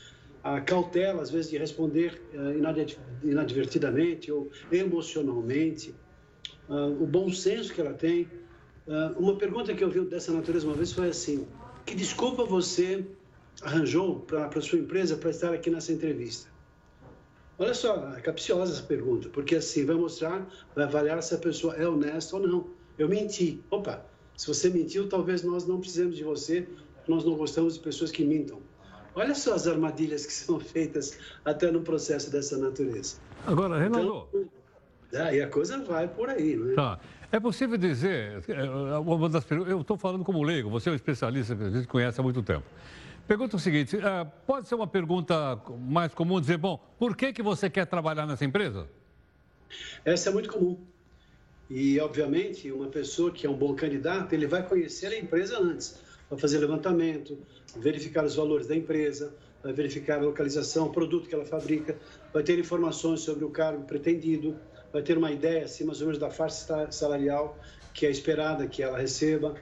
a 0.42 0.60
cautela, 0.60 1.20
às 1.20 1.30
vezes, 1.30 1.50
de 1.50 1.58
responder 1.58 2.22
uh, 2.32 3.28
inadvertidamente 3.28 4.30
ou 4.30 4.48
emocionalmente, 4.70 5.92
uh, 6.68 7.02
o 7.02 7.06
bom 7.06 7.32
senso 7.32 7.74
que 7.74 7.80
ela 7.80 7.92
tem. 7.92 8.28
Uh, 8.86 9.18
uma 9.18 9.36
pergunta 9.36 9.74
que 9.74 9.82
eu 9.82 9.90
vi 9.90 10.00
dessa 10.02 10.32
natureza 10.32 10.64
uma 10.64 10.76
vez 10.76 10.92
foi 10.92 11.08
assim: 11.08 11.46
que 11.84 11.94
desculpa 11.96 12.44
você 12.44 13.04
arranjou 13.62 14.20
para 14.20 14.46
a 14.46 14.60
sua 14.60 14.78
empresa 14.78 15.16
para 15.16 15.30
estar 15.30 15.52
aqui 15.52 15.70
nessa 15.70 15.92
entrevista? 15.92 16.59
Olha 17.60 17.74
só, 17.74 18.14
é 18.16 18.20
capciosa 18.22 18.72
essa 18.72 18.82
pergunta, 18.82 19.28
porque 19.28 19.54
assim 19.54 19.84
vai 19.84 19.94
mostrar, 19.94 20.46
vai 20.74 20.86
avaliar 20.86 21.22
se 21.22 21.34
a 21.34 21.38
pessoa 21.38 21.74
é 21.76 21.86
honesta 21.86 22.36
ou 22.36 22.48
não. 22.48 22.66
Eu 22.98 23.06
menti. 23.06 23.62
Opa, 23.70 24.02
se 24.34 24.46
você 24.46 24.70
mentiu, 24.70 25.10
talvez 25.10 25.42
nós 25.42 25.66
não 25.66 25.78
precisemos 25.78 26.16
de 26.16 26.24
você, 26.24 26.66
nós 27.06 27.22
não 27.22 27.34
gostamos 27.34 27.74
de 27.74 27.80
pessoas 27.80 28.10
que 28.10 28.24
mintam. 28.24 28.62
Olha 29.14 29.34
só 29.34 29.52
as 29.52 29.66
armadilhas 29.66 30.24
que 30.24 30.32
são 30.32 30.58
feitas 30.58 31.18
até 31.44 31.70
no 31.70 31.82
processo 31.82 32.30
dessa 32.32 32.56
natureza. 32.56 33.16
Agora, 33.46 33.78
Renato. 33.78 34.26
Então, 34.32 34.48
é, 35.12 35.36
e 35.36 35.42
a 35.42 35.48
coisa 35.48 35.84
vai 35.84 36.08
por 36.08 36.30
aí, 36.30 36.56
né? 36.56 36.74
Tá. 36.74 36.98
É 37.30 37.38
possível 37.38 37.76
dizer, 37.76 38.42
é, 38.48 38.64
uma 38.98 39.28
das 39.28 39.44
eu 39.50 39.82
estou 39.82 39.98
falando 39.98 40.24
como 40.24 40.42
leigo, 40.42 40.70
você 40.70 40.88
é 40.88 40.92
um 40.92 40.96
especialista 40.96 41.54
que 41.54 41.62
a 41.62 41.70
gente 41.70 41.86
conhece 41.86 42.18
há 42.18 42.22
muito 42.22 42.42
tempo. 42.42 42.64
Pergunta 43.26 43.56
o 43.56 43.58
seguinte: 43.58 43.96
uh, 43.96 44.30
pode 44.46 44.68
ser 44.68 44.74
uma 44.74 44.86
pergunta 44.86 45.60
mais 45.78 46.12
comum 46.14 46.40
dizer, 46.40 46.58
bom, 46.58 46.78
por 46.98 47.16
que, 47.16 47.32
que 47.32 47.42
você 47.42 47.70
quer 47.70 47.86
trabalhar 47.86 48.26
nessa 48.26 48.44
empresa? 48.44 48.88
Essa 50.04 50.30
é 50.30 50.32
muito 50.32 50.50
comum. 50.50 50.78
E, 51.68 52.00
obviamente, 52.00 52.70
uma 52.72 52.88
pessoa 52.88 53.30
que 53.30 53.46
é 53.46 53.50
um 53.50 53.56
bom 53.56 53.74
candidato, 53.74 54.32
ele 54.32 54.46
vai 54.46 54.66
conhecer 54.66 55.06
a 55.06 55.16
empresa 55.16 55.58
antes, 55.60 56.00
vai 56.28 56.38
fazer 56.38 56.58
levantamento, 56.58 57.38
verificar 57.76 58.24
os 58.24 58.34
valores 58.34 58.66
da 58.66 58.74
empresa, 58.74 59.32
vai 59.62 59.72
verificar 59.72 60.18
a 60.18 60.22
localização, 60.22 60.86
o 60.86 60.90
produto 60.90 61.28
que 61.28 61.34
ela 61.34 61.44
fabrica, 61.44 61.96
vai 62.32 62.42
ter 62.42 62.58
informações 62.58 63.20
sobre 63.20 63.44
o 63.44 63.50
cargo 63.50 63.84
pretendido, 63.84 64.56
vai 64.92 65.02
ter 65.02 65.16
uma 65.16 65.30
ideia, 65.30 65.64
assim, 65.64 65.84
mais 65.84 66.00
ou 66.00 66.08
menos, 66.08 66.18
da 66.18 66.30
faixa 66.30 66.90
salarial 66.90 67.56
que 67.92 68.06
é 68.06 68.10
esperada 68.10 68.66
que 68.66 68.82
ela 68.82 68.98
receba 68.98 69.54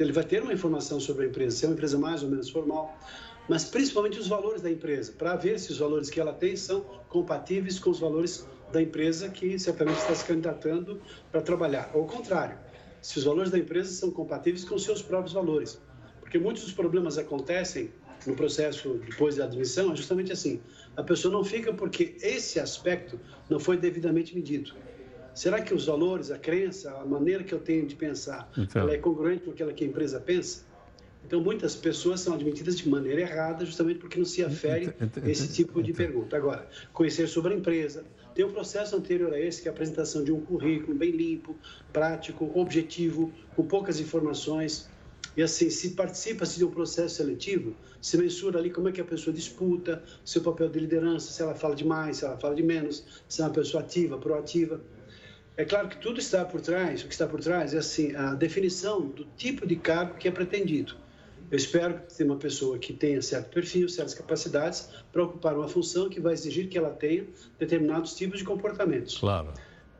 então, 0.00 0.06
ele 0.06 0.14
vai 0.14 0.24
ter 0.24 0.42
uma 0.42 0.54
informação 0.54 0.98
sobre 0.98 1.26
a 1.26 1.28
empresa, 1.28 1.58
se 1.58 1.66
é 1.66 1.68
uma 1.68 1.74
empresa 1.74 1.98
mais 1.98 2.22
ou 2.22 2.30
menos 2.30 2.48
formal, 2.48 2.98
mas 3.46 3.66
principalmente 3.66 4.18
os 4.18 4.28
valores 4.28 4.62
da 4.62 4.70
empresa, 4.70 5.12
para 5.12 5.36
ver 5.36 5.60
se 5.60 5.70
os 5.72 5.78
valores 5.78 6.08
que 6.08 6.18
ela 6.18 6.32
tem 6.32 6.56
são 6.56 6.80
compatíveis 7.10 7.78
com 7.78 7.90
os 7.90 8.00
valores 8.00 8.48
da 8.72 8.80
empresa 8.80 9.28
que 9.28 9.58
certamente 9.58 9.98
está 9.98 10.14
se 10.14 10.24
candidatando 10.24 11.02
para 11.30 11.42
trabalhar. 11.42 11.90
Ou 11.92 12.06
contrário, 12.06 12.56
se 13.02 13.18
os 13.18 13.24
valores 13.24 13.50
da 13.50 13.58
empresa 13.58 13.92
são 13.92 14.10
compatíveis 14.10 14.64
com 14.64 14.74
os 14.74 14.84
seus 14.84 15.02
próprios 15.02 15.34
valores. 15.34 15.78
Porque 16.18 16.38
muitos 16.38 16.62
dos 16.62 16.72
problemas 16.72 17.18
acontecem 17.18 17.92
no 18.26 18.34
processo 18.34 19.02
depois 19.06 19.36
da 19.36 19.44
admissão 19.44 19.92
é 19.92 19.96
justamente 19.96 20.32
assim: 20.32 20.62
a 20.96 21.02
pessoa 21.02 21.30
não 21.30 21.44
fica 21.44 21.74
porque 21.74 22.16
esse 22.22 22.58
aspecto 22.58 23.20
não 23.50 23.60
foi 23.60 23.76
devidamente 23.76 24.34
medido. 24.34 24.72
Será 25.34 25.60
que 25.60 25.72
os 25.72 25.86
valores, 25.86 26.30
a 26.30 26.38
crença, 26.38 26.92
a 26.92 27.04
maneira 27.04 27.44
que 27.44 27.52
eu 27.52 27.60
tenho 27.60 27.86
de 27.86 27.94
pensar, 27.94 28.50
então... 28.56 28.82
ela 28.82 28.92
é 28.92 28.98
congruente 28.98 29.44
com 29.44 29.50
aquilo 29.50 29.72
que 29.72 29.84
a 29.84 29.86
empresa 29.86 30.20
pensa? 30.20 30.70
Então, 31.24 31.40
muitas 31.40 31.76
pessoas 31.76 32.20
são 32.20 32.34
admitidas 32.34 32.78
de 32.78 32.88
maneira 32.88 33.20
errada, 33.20 33.64
justamente 33.64 33.98
porque 33.98 34.18
não 34.18 34.24
se 34.24 34.42
afere 34.42 34.92
esse 35.24 35.52
tipo 35.52 35.82
de 35.82 35.92
pergunta. 35.92 36.36
Agora, 36.36 36.66
conhecer 36.92 37.28
sobre 37.28 37.54
a 37.54 37.56
empresa, 37.56 38.04
tem 38.34 38.44
um 38.44 38.50
processo 38.50 38.96
anterior 38.96 39.32
a 39.32 39.38
esse, 39.38 39.62
que 39.62 39.68
é 39.68 39.70
a 39.70 39.74
apresentação 39.74 40.24
de 40.24 40.32
um 40.32 40.40
currículo 40.40 40.96
bem 40.96 41.10
limpo, 41.10 41.56
prático, 41.92 42.50
objetivo, 42.54 43.32
com 43.54 43.64
poucas 43.64 44.00
informações. 44.00 44.88
E 45.36 45.42
assim, 45.42 45.70
se 45.70 45.90
participa-se 45.90 46.58
de 46.58 46.64
um 46.64 46.70
processo 46.70 47.16
seletivo, 47.16 47.76
se 48.00 48.16
mensura 48.16 48.58
ali 48.58 48.70
como 48.70 48.88
é 48.88 48.92
que 48.92 49.00
a 49.00 49.04
pessoa 49.04 49.32
disputa, 49.32 50.02
seu 50.24 50.42
papel 50.42 50.68
de 50.68 50.80
liderança, 50.80 51.30
se 51.30 51.42
ela 51.42 51.54
fala 51.54 51.76
de 51.76 51.84
mais, 51.84 52.16
se 52.16 52.24
ela 52.24 52.36
fala 52.38 52.54
de 52.54 52.62
menos, 52.62 53.04
se 53.28 53.40
é 53.40 53.44
uma 53.44 53.52
pessoa 53.52 53.82
ativa, 53.82 54.18
proativa. 54.18 54.80
É 55.56 55.64
claro 55.64 55.88
que 55.88 55.98
tudo 55.98 56.18
está 56.18 56.44
por 56.44 56.60
trás, 56.60 57.02
o 57.02 57.06
que 57.06 57.12
está 57.12 57.26
por 57.26 57.40
trás 57.40 57.74
é 57.74 57.78
assim, 57.78 58.14
a 58.14 58.34
definição 58.34 59.02
do 59.02 59.24
tipo 59.36 59.66
de 59.66 59.76
cargo 59.76 60.14
que 60.14 60.26
é 60.26 60.30
pretendido. 60.30 60.94
Eu 61.50 61.56
espero 61.56 61.94
que 61.94 62.14
tenha 62.14 62.30
uma 62.30 62.38
pessoa 62.38 62.78
que 62.78 62.92
tenha 62.92 63.20
certo 63.20 63.50
perfil, 63.50 63.88
certas 63.88 64.14
capacidades 64.14 64.88
para 65.12 65.24
ocupar 65.24 65.56
uma 65.56 65.68
função 65.68 66.08
que 66.08 66.20
vai 66.20 66.32
exigir 66.32 66.68
que 66.68 66.78
ela 66.78 66.90
tenha 66.90 67.26
determinados 67.58 68.14
tipos 68.14 68.38
de 68.38 68.44
comportamentos. 68.44 69.18
Claro. 69.18 69.52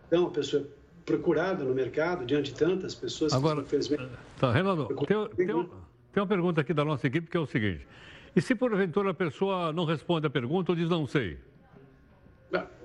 Então, 0.07 0.29
a 0.29 0.31
pessoa 0.31 0.67
procurada 1.05 1.65
no 1.65 1.75
mercado, 1.75 2.25
diante 2.25 2.53
de 2.53 2.59
tantas 2.59 2.95
pessoas 2.95 3.33
Agora, 3.33 3.57
que, 3.57 3.63
infelizmente... 3.63 4.09
Tá, 4.39 4.53
Renato, 4.53 4.87
tem, 4.87 5.47
tem, 5.47 5.47
tem 5.47 6.23
uma 6.23 6.27
pergunta 6.27 6.61
aqui 6.61 6.73
da 6.73 6.85
nossa 6.85 7.07
equipe 7.09 7.29
que 7.29 7.37
é 7.37 7.41
o 7.41 7.47
seguinte. 7.47 7.87
E 8.35 8.41
se 8.41 8.55
porventura 8.55 9.11
a 9.11 9.15
pessoa 9.15 9.73
não 9.73 9.85
responde 9.85 10.27
a 10.29 10.31
pergunta 10.31 10.71
ou 10.71 10.77
diz 10.77 10.89
não 10.89 11.05
sei? 11.07 11.37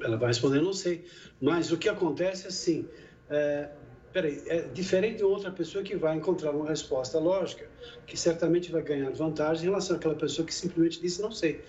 Ela 0.01 0.17
vai 0.17 0.27
responder 0.27 0.61
não 0.61 0.73
sei. 0.73 1.05
Mas 1.41 1.71
o 1.71 1.77
que 1.77 1.89
acontece 1.89 2.45
é 2.45 2.47
assim, 2.49 2.87
é, 3.29 3.69
peraí, 4.13 4.43
é 4.47 4.61
diferente 4.61 5.17
de 5.17 5.23
outra 5.23 5.51
pessoa 5.51 5.83
que 5.83 5.95
vai 5.95 6.15
encontrar 6.15 6.51
uma 6.51 6.67
resposta 6.67 7.19
lógica, 7.19 7.67
que 8.05 8.15
certamente 8.15 8.71
vai 8.71 8.81
ganhar 8.81 9.11
vantagem 9.11 9.63
em 9.63 9.69
relação 9.69 9.95
àquela 9.95 10.15
pessoa 10.15 10.45
que 10.45 10.53
simplesmente 10.53 11.01
disse 11.01 11.21
não 11.21 11.31
sei. 11.31 11.61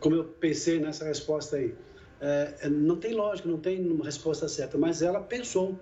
Como 0.00 0.14
eu 0.14 0.24
pensei 0.24 0.78
nessa 0.78 1.04
resposta 1.04 1.56
aí. 1.56 1.74
É, 2.20 2.54
é 2.62 2.68
não 2.68 2.96
tem 2.96 3.14
lógica, 3.14 3.48
não 3.48 3.58
tem 3.58 3.80
uma 3.90 4.04
resposta 4.04 4.48
certa, 4.48 4.76
mas 4.76 5.02
ela 5.02 5.20
pensou, 5.20 5.78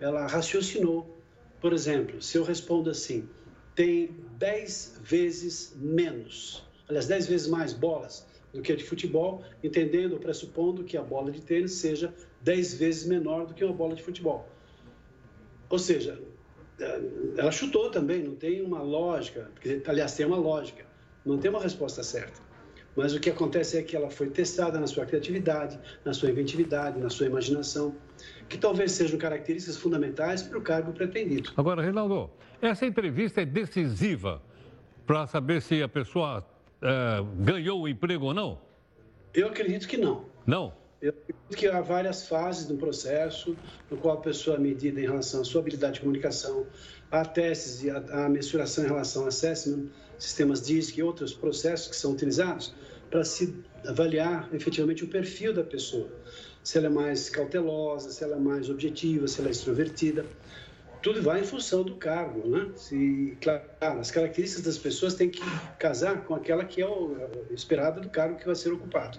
ela 0.00 0.26
raciocinou. 0.26 1.18
Por 1.60 1.72
exemplo, 1.72 2.22
se 2.22 2.38
eu 2.38 2.44
respondo 2.44 2.88
assim, 2.88 3.28
tem 3.74 4.16
10 4.38 5.00
vezes 5.02 5.74
menos, 5.76 6.64
aliás, 6.88 7.06
10 7.06 7.26
vezes 7.26 7.46
mais 7.48 7.72
bolas 7.72 8.26
do 8.52 8.62
que 8.62 8.72
a 8.72 8.76
de 8.76 8.84
futebol, 8.84 9.42
entendendo, 9.62 10.18
pressupondo 10.18 10.84
que 10.84 10.96
a 10.96 11.02
bola 11.02 11.30
de 11.30 11.40
tênis 11.42 11.72
seja 11.72 12.14
10 12.42 12.74
vezes 12.74 13.06
menor 13.06 13.46
do 13.46 13.54
que 13.54 13.64
uma 13.64 13.74
bola 13.74 13.94
de 13.94 14.02
futebol. 14.02 14.48
Ou 15.68 15.78
seja, 15.78 16.18
é, 16.80 17.00
ela 17.36 17.52
chutou 17.52 17.90
também, 17.90 18.22
não 18.22 18.34
tem 18.34 18.62
uma 18.62 18.80
lógica, 18.80 19.50
aliás, 19.86 20.14
tem 20.14 20.24
uma 20.24 20.38
lógica, 20.38 20.84
não 21.24 21.38
tem 21.38 21.50
uma 21.50 21.60
resposta 21.60 22.02
certa. 22.02 22.48
Mas 22.96 23.14
o 23.14 23.20
que 23.20 23.30
acontece 23.30 23.78
é 23.78 23.82
que 23.82 23.94
ela 23.94 24.10
foi 24.10 24.28
testada 24.28 24.80
na 24.80 24.86
sua 24.86 25.06
criatividade, 25.06 25.78
na 26.04 26.12
sua 26.12 26.30
inventividade, 26.30 26.98
na 26.98 27.08
sua 27.08 27.26
imaginação, 27.26 27.94
que 28.48 28.58
talvez 28.58 28.92
sejam 28.92 29.18
características 29.18 29.76
fundamentais 29.76 30.42
para 30.42 30.58
o 30.58 30.62
cargo 30.62 30.92
pretendido. 30.92 31.52
Agora, 31.56 31.80
Reinaldo, 31.80 32.30
essa 32.60 32.84
entrevista 32.86 33.42
é 33.42 33.44
decisiva 33.44 34.42
para 35.06 35.26
saber 35.26 35.62
se 35.62 35.80
a 35.80 35.88
pessoa 35.88 36.44
é, 36.82 37.24
ganhou 37.38 37.82
o 37.82 37.88
emprego 37.88 38.26
ou 38.26 38.34
não? 38.34 38.60
Eu 39.34 39.48
acredito 39.48 39.86
que 39.86 39.96
não. 39.96 40.24
Não? 40.46 40.72
Eu 41.00 41.10
acredito 41.10 41.56
que 41.56 41.66
há 41.68 41.80
várias 41.80 42.26
fases 42.26 42.66
do 42.66 42.76
processo 42.76 43.56
no 43.90 43.96
qual 43.96 44.18
a 44.18 44.20
pessoa 44.20 44.56
é 44.56 44.60
medida 44.60 45.00
em 45.00 45.04
relação 45.04 45.40
à 45.40 45.44
sua 45.44 45.60
habilidade 45.60 45.94
de 45.94 46.00
comunicação, 46.00 46.66
há 47.10 47.24
testes 47.24 47.84
e 47.84 47.90
a, 47.90 48.28
mensuração 48.28 48.84
em 48.84 48.88
relação 48.88 49.22
ao 49.22 49.28
assessment, 49.28 49.86
sistemas 50.18 50.60
DISC 50.60 50.98
e 50.98 51.02
outros 51.02 51.32
processos 51.32 51.88
que 51.88 51.96
são 51.96 52.12
utilizados 52.12 52.74
para 53.10 53.24
se 53.24 53.54
avaliar 53.86 54.48
efetivamente 54.52 55.04
o 55.04 55.08
perfil 55.08 55.54
da 55.54 55.62
pessoa. 55.62 56.08
Se 56.64 56.76
ela 56.76 56.88
é 56.88 56.90
mais 56.90 57.30
cautelosa, 57.30 58.10
se 58.10 58.22
ela 58.24 58.36
é 58.36 58.40
mais 58.40 58.68
objetiva, 58.68 59.26
se 59.28 59.40
ela 59.40 59.48
é 59.48 59.52
extrovertida. 59.52 60.26
Tudo 61.02 61.22
vai 61.22 61.40
em 61.40 61.44
função 61.44 61.82
do 61.82 61.96
cargo, 61.96 62.48
né? 62.48 62.70
Se, 62.74 63.36
claro, 63.40 63.62
as 63.80 64.10
características 64.10 64.64
das 64.64 64.78
pessoas 64.78 65.14
têm 65.14 65.30
que 65.30 65.40
casar 65.78 66.24
com 66.24 66.34
aquela 66.34 66.64
que 66.64 66.82
é 66.82 66.86
o, 66.86 67.16
esperada 67.50 68.00
do 68.00 68.08
cargo 68.08 68.36
que 68.36 68.46
vai 68.46 68.54
ser 68.54 68.72
ocupado 68.72 69.18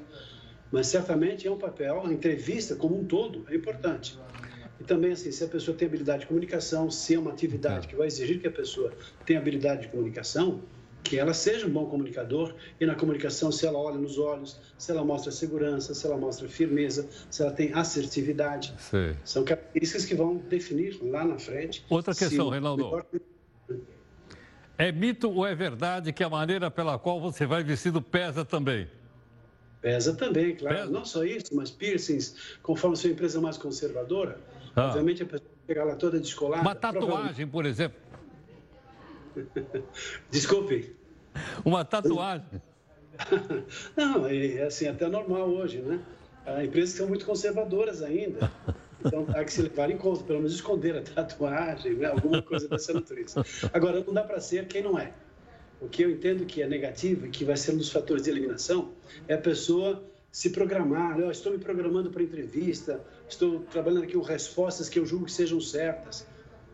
mas 0.72 0.88
certamente 0.88 1.48
é 1.48 1.52
um 1.52 1.58
papel, 1.58 2.06
a 2.06 2.14
entrevista 2.14 2.76
como 2.76 3.00
um 3.00 3.04
todo 3.04 3.46
é 3.50 3.56
importante. 3.56 4.20
E 4.80 4.84
também, 4.84 5.12
assim, 5.12 5.32
se 5.32 5.44
a 5.44 5.48
pessoa 5.48 5.76
tem 5.76 5.88
habilidade 5.88 6.22
de 6.22 6.28
comunicação, 6.28 6.90
se 6.90 7.16
é 7.16 7.20
uma 7.20 7.32
atividade 7.32 7.88
que 7.88 7.96
vai 7.96 8.08
exigir 8.08 8.40
que 8.40 8.48
a 8.48 8.52
pessoa 8.52 8.94
tenha 9.26 9.40
habilidade 9.40 9.82
de 9.82 9.88
comunicação, 9.90 10.62
que 11.04 11.18
ela 11.18 11.34
seja 11.34 11.66
um 11.66 11.70
bom 11.70 11.86
comunicador 11.86 12.54
e 12.80 12.86
na 12.86 12.96
comunicação, 12.96 13.52
se 13.52 13.66
ela 13.66 13.80
olha 13.80 13.98
nos 13.98 14.18
olhos, 14.18 14.60
se 14.78 14.92
ela 14.92 15.04
mostra 15.04 15.32
segurança, 15.32 15.94
se 15.94 16.06
ela 16.06 16.18
mostra 16.18 16.48
firmeza, 16.48 17.08
se 17.30 17.42
ela 17.42 17.52
tem 17.52 17.74
assertividade. 17.74 18.74
Sim. 18.78 19.16
São 19.24 19.44
características 19.44 20.06
que 20.06 20.16
vão 20.16 20.38
definir 20.38 21.00
lá 21.02 21.26
na 21.26 21.40
frente. 21.40 21.86
Outra 21.90 22.14
questão, 22.14 22.50
Reinaldo. 22.50 22.86
Melhor... 22.86 23.06
É 24.78 24.94
mito 24.94 25.30
ou 25.30 25.46
é 25.46 25.54
verdade 25.54 26.14
que 26.14 26.24
a 26.24 26.30
maneira 26.30 26.72
pela 26.72 26.98
qual 26.98 27.20
você 27.20 27.46
vai 27.46 27.64
vestido 27.64 28.02
pesa 28.02 28.46
também? 28.46 28.88
Pesa 29.82 30.14
também, 30.14 30.56
claro. 30.56 30.78
Pesa. 30.78 30.90
Não 30.90 31.04
só 31.04 31.24
isso, 31.24 31.54
mas 31.54 31.70
piercings, 31.70 32.58
conforme 32.62 32.96
sua 32.96 33.10
empresa 33.10 33.40
é 33.40 33.42
mais 33.42 33.58
conservadora, 33.58 34.40
ah. 34.76 34.88
obviamente 34.88 35.24
a 35.24 35.26
pessoa 35.26 35.50
chegar 35.68 35.84
lá 35.84 35.96
toda 35.96 36.20
descolada. 36.20 36.62
Uma 36.62 36.76
tatuagem, 36.76 37.48
por 37.48 37.66
exemplo. 37.66 38.09
Desculpe. 40.32 40.96
Uma 41.64 41.86
tatuagem. 41.86 42.62
Não, 43.96 44.26
é 44.28 44.64
assim, 44.64 44.88
até 44.88 45.08
normal 45.08 45.50
hoje, 45.50 45.80
né? 45.80 46.00
Há 46.46 46.64
empresas 46.64 46.92
que 46.92 46.98
são 46.98 47.08
muito 47.08 47.26
conservadoras 47.26 48.02
ainda. 48.02 48.52
Então, 49.06 49.26
há 49.30 49.44
que 49.44 49.54
se 49.54 49.62
levar 49.62 49.90
em 49.90 49.98
conta, 49.98 50.24
pelo 50.24 50.40
menos 50.40 50.54
esconder 50.54 50.98
a 50.98 51.02
tatuagem, 51.02 51.94
né? 51.94 52.08
alguma 52.08 52.42
coisa 52.42 52.68
dessa 52.68 52.94
natureza. 52.94 53.44
Agora, 53.74 54.04
não 54.04 54.14
dá 54.14 54.24
para 54.24 54.40
ser 54.40 54.68
quem 54.68 54.84
não 54.84 54.98
é. 54.98 55.14
O 55.82 55.88
que 55.88 56.04
eu 56.04 56.12
entendo 56.12 56.46
que 56.46 56.62
é 56.62 56.68
negativo 56.68 57.26
e 57.26 57.30
que 57.30 57.46
vai 57.46 57.56
ser 57.56 57.72
um 57.72 57.78
dos 57.78 57.90
fatores 57.90 58.24
de 58.24 58.30
eliminação 58.30 58.92
é 59.28 59.36
a 59.36 59.38
pessoa 59.38 60.04
se 60.32 60.50
programar. 60.50 61.18
Eu 61.20 61.32
estou 61.32 61.54
me 61.54 61.58
programando 61.58 62.10
para 62.10 62.22
entrevista, 62.22 63.02
estou 63.28 63.62
trabalhando 63.72 64.04
aqui 64.04 64.14
com 64.14 64.22
respostas 64.22 64.90
que 64.90 65.00
eu 65.00 65.06
julgo 65.06 65.26
que 65.26 65.32
sejam 65.32 65.62
certas. 65.62 66.28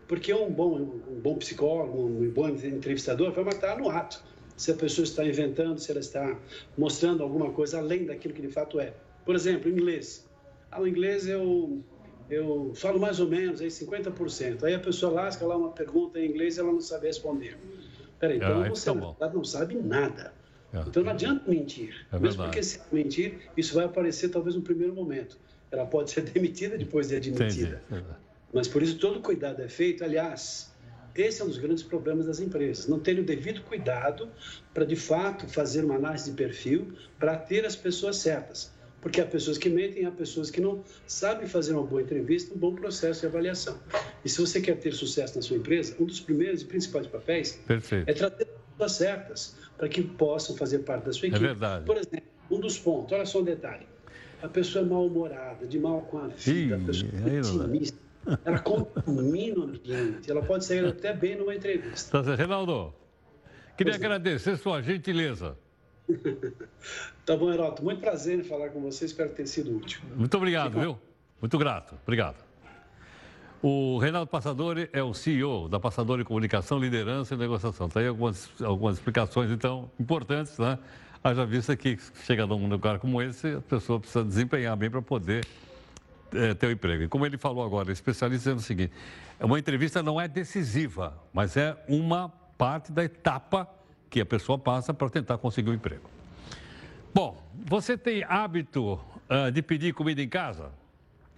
Porque 0.08 0.34
um 0.34 0.52
bom, 0.52 0.78
um 0.78 1.20
bom 1.20 1.36
psicólogo, 1.36 2.06
um 2.06 2.30
bom 2.30 2.50
entrevistador 2.50 3.32
vai 3.32 3.44
matar 3.44 3.78
no 3.78 3.90
ato. 3.90 4.24
Se 4.56 4.72
a 4.72 4.76
pessoa 4.76 5.04
está 5.04 5.26
inventando, 5.26 5.80
se 5.80 5.92
ela 5.92 6.00
está 6.00 6.38
mostrando 6.78 7.24
alguma 7.24 7.52
coisa 7.52 7.80
além 7.80 8.06
daquilo 8.06 8.34
que 8.34 8.42
de 8.42 8.52
fato 8.52 8.80
é. 8.80 8.94
Por 9.26 9.36
exemplo, 9.36 9.70
inglês. 9.70 10.30
Ah, 10.72 10.82
o 10.82 10.88
inglês 10.88 11.28
eu, 11.28 11.84
eu 12.30 12.72
falo 12.76 13.00
mais 13.00 13.20
ou 13.20 13.28
menos, 13.28 13.60
aí 13.60 13.68
50%. 13.68 14.64
Aí 14.64 14.74
a 14.74 14.80
pessoa 14.80 15.12
lasca 15.12 15.46
lá 15.46 15.58
uma 15.58 15.72
pergunta 15.72 16.20
em 16.20 16.30
inglês 16.30 16.58
e 16.58 16.60
ela 16.60 16.72
não 16.72 16.82
sabe 16.82 17.08
responder. 17.08 17.58
Peraí, 18.20 18.38
então 18.38 18.64
ah, 18.64 18.70
você 18.70 18.92
tá 19.20 19.30
não 19.30 19.44
sabe 19.44 19.76
nada. 19.76 20.34
É. 20.74 20.80
Então 20.88 21.04
não 21.04 21.12
adianta 21.12 21.50
mentir. 21.50 22.06
É 22.12 22.20
Mesmo 22.20 22.44
porque 22.44 22.62
se 22.62 22.80
mentir, 22.92 23.40
isso 23.58 23.74
vai 23.74 23.86
aparecer 23.86 24.30
talvez 24.30 24.56
no 24.56 24.62
primeiro 24.62 24.94
momento. 24.94 25.38
Ela 25.72 25.86
pode 25.86 26.12
ser 26.12 26.22
demitida 26.30 26.78
depois 26.78 27.10
de 27.10 27.16
admitida. 27.16 27.82
Entendi. 27.90 28.25
Mas 28.56 28.70
por 28.70 28.82
isso 28.82 28.98
todo 28.98 29.20
cuidado 29.20 29.62
é 29.62 29.68
feito. 29.68 30.02
Aliás, 30.02 30.74
esse 31.14 31.42
é 31.42 31.44
um 31.44 31.50
dos 31.50 31.58
grandes 31.58 31.84
problemas 31.84 32.26
das 32.26 32.40
empresas. 32.40 32.88
Não 32.88 33.00
terem 33.00 33.22
o 33.22 33.26
devido 33.26 33.62
cuidado 33.64 34.30
para, 34.74 34.86
de 34.86 34.96
fato, 34.96 35.46
fazer 35.46 35.84
uma 35.84 35.96
análise 35.96 36.32
de 36.32 36.38
perfil 36.38 36.94
para 37.20 37.36
ter 37.36 37.66
as 37.66 37.76
pessoas 37.76 38.16
certas. 38.16 38.74
Porque 39.02 39.20
há 39.20 39.26
pessoas 39.26 39.58
que 39.58 39.70
mentem, 39.70 40.06
há 40.06 40.12
pessoas 40.12 40.50
que 40.50 40.62
não 40.62 40.82
sabem 41.06 41.50
fazer 41.50 41.74
uma 41.74 41.84
boa 41.84 42.02
entrevista, 42.02 42.56
um 42.56 42.58
bom 42.58 42.74
processo 42.74 43.20
de 43.20 43.28
avaliação. 43.28 43.78
E 44.24 44.30
se 44.30 44.40
você 44.40 44.62
quer 44.62 44.80
ter 44.80 44.94
sucesso 44.94 45.36
na 45.36 45.42
sua 45.42 45.58
empresa, 45.58 45.94
um 46.00 46.06
dos 46.06 46.22
primeiros 46.22 46.62
e 46.62 46.66
principais 46.66 47.08
papéis 47.08 47.62
Perfeito. 47.68 48.10
é 48.10 48.14
trazer 48.14 48.48
pessoas 48.72 48.92
certas 48.94 49.56
para 49.78 49.90
que 49.90 50.02
possam 50.02 50.56
fazer 50.56 50.80
parte 50.80 51.04
da 51.04 51.12
sua 51.12 51.26
é 51.26 51.30
equipe. 51.30 51.44
É 51.44 51.48
verdade. 51.50 51.86
Por 51.86 51.98
exemplo, 51.98 52.24
um 52.50 52.60
dos 52.62 52.80
pontos, 52.80 53.12
olha 53.12 53.26
só 53.26 53.42
um 53.42 53.44
detalhe. 53.44 53.86
A 54.42 54.48
pessoa 54.48 54.86
é 54.86 54.88
mal-humorada, 54.88 55.68
de 55.68 55.78
mal 55.78 56.02
com 56.04 56.20
a 56.20 56.28
vida, 56.28 56.78
Ih, 56.78 56.82
a 56.82 56.86
pessoa 56.86 57.12
é 57.12 57.40
otimista. 57.42 58.05
Ela 58.44 58.60
contamina 58.60 59.60
o 59.60 59.64
ambiente, 59.64 60.30
ela 60.30 60.42
pode 60.42 60.66
sair 60.66 60.86
até 60.86 61.14
bem 61.14 61.36
numa 61.36 61.54
entrevista. 61.54 62.24
Tá, 62.24 62.36
Reinaldo, 62.36 62.94
queria 63.78 63.94
pois 63.94 64.04
agradecer 64.04 64.52
é. 64.52 64.58
sua 64.58 64.82
gentileza. 64.82 65.58
tá 67.26 67.36
bom, 67.36 67.52
Heroto. 67.52 67.84
Muito 67.84 68.02
prazer 68.02 68.40
em 68.40 68.44
falar 68.44 68.70
com 68.70 68.82
você. 68.82 69.06
Espero 69.06 69.30
ter 69.30 69.48
sido 69.48 69.76
útil. 69.76 70.02
Muito 70.16 70.36
obrigado, 70.38 70.80
viu? 70.80 70.98
Muito 71.42 71.58
grato. 71.58 71.96
Obrigado. 72.04 72.44
O 73.62 73.98
Reinaldo 73.98 74.30
Passadori 74.30 74.90
é 74.94 75.02
o 75.02 75.14
CEO 75.14 75.68
da 75.68 75.80
Passadori 75.80 76.24
Comunicação, 76.24 76.78
Liderança 76.78 77.34
e 77.34 77.38
Negociação. 77.38 77.88
Está 77.88 78.00
aí 78.00 78.08
algumas, 78.08 78.50
algumas 78.62 78.98
explicações, 78.98 79.50
então, 79.50 79.90
importantes, 80.00 80.58
né? 80.60 80.78
Haja 81.24 81.46
vista 81.46 81.76
que 81.76 81.98
chega 82.24 82.46
num 82.46 82.68
lugar 82.68 83.00
como 83.00 83.20
esse, 83.20 83.56
a 83.56 83.62
pessoa 83.62 84.00
precisa 84.00 84.24
desempenhar 84.24 84.78
bem 84.78 84.92
para 84.92 85.02
poder 85.02 85.44
é, 86.34 86.54
ter 86.54 86.68
o 86.68 86.72
emprego. 86.72 87.04
E 87.04 87.08
como 87.08 87.26
ele 87.26 87.38
falou 87.38 87.64
agora, 87.64 87.92
especialista 87.92 88.50
dizendo 88.50 88.60
o 88.60 88.64
seguinte: 88.64 88.94
uma 89.40 89.60
entrevista 89.60 90.02
não 90.02 90.20
é 90.20 90.28
decisiva, 90.28 91.18
mas 91.34 91.58
é 91.58 91.76
uma 91.88 92.30
parte 92.58 92.92
da 92.92 93.04
etapa 93.04 93.70
que 94.10 94.22
a 94.22 94.26
pessoa 94.26 94.58
passa 94.58 94.94
para 94.94 95.10
tentar 95.10 95.38
conseguir 95.38 95.70
o 95.70 95.72
um 95.72 95.76
emprego. 95.76 96.10
Bom, 97.14 97.42
você 97.66 97.98
tem 97.98 98.24
hábito 98.24 98.94
uh, 99.30 99.52
de 99.52 99.62
pedir 99.62 99.94
comida 99.94 100.22
em 100.22 100.30
casa? 100.30 100.72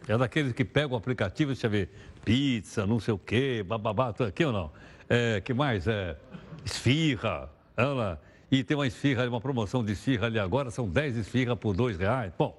É 0.08 0.18
daqueles 0.18 0.54
que 0.54 0.64
pegam 0.64 0.94
o 0.94 0.96
aplicativo 0.96 1.52
e 1.52 1.56
você 1.56 1.68
vê 1.68 1.90
pizza, 2.24 2.86
não 2.86 3.00
sei 3.00 3.14
o 3.14 3.18
quê, 3.18 3.64
bababá, 3.66 4.14
aqui 4.26 4.44
ou 4.46 4.52
não? 4.52 4.72
É, 5.10 5.42
que 5.42 5.54
mais? 5.54 5.88
É, 5.88 6.18
esfirra, 6.66 7.50
ela, 7.76 8.22
e 8.52 8.64
tem 8.64 8.76
uma 8.76 8.88
esfirra, 8.88 9.28
uma 9.28 9.42
promoção 9.42 9.84
de 9.84 9.94
esfirra 9.94 10.28
ali 10.28 10.40
agora, 10.40 10.72
são 10.72 10.88
10 10.88 11.18
esfirras 11.18 11.58
por 11.58 11.76
dois 11.76 11.98
reais. 11.98 12.34
Bom, 12.38 12.58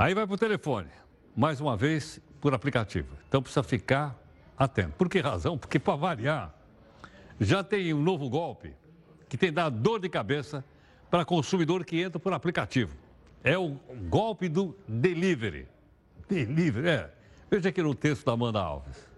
aí 0.00 0.14
vai 0.14 0.26
para 0.26 0.34
o 0.34 0.38
telefone, 0.38 0.88
mais 1.36 1.60
uma 1.60 1.76
vez 1.76 2.22
por 2.40 2.54
aplicativo. 2.54 3.14
Então 3.28 3.42
precisa 3.42 3.62
ficar 3.62 4.18
atento. 4.56 4.92
Por 4.96 5.10
que 5.10 5.20
razão? 5.20 5.58
Porque 5.58 5.78
para 5.78 5.94
variar, 5.94 6.54
já 7.38 7.62
tem 7.62 7.92
um 7.92 8.02
novo 8.02 8.30
golpe 8.30 8.74
que 9.28 9.36
tem 9.36 9.52
dado 9.52 9.78
dor 9.78 10.00
de 10.00 10.08
cabeça 10.08 10.64
para 11.10 11.22
consumidor 11.22 11.84
que 11.84 12.00
entra 12.00 12.18
por 12.18 12.32
aplicativo. 12.32 12.96
É 13.44 13.58
o 13.58 13.76
golpe 14.08 14.48
do 14.48 14.74
delivery. 14.88 15.68
Delivery, 16.26 16.88
é. 16.88 17.10
Veja 17.50 17.68
aqui 17.68 17.82
no 17.82 17.94
texto 17.94 18.24
da 18.24 18.32
Amanda 18.32 18.58
Alves. 18.58 19.09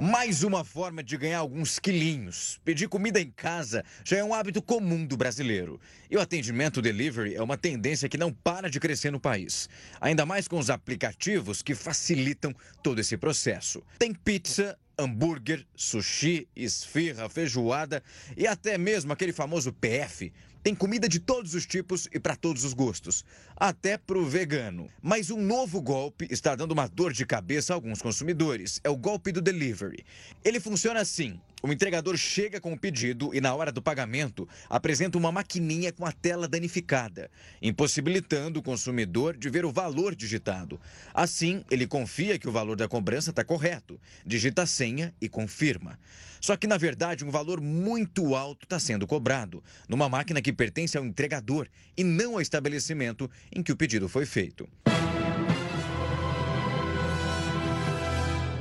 Mais 0.00 0.42
uma 0.42 0.64
forma 0.64 1.02
de 1.02 1.16
ganhar 1.16 1.38
alguns 1.38 1.78
quilinhos. 1.78 2.60
Pedir 2.64 2.88
comida 2.88 3.20
em 3.20 3.30
casa 3.30 3.84
já 4.04 4.16
é 4.16 4.24
um 4.24 4.34
hábito 4.34 4.62
comum 4.62 5.04
do 5.04 5.16
brasileiro. 5.16 5.80
E 6.10 6.16
o 6.16 6.20
atendimento 6.20 6.82
delivery 6.82 7.34
é 7.34 7.42
uma 7.42 7.56
tendência 7.56 8.08
que 8.08 8.18
não 8.18 8.32
para 8.32 8.70
de 8.70 8.80
crescer 8.80 9.10
no 9.10 9.20
país. 9.20 9.68
Ainda 10.00 10.26
mais 10.26 10.48
com 10.48 10.58
os 10.58 10.70
aplicativos 10.70 11.62
que 11.62 11.74
facilitam 11.74 12.54
todo 12.82 13.00
esse 13.00 13.16
processo. 13.16 13.82
Tem 13.98 14.12
pizza, 14.12 14.78
hambúrguer, 14.98 15.66
sushi, 15.74 16.48
esfirra, 16.54 17.28
feijoada 17.28 18.02
e 18.36 18.46
até 18.46 18.76
mesmo 18.78 19.12
aquele 19.12 19.32
famoso 19.32 19.72
PF 19.72 20.32
tem 20.62 20.74
comida 20.74 21.08
de 21.08 21.18
todos 21.18 21.54
os 21.54 21.66
tipos 21.66 22.08
e 22.12 22.20
para 22.20 22.36
todos 22.36 22.62
os 22.64 22.72
gostos, 22.72 23.24
até 23.56 23.98
para 23.98 24.18
o 24.18 24.24
vegano. 24.24 24.88
Mas 25.02 25.30
um 25.30 25.40
novo 25.40 25.82
golpe 25.82 26.28
está 26.30 26.54
dando 26.54 26.72
uma 26.72 26.86
dor 26.86 27.12
de 27.12 27.26
cabeça 27.26 27.72
a 27.72 27.76
alguns 27.76 28.00
consumidores. 28.00 28.80
É 28.84 28.88
o 28.88 28.96
golpe 28.96 29.32
do 29.32 29.40
delivery. 29.40 30.04
Ele 30.44 30.60
funciona 30.60 31.00
assim: 31.00 31.40
o 31.62 31.72
entregador 31.72 32.16
chega 32.16 32.60
com 32.60 32.72
o 32.72 32.78
pedido 32.78 33.34
e, 33.34 33.40
na 33.40 33.54
hora 33.54 33.70
do 33.70 33.80
pagamento, 33.80 34.48
apresenta 34.68 35.16
uma 35.16 35.30
maquininha 35.30 35.92
com 35.92 36.04
a 36.04 36.10
tela 36.10 36.48
danificada, 36.48 37.30
impossibilitando 37.60 38.58
o 38.58 38.62
consumidor 38.62 39.36
de 39.36 39.48
ver 39.48 39.64
o 39.64 39.72
valor 39.72 40.14
digitado. 40.14 40.80
Assim, 41.14 41.64
ele 41.70 41.86
confia 41.86 42.38
que 42.38 42.48
o 42.48 42.52
valor 42.52 42.76
da 42.76 42.88
cobrança 42.88 43.30
está 43.30 43.44
correto, 43.44 44.00
digita 44.26 44.62
a 44.62 44.66
senha 44.66 45.14
e 45.20 45.28
confirma. 45.28 45.98
Só 46.42 46.56
que, 46.56 46.66
na 46.66 46.76
verdade, 46.76 47.24
um 47.24 47.30
valor 47.30 47.60
muito 47.60 48.34
alto 48.34 48.64
está 48.64 48.80
sendo 48.80 49.06
cobrado, 49.06 49.62
numa 49.88 50.08
máquina 50.08 50.42
que 50.42 50.52
pertence 50.52 50.98
ao 50.98 51.04
entregador 51.04 51.68
e 51.96 52.02
não 52.02 52.34
ao 52.34 52.40
estabelecimento 52.40 53.30
em 53.54 53.62
que 53.62 53.70
o 53.70 53.76
pedido 53.76 54.08
foi 54.08 54.26
feito. 54.26 54.68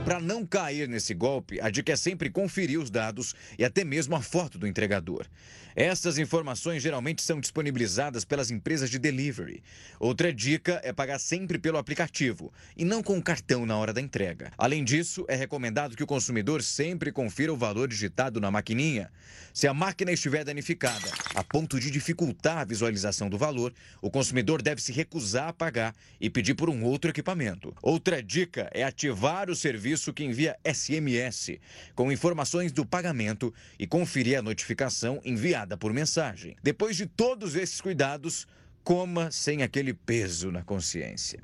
Para 0.03 0.19
não 0.19 0.43
cair 0.43 0.89
nesse 0.89 1.13
golpe, 1.13 1.61
a 1.61 1.69
dica 1.69 1.93
é 1.93 1.95
sempre 1.95 2.31
conferir 2.31 2.79
os 2.79 2.89
dados 2.89 3.35
e 3.57 3.63
até 3.63 3.83
mesmo 3.83 4.15
a 4.15 4.21
foto 4.21 4.57
do 4.57 4.65
entregador. 4.65 5.27
Essas 5.75 6.17
informações 6.17 6.81
geralmente 6.81 7.21
são 7.21 7.39
disponibilizadas 7.39 8.25
pelas 8.25 8.51
empresas 8.51 8.89
de 8.89 8.99
delivery. 8.99 9.63
Outra 9.99 10.33
dica 10.33 10.81
é 10.83 10.91
pagar 10.91 11.19
sempre 11.19 11.57
pelo 11.57 11.77
aplicativo 11.77 12.51
e 12.75 12.83
não 12.83 13.01
com 13.01 13.17
o 13.17 13.21
cartão 13.21 13.65
na 13.65 13.77
hora 13.77 13.93
da 13.93 14.01
entrega. 14.01 14.51
Além 14.57 14.83
disso, 14.83 15.23
é 15.29 15.35
recomendado 15.35 15.95
que 15.95 16.03
o 16.03 16.07
consumidor 16.07 16.63
sempre 16.63 17.11
confira 17.11 17.53
o 17.53 17.57
valor 17.57 17.87
digitado 17.87 18.41
na 18.41 18.51
maquininha. 18.51 19.09
Se 19.53 19.67
a 19.67 19.73
máquina 19.73 20.11
estiver 20.11 20.43
danificada 20.43 21.09
a 21.35 21.43
ponto 21.43 21.79
de 21.79 21.91
dificultar 21.91 22.57
a 22.57 22.65
visualização 22.65 23.29
do 23.29 23.37
valor, 23.37 23.73
o 24.01 24.09
consumidor 24.09 24.61
deve 24.61 24.81
se 24.81 24.91
recusar 24.91 25.49
a 25.49 25.53
pagar 25.53 25.95
e 26.19 26.29
pedir 26.29 26.55
por 26.55 26.69
um 26.69 26.83
outro 26.83 27.09
equipamento. 27.09 27.73
Outra 27.81 28.21
dica 28.21 28.69
é 28.73 28.83
ativar 28.83 29.49
o 29.49 29.55
serviço 29.55 29.90
que 30.13 30.23
envia 30.23 30.57
SMS 30.65 31.59
com 31.93 32.11
informações 32.11 32.71
do 32.71 32.85
pagamento 32.85 33.53
e 33.77 33.85
conferir 33.85 34.39
a 34.39 34.41
notificação 34.41 35.21
enviada 35.25 35.75
por 35.75 35.91
mensagem. 35.93 36.55
Depois 36.63 36.95
de 36.95 37.05
todos 37.05 37.55
esses 37.55 37.81
cuidados, 37.81 38.47
coma 38.83 39.31
sem 39.31 39.63
aquele 39.63 39.93
peso 39.93 40.51
na 40.51 40.63
consciência. 40.63 41.41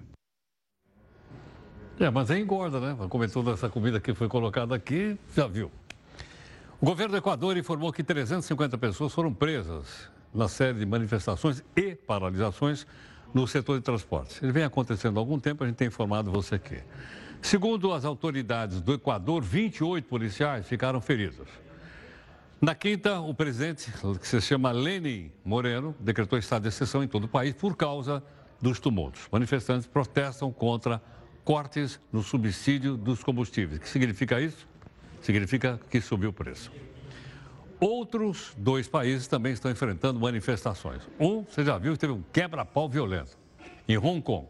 É, 2.00 2.10
mas 2.10 2.30
aí 2.30 2.42
engorda, 2.42 2.80
né? 2.80 2.96
Comer 3.10 3.30
toda 3.30 3.52
essa 3.52 3.70
comida 3.70 4.00
que 4.00 4.14
foi 4.14 4.28
colocada 4.28 4.76
aqui, 4.76 5.18
já 5.36 5.48
viu. 5.48 5.72
O 6.80 6.86
governo 6.86 7.14
do 7.14 7.18
Equador 7.18 7.58
informou 7.58 7.92
que 7.92 8.04
350 8.04 8.78
pessoas 8.78 9.12
foram 9.14 9.34
presas 9.34 10.10
na 10.34 10.48
série 10.48 10.78
de 10.78 10.86
manifestações 10.86 11.64
e 11.76 11.96
paralisações 11.96 12.86
no 13.34 13.48
setor 13.48 13.78
de 13.78 13.84
transportes. 13.84 14.42
Ele 14.44 14.52
vem 14.52 14.64
acontecendo 14.64 15.18
há 15.18 15.20
algum 15.20 15.40
tempo, 15.40 15.64
a 15.64 15.68
gente 15.68 15.76
tem 15.76 15.88
informado 15.88 16.32
você 16.32 16.56
aqui. 16.56 16.78
Segundo 17.42 17.94
as 17.94 18.04
autoridades 18.04 18.82
do 18.82 18.94
Equador, 18.94 19.42
28 19.42 20.08
policiais 20.08 20.68
ficaram 20.68 21.00
feridos. 21.00 21.48
Na 22.60 22.74
quinta, 22.74 23.20
o 23.20 23.34
presidente, 23.34 23.92
que 24.20 24.28
se 24.28 24.42
chama 24.42 24.72
Lenin 24.72 25.32
Moreno, 25.46 25.96
decretou 26.00 26.40
estado 26.40 26.64
de 26.64 26.70
exceção 26.70 27.04
em 27.04 27.08
todo 27.08 27.26
o 27.26 27.28
país 27.28 27.54
por 27.54 27.76
causa 27.76 28.24
dos 28.60 28.80
tumultos. 28.80 29.28
Manifestantes 29.32 29.88
protestam 29.88 30.52
contra 30.52 31.02
cortes 31.44 32.00
no 32.12 32.24
subsídio 32.24 32.98
dos 32.98 33.24
combustíveis. 33.24 33.78
O 33.78 33.82
que 33.82 33.88
significa 33.88 34.42
isso? 34.42 34.68
Significa 35.22 35.80
que 35.90 36.02
subiu 36.02 36.32
o 36.32 36.34
preço. 36.34 36.72
Outros 37.80 38.54
dois 38.58 38.88
países 38.88 39.28
também 39.28 39.54
estão 39.54 39.70
enfrentando 39.70 40.20
manifestações. 40.20 41.04
Um, 41.20 41.44
você 41.44 41.64
já 41.64 41.78
viu, 41.78 41.96
teve 41.96 42.12
um 42.12 42.24
quebra-pau 42.34 42.90
violento 42.90 43.38
em 43.88 43.98
Hong 43.98 44.22
Kong. 44.22 44.48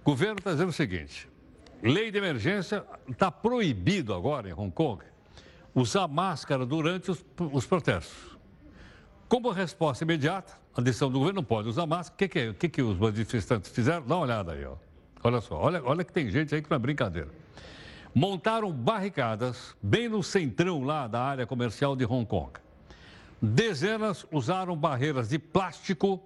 O 0.00 0.04
governo 0.04 0.38
está 0.38 0.52
dizendo 0.52 0.70
o 0.70 0.72
seguinte: 0.72 1.28
lei 1.82 2.10
de 2.10 2.18
emergência 2.18 2.84
está 3.08 3.30
proibido 3.30 4.14
agora 4.14 4.48
em 4.48 4.52
Hong 4.52 4.70
Kong 4.70 5.02
usar 5.74 6.08
máscara 6.08 6.66
durante 6.66 7.10
os, 7.10 7.24
os 7.52 7.66
protestos. 7.66 8.36
Como 9.28 9.50
resposta 9.50 10.04
imediata, 10.04 10.52
a 10.74 10.80
decisão 10.80 11.10
do 11.10 11.18
governo 11.18 11.36
não 11.36 11.44
pode 11.44 11.68
usar 11.68 11.86
máscara. 11.86 12.14
O 12.14 12.18
que, 12.18 12.28
que, 12.28 12.38
é, 12.38 12.52
que, 12.52 12.68
que 12.68 12.82
os 12.82 12.98
manifestantes 12.98 13.70
fizeram? 13.70 14.04
Dá 14.06 14.16
uma 14.16 14.24
olhada 14.24 14.52
aí, 14.52 14.64
ó. 14.64 14.74
Olha 15.22 15.40
só, 15.40 15.54
olha, 15.56 15.82
olha 15.84 16.04
que 16.04 16.12
tem 16.12 16.30
gente 16.30 16.54
aí 16.54 16.62
que 16.62 16.70
não 16.70 16.76
é 16.76 16.78
brincadeira. 16.78 17.28
Montaram 18.14 18.72
barricadas 18.72 19.76
bem 19.80 20.08
no 20.08 20.22
centrão 20.22 20.82
lá 20.82 21.06
da 21.06 21.20
área 21.22 21.46
comercial 21.46 21.94
de 21.94 22.04
Hong 22.04 22.26
Kong. 22.26 22.52
Dezenas 23.40 24.26
usaram 24.32 24.76
barreiras 24.76 25.28
de 25.28 25.38
plástico, 25.38 26.20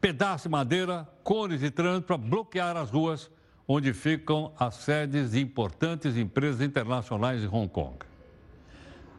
pedaços 0.00 0.44
de 0.44 0.48
madeira, 0.48 1.08
cones 1.24 1.60
de 1.60 1.70
trânsito 1.70 2.06
para 2.06 2.16
bloquear 2.16 2.76
as 2.76 2.90
ruas 2.90 3.30
onde 3.72 3.92
ficam 3.92 4.52
as 4.58 4.74
sedes 4.74 5.30
de 5.30 5.40
importantes 5.40 6.16
empresas 6.16 6.60
internacionais 6.60 7.40
de 7.40 7.46
Hong 7.46 7.68
Kong. 7.68 7.98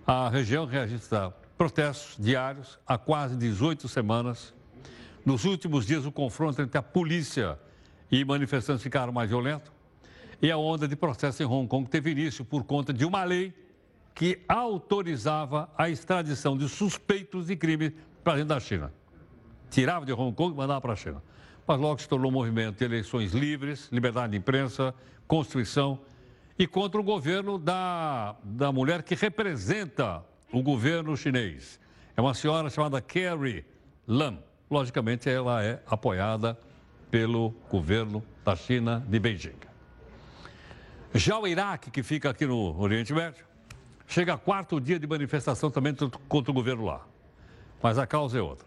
A 0.06 0.28
região 0.28 0.66
registra 0.66 1.32
protestos 1.58 2.22
diários 2.22 2.78
há 2.86 2.98
quase 2.98 3.38
18 3.38 3.88
semanas. 3.88 4.54
Nos 5.26 5.46
últimos 5.46 5.86
dias, 5.86 6.06
o 6.06 6.12
confronto 6.12 6.62
entre 6.62 6.78
a 6.78 6.82
polícia 6.82 7.58
e 8.12 8.26
manifestantes 8.26 8.84
ficaram 8.84 9.14
mais 9.14 9.30
violentos. 9.30 9.72
E 10.42 10.52
a 10.52 10.58
onda 10.58 10.86
de 10.86 10.98
protestos 10.98 11.40
em 11.40 11.50
Hong 11.50 11.66
Kong 11.70 11.90
teve 11.90 12.12
início 12.12 12.44
por 12.44 12.66
conta 12.66 12.92
de 12.92 13.06
uma 13.06 13.24
lei 13.24 13.54
que 14.14 14.44
autorizava 14.50 15.70
a 15.78 15.90
extradição 15.90 16.58
de 16.58 16.68
suspeitos 16.68 17.48
de 17.48 17.56
crime 17.56 17.96
para 18.22 18.34
dentro 18.34 18.50
da 18.50 18.60
China. 18.60 18.92
Tirava 19.70 20.06
de 20.06 20.12
Hong 20.12 20.36
Kong 20.36 20.54
e 20.54 20.58
mandava 20.58 20.82
para 20.82 20.92
a 20.92 20.98
China. 20.98 21.24
Mas 21.68 21.80
logo 21.80 22.02
se 22.02 22.08
tornou 22.08 22.32
um 22.32 22.34
movimento 22.34 22.78
de 22.78 22.86
eleições 22.86 23.34
livres, 23.34 23.88
liberdade 23.92 24.32
de 24.32 24.38
imprensa, 24.38 24.94
Constituição 25.28 26.00
e 26.58 26.68
contra 26.68 27.00
o 27.00 27.04
governo 27.04 27.58
da, 27.58 28.36
da 28.44 28.72
mulher 28.72 29.04
que 29.04 29.16
representa 29.16 30.24
o 30.52 30.62
governo 30.62 31.16
chinês. 31.16 31.80
É 32.16 32.22
uma 32.22 32.34
senhora 32.34 32.70
chamada 32.70 33.02
Carrie 33.02 33.66
Lam. 34.08 34.38
Logicamente, 34.70 35.30
ela 35.30 35.64
é 35.64 35.82
apoiada 35.88 36.58
pelo 37.10 37.54
governo 37.70 38.24
da 38.44 38.56
China 38.56 39.04
de 39.08 39.20
Beijing. 39.20 39.56
Já 41.14 41.38
o 41.38 41.48
Iraque, 41.48 41.92
que 41.92 42.04
fica 42.04 42.30
aqui 42.30 42.46
no 42.46 42.80
Oriente 42.80 43.14
Médio, 43.14 43.44
chega 44.08 44.34
a 44.34 44.38
quarto 44.38 44.80
dia 44.80 44.98
de 44.98 45.06
manifestação 45.08 45.70
também 45.70 45.94
contra 46.28 46.52
o 46.52 46.54
governo 46.54 46.86
lá. 46.86 47.02
Mas 47.82 47.98
a 47.98 48.08
causa 48.08 48.38
é 48.38 48.42
outra. 48.42 48.66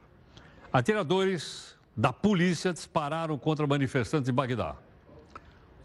Atiradores 0.73 1.74
da 1.97 2.13
polícia 2.13 2.73
dispararam 2.73 3.39
contra 3.39 3.67
manifestantes 3.67 4.29
em 4.29 4.33
Bagdá. 4.33 4.77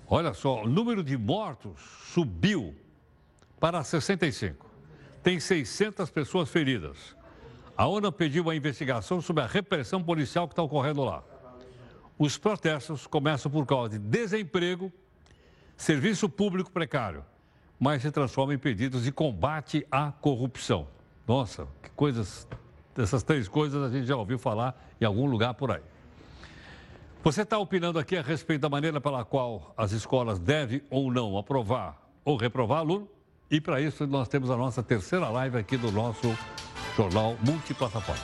Olha 0.07 0.34
só, 0.34 0.64
o 0.64 0.68
número 0.68 1.03
de 1.03 1.16
mortos 1.18 1.80
subiu 2.14 2.76
para 3.60 3.84
65. 3.84 4.66
Tem 5.22 5.39
600 5.39 6.10
pessoas 6.10 6.49
feridas. 6.49 7.16
A 7.78 7.86
ONU 7.86 8.12
pediu 8.12 8.43
uma 8.43 8.55
investigação 8.55 9.22
sobre 9.22 9.43
a 9.43 9.47
repressão 9.47 10.03
policial 10.03 10.47
que 10.47 10.53
está 10.53 10.64
ocorrendo 10.64 11.03
lá. 11.03 11.24
Os 12.18 12.38
protestos 12.38 13.07
começam 13.07 13.49
por 13.51 13.66
causa 13.66 13.91
de 13.91 13.99
desemprego, 13.99 14.91
serviço 15.78 16.28
público 16.28 16.72
precário, 16.72 17.24
mas 17.80 18.01
se 18.01 18.12
transformam 18.12 18.55
em 18.55 18.57
pedidos 18.57 19.03
de 19.03 19.12
combate 19.12 19.86
à 19.89 20.12
corrupção. 20.12 20.88
Nossa, 21.28 21.68
que 21.82 21.89
coisas. 21.91 22.47
Essas 22.97 23.24
três 23.24 23.47
coisas 23.47 23.82
a 23.82 23.95
gente 23.95 24.05
já 24.05 24.18
ouviu 24.18 24.38
falar 24.38 24.78
em 24.99 25.05
algum 25.05 25.26
lugar 25.26 25.53
por 25.53 25.72
aí. 25.72 25.82
Você 27.22 27.41
está 27.41 27.57
opinando 27.57 27.99
aqui 27.99 28.15
a 28.15 28.22
respeito 28.22 28.61
da 28.61 28.70
maneira 28.70 29.01
pela 29.01 29.26
qual 29.26 29.74
as 29.76 29.91
escolas 29.91 30.39
devem 30.39 30.82
ou 30.89 31.11
não 31.11 31.38
aprovar 31.38 32.01
ou 32.24 32.38
reprovar 32.38 32.80
aluno? 32.80 33.09
E 33.51 33.59
para 33.59 33.82
isso 33.82 34.07
nós 34.07 34.30
temos 34.30 34.49
a 34.49 34.55
nossa 34.55 34.82
terceira 34.82 35.28
live 35.28 35.57
aqui 35.57 35.76
do 35.76 35.91
nosso 35.91 36.34
jornal 36.95 37.36
multiplataforma. 37.45 38.24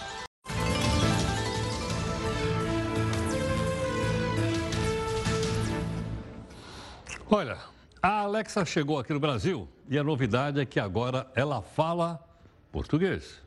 Olha, 7.29 7.57
a 8.01 8.19
Alexa 8.19 8.63
chegou 8.63 8.97
aqui 8.97 9.11
no 9.11 9.19
Brasil 9.19 9.67
e 9.89 9.97
a 9.97 10.03
novidade 10.05 10.61
é 10.61 10.65
que 10.65 10.79
agora 10.79 11.29
ela 11.35 11.61
fala 11.61 12.23
português. 12.71 13.41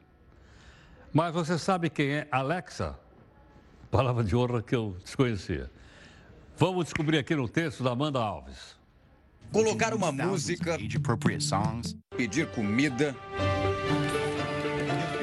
Mas 1.10 1.32
você 1.32 1.56
sabe 1.56 1.88
quem 1.88 2.10
é 2.10 2.28
Alexa? 2.30 2.98
Palavra 3.90 4.22
de 4.22 4.36
honra 4.36 4.62
que 4.62 4.76
eu 4.76 4.96
desconhecia. 5.02 5.70
Vamos 6.58 6.84
descobrir 6.84 7.18
aqui 7.18 7.34
no 7.34 7.48
texto 7.48 7.82
da 7.82 7.92
Amanda 7.92 8.18
Alves. 8.20 8.76
Colocar 9.50 9.94
uma 9.94 10.12
música, 10.12 10.76
pedir 12.14 12.46
comida, 12.50 13.16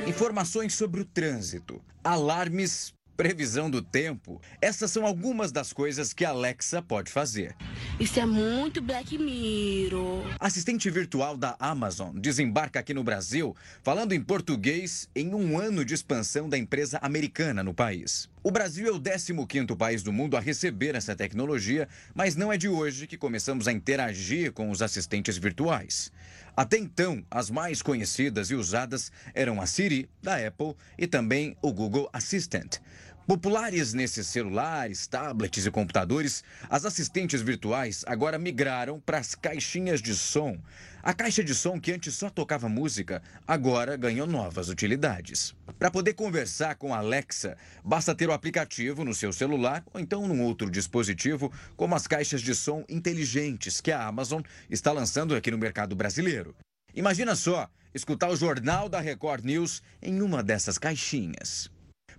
informações 0.08 0.74
sobre 0.74 1.02
o 1.02 1.06
trânsito, 1.06 1.80
alarmes 2.04 2.95
previsão 3.16 3.70
do 3.70 3.82
tempo, 3.82 4.42
essas 4.62 4.92
são 4.92 5.06
algumas 5.06 5.52
das 5.52 5.72
coisas 5.72 6.14
que 6.14 6.26
a 6.26 6.30
Alexa 6.30 6.82
pode 6.82 7.12
fazer. 7.12 7.56
Isso 8.00 8.20
é 8.20 8.26
muito 8.26 8.82
Black 8.82 9.18
Mirror. 9.18 10.24
Assistente 10.40 10.90
virtual 10.90 11.38
da 11.38 11.56
Amazon 11.60 12.18
desembarca 12.18 12.80
aqui 12.80 12.94
no 12.94 13.04
Brasil, 13.04 13.56
falando 13.84 14.14
em 14.14 14.22
português, 14.22 15.10
em 15.16 15.34
um 15.34 15.58
ano 15.58 15.86
de 15.86 15.94
expansão 15.94 16.50
da 16.50 16.58
empresa 16.58 17.00
americana 17.02 17.64
no 17.64 17.74
país. 17.74 18.30
O 18.44 18.52
Brasil 18.52 18.88
é 18.88 18.92
o 18.92 19.00
15º 19.00 19.76
país 19.76 20.04
do 20.04 20.14
mundo 20.14 20.38
a 20.38 20.40
receber 20.40 20.94
essa 20.94 21.16
tecnologia, 21.16 21.90
mas 22.14 22.36
não 22.36 22.54
é 22.54 22.58
de 22.58 22.70
hoje 22.70 23.08
que 23.08 23.18
começamos 23.18 23.68
a 23.68 23.72
interagir 23.72 24.52
com 24.52 24.70
os 24.70 24.84
assistentes 24.84 25.36
virtuais. 25.36 26.12
Até 26.56 26.78
então, 26.78 27.24
as 27.30 27.50
mais 27.50 27.82
conhecidas 27.82 28.50
e 28.50 28.56
usadas 28.56 29.12
eram 29.34 29.62
a 29.62 29.66
Siri, 29.66 30.10
da 30.22 30.36
Apple, 30.36 30.76
e 30.98 31.06
também 31.06 31.58
o 31.62 31.74
Google 31.74 32.10
Assistant. 32.14 32.78
Populares 33.28 33.92
nesses 33.92 34.28
celulares, 34.28 35.08
tablets 35.08 35.66
e 35.66 35.72
computadores, 35.72 36.44
as 36.70 36.86
assistentes 36.86 37.42
virtuais 37.42 38.04
agora 38.06 38.38
migraram 38.38 39.00
para 39.00 39.18
as 39.18 39.34
caixinhas 39.34 40.00
de 40.00 40.14
som. 40.14 40.60
A 41.02 41.12
caixa 41.12 41.44
de 41.44 41.56
som 41.56 41.80
que 41.80 41.92
antes 41.92 42.14
só 42.14 42.30
tocava 42.30 42.70
música, 42.70 43.24
agora 43.48 43.98
ganhou 43.98 44.28
novas 44.28 44.70
utilidades. 44.70 45.56
Para 45.80 45.90
poder 45.90 46.14
conversar 46.14 46.76
com 46.76 46.94
a 46.94 47.00
Alexa, 47.00 47.58
basta 47.84 48.14
ter 48.14 48.30
o 48.30 48.32
aplicativo 48.32 49.04
no 49.04 49.14
seu 49.16 49.34
celular 49.34 49.84
ou 49.92 50.00
então 50.00 50.28
num 50.28 50.44
outro 50.44 50.70
dispositivo, 50.70 51.52
como 51.76 51.96
as 51.96 52.06
caixas 52.06 52.42
de 52.42 52.54
som 52.54 52.86
inteligentes 52.88 53.82
que 53.82 53.92
a 53.92 54.06
Amazon 54.06 54.44
está 54.70 54.92
lançando 54.92 55.36
aqui 55.36 55.50
no 55.50 55.58
mercado 55.58 55.96
brasileiro. 55.96 56.56
Imagina 56.94 57.36
só 57.36 57.68
escutar 57.92 58.30
o 58.30 58.36
jornal 58.36 58.88
da 58.88 59.00
Record 59.00 59.44
News 59.44 59.82
em 60.00 60.22
uma 60.22 60.44
dessas 60.44 60.78
caixinhas. 60.78 61.74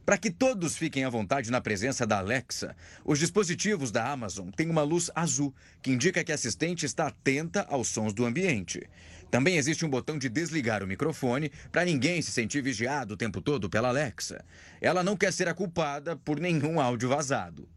Para 0.07 0.17
que 0.17 0.31
todos 0.31 0.77
fiquem 0.77 1.05
à 1.05 1.11
vontade 1.11 1.51
na 1.51 1.61
presença 1.61 2.07
da 2.07 2.19
Alexa, 2.19 2.77
os 3.05 3.19
dispositivos 3.19 3.91
da 3.91 4.09
Amazon 4.09 4.51
têm 4.51 4.71
uma 4.71 4.85
luz 4.85 5.11
azul, 5.17 5.53
que 5.83 5.91
indica 5.91 6.23
que 6.23 6.31
a 6.31 6.37
assistente 6.37 6.87
está 6.87 7.09
atenta 7.09 7.67
aos 7.69 7.89
sons 7.89 8.13
do 8.15 8.25
ambiente. 8.25 8.89
Também 9.33 9.57
existe 9.57 9.85
um 9.85 9.91
botão 9.91 10.17
de 10.17 10.29
desligar 10.29 10.81
o 10.81 10.87
microfone 10.87 11.51
para 11.73 11.85
ninguém 11.85 12.23
se 12.23 12.31
sentir 12.31 12.63
vigiado 12.63 13.15
o 13.15 13.17
tempo 13.17 13.41
todo 13.41 13.69
pela 13.69 13.89
Alexa. 13.89 14.45
Ela 14.81 15.03
não 15.03 15.17
quer 15.17 15.33
ser 15.33 15.49
a 15.49 15.55
culpada 15.55 16.15
por 16.15 16.39
nenhum 16.39 16.81
áudio 16.81 17.09
vazado. 17.09 17.69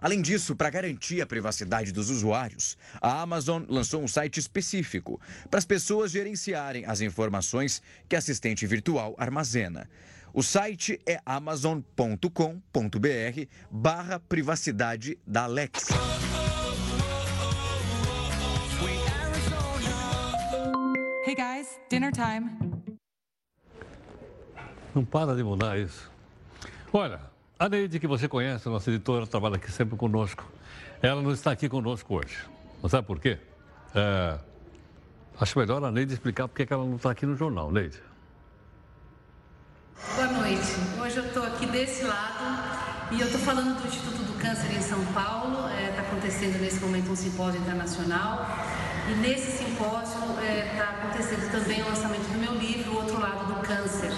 Além 0.00 0.20
disso, 0.20 0.56
para 0.56 0.68
garantir 0.68 1.22
a 1.22 1.26
privacidade 1.26 1.92
dos 1.92 2.10
usuários, 2.10 2.76
a 3.00 3.22
Amazon 3.22 3.62
lançou 3.68 4.02
um 4.02 4.08
site 4.08 4.40
específico 4.40 5.20
para 5.48 5.58
as 5.58 5.64
pessoas 5.64 6.10
gerenciarem 6.10 6.84
as 6.86 7.00
informações 7.00 7.80
que 8.08 8.16
a 8.16 8.18
assistente 8.18 8.66
virtual 8.66 9.14
armazena. 9.16 9.88
O 10.34 10.42
site 10.42 10.98
é 11.06 11.20
amazon.com.br 11.26 12.26
barra 13.70 14.18
privacidade 14.18 15.18
da 15.26 15.44
Alexa. 15.44 15.94
Hey 21.26 21.34
guys, 21.34 21.78
dinner 21.90 22.12
time. 22.12 22.50
Não 24.94 25.04
para 25.04 25.36
de 25.36 25.42
mudar 25.42 25.78
isso. 25.78 26.10
Olha, 26.90 27.20
a 27.58 27.68
Neide, 27.68 28.00
que 28.00 28.06
você 28.06 28.26
conhece, 28.26 28.68
nossa 28.70 28.90
editora, 28.90 29.26
trabalha 29.26 29.56
aqui 29.56 29.70
sempre 29.70 29.98
conosco. 29.98 30.50
Ela 31.02 31.20
não 31.20 31.32
está 31.32 31.50
aqui 31.52 31.68
conosco 31.68 32.14
hoje. 32.14 32.38
Não 32.82 32.88
sabe 32.88 33.06
por 33.06 33.20
quê? 33.20 33.38
É, 33.94 34.38
acho 35.38 35.58
melhor 35.58 35.84
a 35.84 35.90
Neide 35.90 36.14
explicar 36.14 36.48
por 36.48 36.54
que 36.54 36.72
ela 36.72 36.86
não 36.86 36.96
está 36.96 37.10
aqui 37.10 37.26
no 37.26 37.36
jornal. 37.36 37.70
Neide. 37.70 38.11
Boa 40.10 40.26
noite. 40.26 40.76
Hoje 41.00 41.16
eu 41.16 41.24
estou 41.24 41.42
aqui 41.42 41.64
desse 41.64 42.04
lado 42.04 43.12
e 43.12 43.20
eu 43.20 43.26
estou 43.26 43.40
falando 43.40 43.80
do 43.80 43.88
Instituto 43.88 44.22
do 44.24 44.34
Câncer 44.34 44.70
em 44.76 44.82
São 44.82 45.02
Paulo. 45.06 45.68
Está 45.68 45.80
é, 45.80 45.92
tá 45.92 46.02
acontecendo 46.02 46.60
nesse 46.60 46.80
momento 46.80 47.10
um 47.10 47.16
simpósio 47.16 47.58
internacional 47.58 48.46
e 49.08 49.14
nesse 49.14 49.64
simpósio 49.64 50.18
está 50.18 50.42
é, 50.42 50.74
tá 50.76 50.90
acontecendo 50.90 51.50
também 51.50 51.80
o 51.82 51.88
lançamento 51.88 52.30
do 52.30 52.38
meu 52.38 52.52
livro, 52.52 52.92
O 52.92 52.96
Outro 52.96 53.18
Lado 53.18 53.54
do 53.54 53.66
Câncer. 53.66 54.12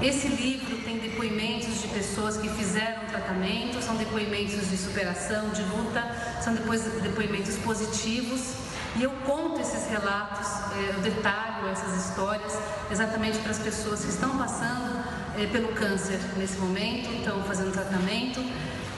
Esse 0.00 0.28
livro 0.28 0.76
tem 0.84 0.98
depoimentos 0.98 1.80
de 1.82 1.88
pessoas 1.88 2.36
que 2.36 2.48
fizeram 2.50 3.06
tratamento, 3.06 3.82
são 3.82 3.96
depoimentos 3.96 4.70
de 4.70 4.76
superação, 4.76 5.48
de 5.48 5.62
luta, 5.62 6.04
são 6.40 6.54
depois 6.54 6.82
depoimentos 7.02 7.56
positivos 7.56 8.68
e 8.96 9.02
eu 9.02 9.10
conto 9.24 9.60
esses 9.60 9.88
relatos, 9.90 10.67
eu 10.76 11.00
detalho 11.00 11.68
essas 11.68 12.06
histórias 12.06 12.58
exatamente 12.90 13.38
para 13.38 13.50
as 13.50 13.58
pessoas 13.58 14.04
que 14.04 14.10
estão 14.10 14.36
passando 14.36 15.04
eh, 15.36 15.46
pelo 15.46 15.68
câncer 15.68 16.18
nesse 16.36 16.58
momento, 16.58 17.10
estão 17.14 17.42
fazendo 17.44 17.72
tratamento. 17.72 18.40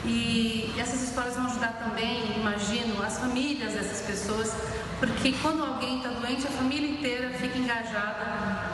E 0.05 0.75
essas 0.79 1.03
histórias 1.03 1.35
vão 1.37 1.47
ajudar 1.47 1.73
também, 1.85 2.37
imagino, 2.37 3.03
as 3.03 3.19
famílias 3.19 3.75
dessas 3.75 4.01
pessoas, 4.01 4.55
porque 4.99 5.33
quando 5.43 5.63
alguém 5.63 5.99
está 5.99 6.09
doente, 6.09 6.47
a 6.47 6.51
família 6.51 6.91
inteira 6.91 7.31
fica 7.31 7.59
engajada 7.59 8.25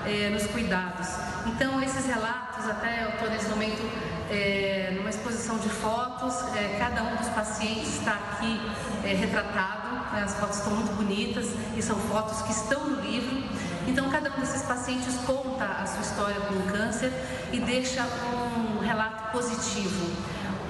eh, 0.06 0.30
nos 0.30 0.46
cuidados. 0.46 1.08
Então, 1.46 1.82
esses 1.82 2.06
relatos, 2.06 2.68
até 2.68 3.04
eu 3.04 3.08
estou 3.10 3.28
nesse 3.28 3.48
momento 3.48 3.82
é, 4.30 4.92
numa 4.94 5.10
exposição 5.10 5.58
de 5.58 5.68
fotos, 5.68 6.34
é, 6.56 6.76
cada 6.78 7.02
um 7.02 7.16
dos 7.16 7.28
pacientes 7.28 7.98
está 7.98 8.12
aqui 8.12 8.60
é, 9.04 9.14
retratado, 9.14 10.14
né, 10.14 10.22
as 10.24 10.34
fotos 10.34 10.58
estão 10.58 10.74
muito 10.74 10.92
bonitas 10.94 11.46
e 11.76 11.82
são 11.82 11.96
fotos 11.96 12.42
que 12.42 12.52
estão 12.52 12.88
no 12.88 13.00
livro. 13.00 13.42
Então, 13.86 14.10
cada 14.10 14.30
um 14.34 14.40
desses 14.40 14.62
pacientes 14.62 15.14
conta 15.26 15.64
a 15.64 15.86
sua 15.86 16.00
história 16.00 16.40
com 16.40 16.54
o 16.54 16.62
câncer 16.64 17.12
e 17.52 17.60
deixa 17.60 18.02
um 18.02 18.80
relato 18.80 19.30
positivo. 19.30 20.10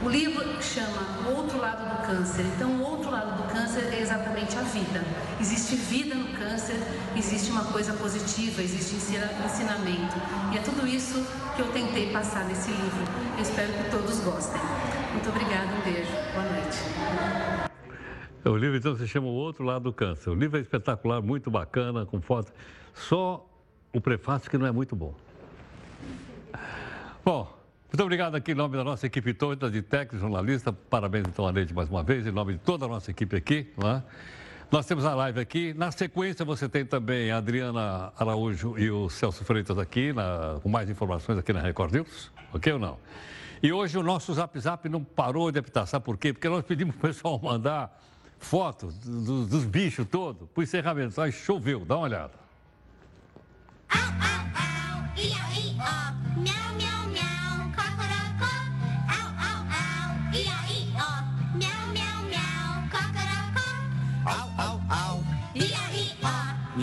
O 0.05 0.09
livro 0.09 0.62
chama 0.62 1.28
O 1.28 1.36
Outro 1.36 1.59
Lado 1.59 1.88
do 1.88 2.07
Câncer. 2.07 2.44
Então, 2.55 2.70
o 2.76 2.82
outro 2.82 3.11
lado 3.11 3.42
do 3.42 3.53
câncer 3.53 3.92
é 3.92 4.01
exatamente 4.01 4.57
a 4.57 4.62
vida. 4.62 5.03
Existe 5.40 5.74
vida 5.74 6.14
no 6.14 6.36
câncer, 6.36 6.76
existe 7.16 7.51
uma 7.51 7.64
coisa 7.64 7.92
positiva, 7.94 8.62
existe 8.62 8.94
ensinamento. 8.94 10.16
E 10.53 10.59
é 10.59 10.62
tudo 10.62 10.86
isso 10.86 11.24
que 11.57 11.62
eu 11.62 11.72
tentei 11.72 12.12
passar 12.12 12.44
nesse 12.44 12.70
livro. 12.70 13.05
Eu 13.36 13.42
espero 13.42 13.72
que 13.72 13.90
todos 13.90 14.20
gostem. 14.20 14.61
Muito 15.12 15.28
obrigada, 15.30 15.72
um 15.74 15.80
beijo, 15.80 16.12
boa 16.32 16.44
noite. 16.53 16.78
O 18.44 18.57
livro 18.57 18.76
então 18.76 18.97
se 18.97 19.09
chama 19.09 19.26
O 19.26 19.34
Outro 19.34 19.64
Lado 19.64 19.84
do 19.84 19.92
Câncer. 19.92 20.30
O 20.30 20.34
livro 20.34 20.59
é 20.59 20.61
espetacular, 20.61 21.20
muito 21.20 21.51
bacana, 21.51 22.07
com 22.07 22.20
fotos. 22.20 22.53
Só 22.94 23.44
o 23.92 24.01
prefácio 24.01 24.51
que 24.51 24.59
não 24.59 24.66
é 24.66 24.70
muito 24.70 24.94
bom. 24.94 25.14
Bom, 27.24 27.55
muito 27.89 28.03
obrigado 28.03 28.34
aqui 28.34 28.53
em 28.53 28.55
nome 28.55 28.76
da 28.76 28.84
nossa 28.84 29.07
equipe 29.07 29.32
toda 29.32 29.70
de 29.70 29.80
técnicos, 29.80 30.20
jornalista. 30.20 30.72
Parabéns 30.72 31.24
então 31.28 31.47
a 31.47 31.53
Neide 31.53 31.72
mais 31.72 31.89
uma 31.89 32.03
vez, 32.03 32.26
em 32.26 32.32
nome 32.32 32.55
de 32.55 32.59
toda 32.59 32.84
a 32.84 32.89
nossa 32.89 33.11
equipe 33.11 33.37
aqui. 33.37 33.72
É? 33.78 34.03
Nós 34.70 34.84
temos 34.84 35.05
a 35.05 35.14
live 35.14 35.39
aqui. 35.39 35.72
Na 35.74 35.93
sequência, 35.93 36.45
você 36.45 36.68
tem 36.68 36.84
também 36.84 37.30
a 37.30 37.37
Adriana 37.37 38.12
Araújo 38.18 38.76
e 38.76 38.91
o 38.91 39.09
Celso 39.09 39.45
Freitas 39.45 39.78
aqui, 39.78 40.12
na, 40.12 40.59
com 40.61 40.68
mais 40.68 40.91
informações 40.91 41.39
aqui 41.39 41.53
na 41.53 41.61
Record 41.61 41.95
News. 41.95 42.32
Ok 42.53 42.72
ou 42.72 42.78
não? 42.78 42.99
E 43.62 43.72
hoje 43.72 43.97
o 43.97 44.03
nosso 44.03 44.34
Zap 44.34 44.59
Zap 44.59 44.89
não 44.89 45.03
parou 45.03 45.53
de 45.53 45.61
apitar. 45.61 45.87
Sabe 45.87 46.05
por 46.05 46.18
quê? 46.18 46.32
Porque 46.32 46.49
nós 46.49 46.64
pedimos 46.64 46.97
para 46.97 47.11
o 47.11 47.14
pessoal 47.14 47.39
mandar 47.43 47.97
fotos 48.39 48.99
do, 48.99 49.47
dos 49.47 49.64
bichos 49.64 50.07
todos 50.11 50.49
pro 50.51 50.62
encerramento. 50.62 51.20
Aí 51.20 51.30
choveu, 51.30 51.84
dá 51.84 51.97
uma 51.97 52.05
olhada. 52.05 52.45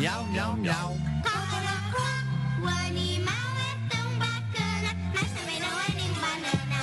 Miau, 0.04 0.26
miau, 0.26 0.54
miau. 0.58 0.98
O 2.62 2.68
animal 2.68 3.52
é 3.56 3.74
tão 3.88 4.10
bacana, 4.20 4.92
mas 5.16 5.32
também 5.32 5.60
não 5.62 5.80
é 5.80 5.90
nem 5.96 6.12
banana. 6.20 6.82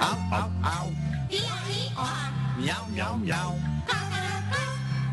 Au, 0.00 0.18
au, 0.32 0.50
au. 0.64 0.92
Miau, 2.56 2.86
miau, 2.88 3.18
miau. 3.18 3.58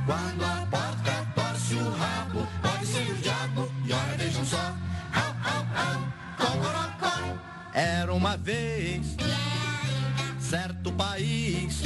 Quando 0.05 0.45
a 0.45 0.65
porca 0.71 1.27
torce 1.35 1.75
o 1.75 1.91
rabo, 1.91 2.47
pode 2.61 2.85
ser 2.85 3.11
o 3.11 3.15
diabo. 3.17 3.69
E 3.85 3.91
olha, 3.91 4.17
vejam 4.17 4.45
só. 4.45 4.73
Au, 5.13 5.35
au, 5.51 5.65
au. 5.83 5.99
Cocorocó. 6.37 7.37
Era 7.73 8.13
uma 8.13 8.37
vez 8.37 9.17
certo 10.39 10.93
país 10.93 11.81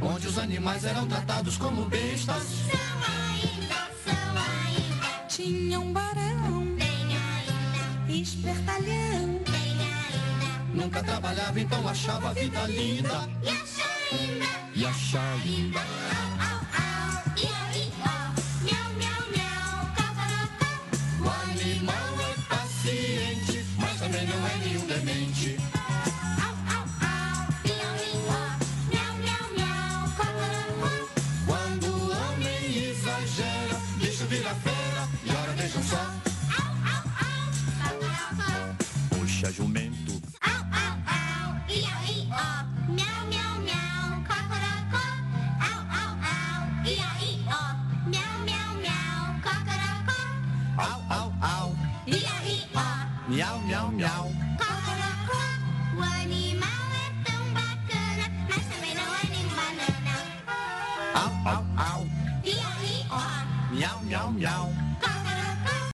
onde 0.00 0.26
os 0.26 0.38
animais 0.38 0.86
eram 0.86 1.06
tratados 1.06 1.58
como 1.58 1.84
bestas. 1.84 2.89
Tinha 5.42 5.80
um 5.80 5.90
barão, 5.90 6.76
espertalhão. 8.10 9.40
Nunca 10.74 11.02
trabalhava, 11.02 11.58
então 11.58 11.88
achava 11.88 12.28
a 12.28 12.32
vida 12.34 12.66
linda. 12.66 13.26
E 14.74 14.84
achar 14.84 15.38
linda. 15.46 15.80
O 15.80 15.89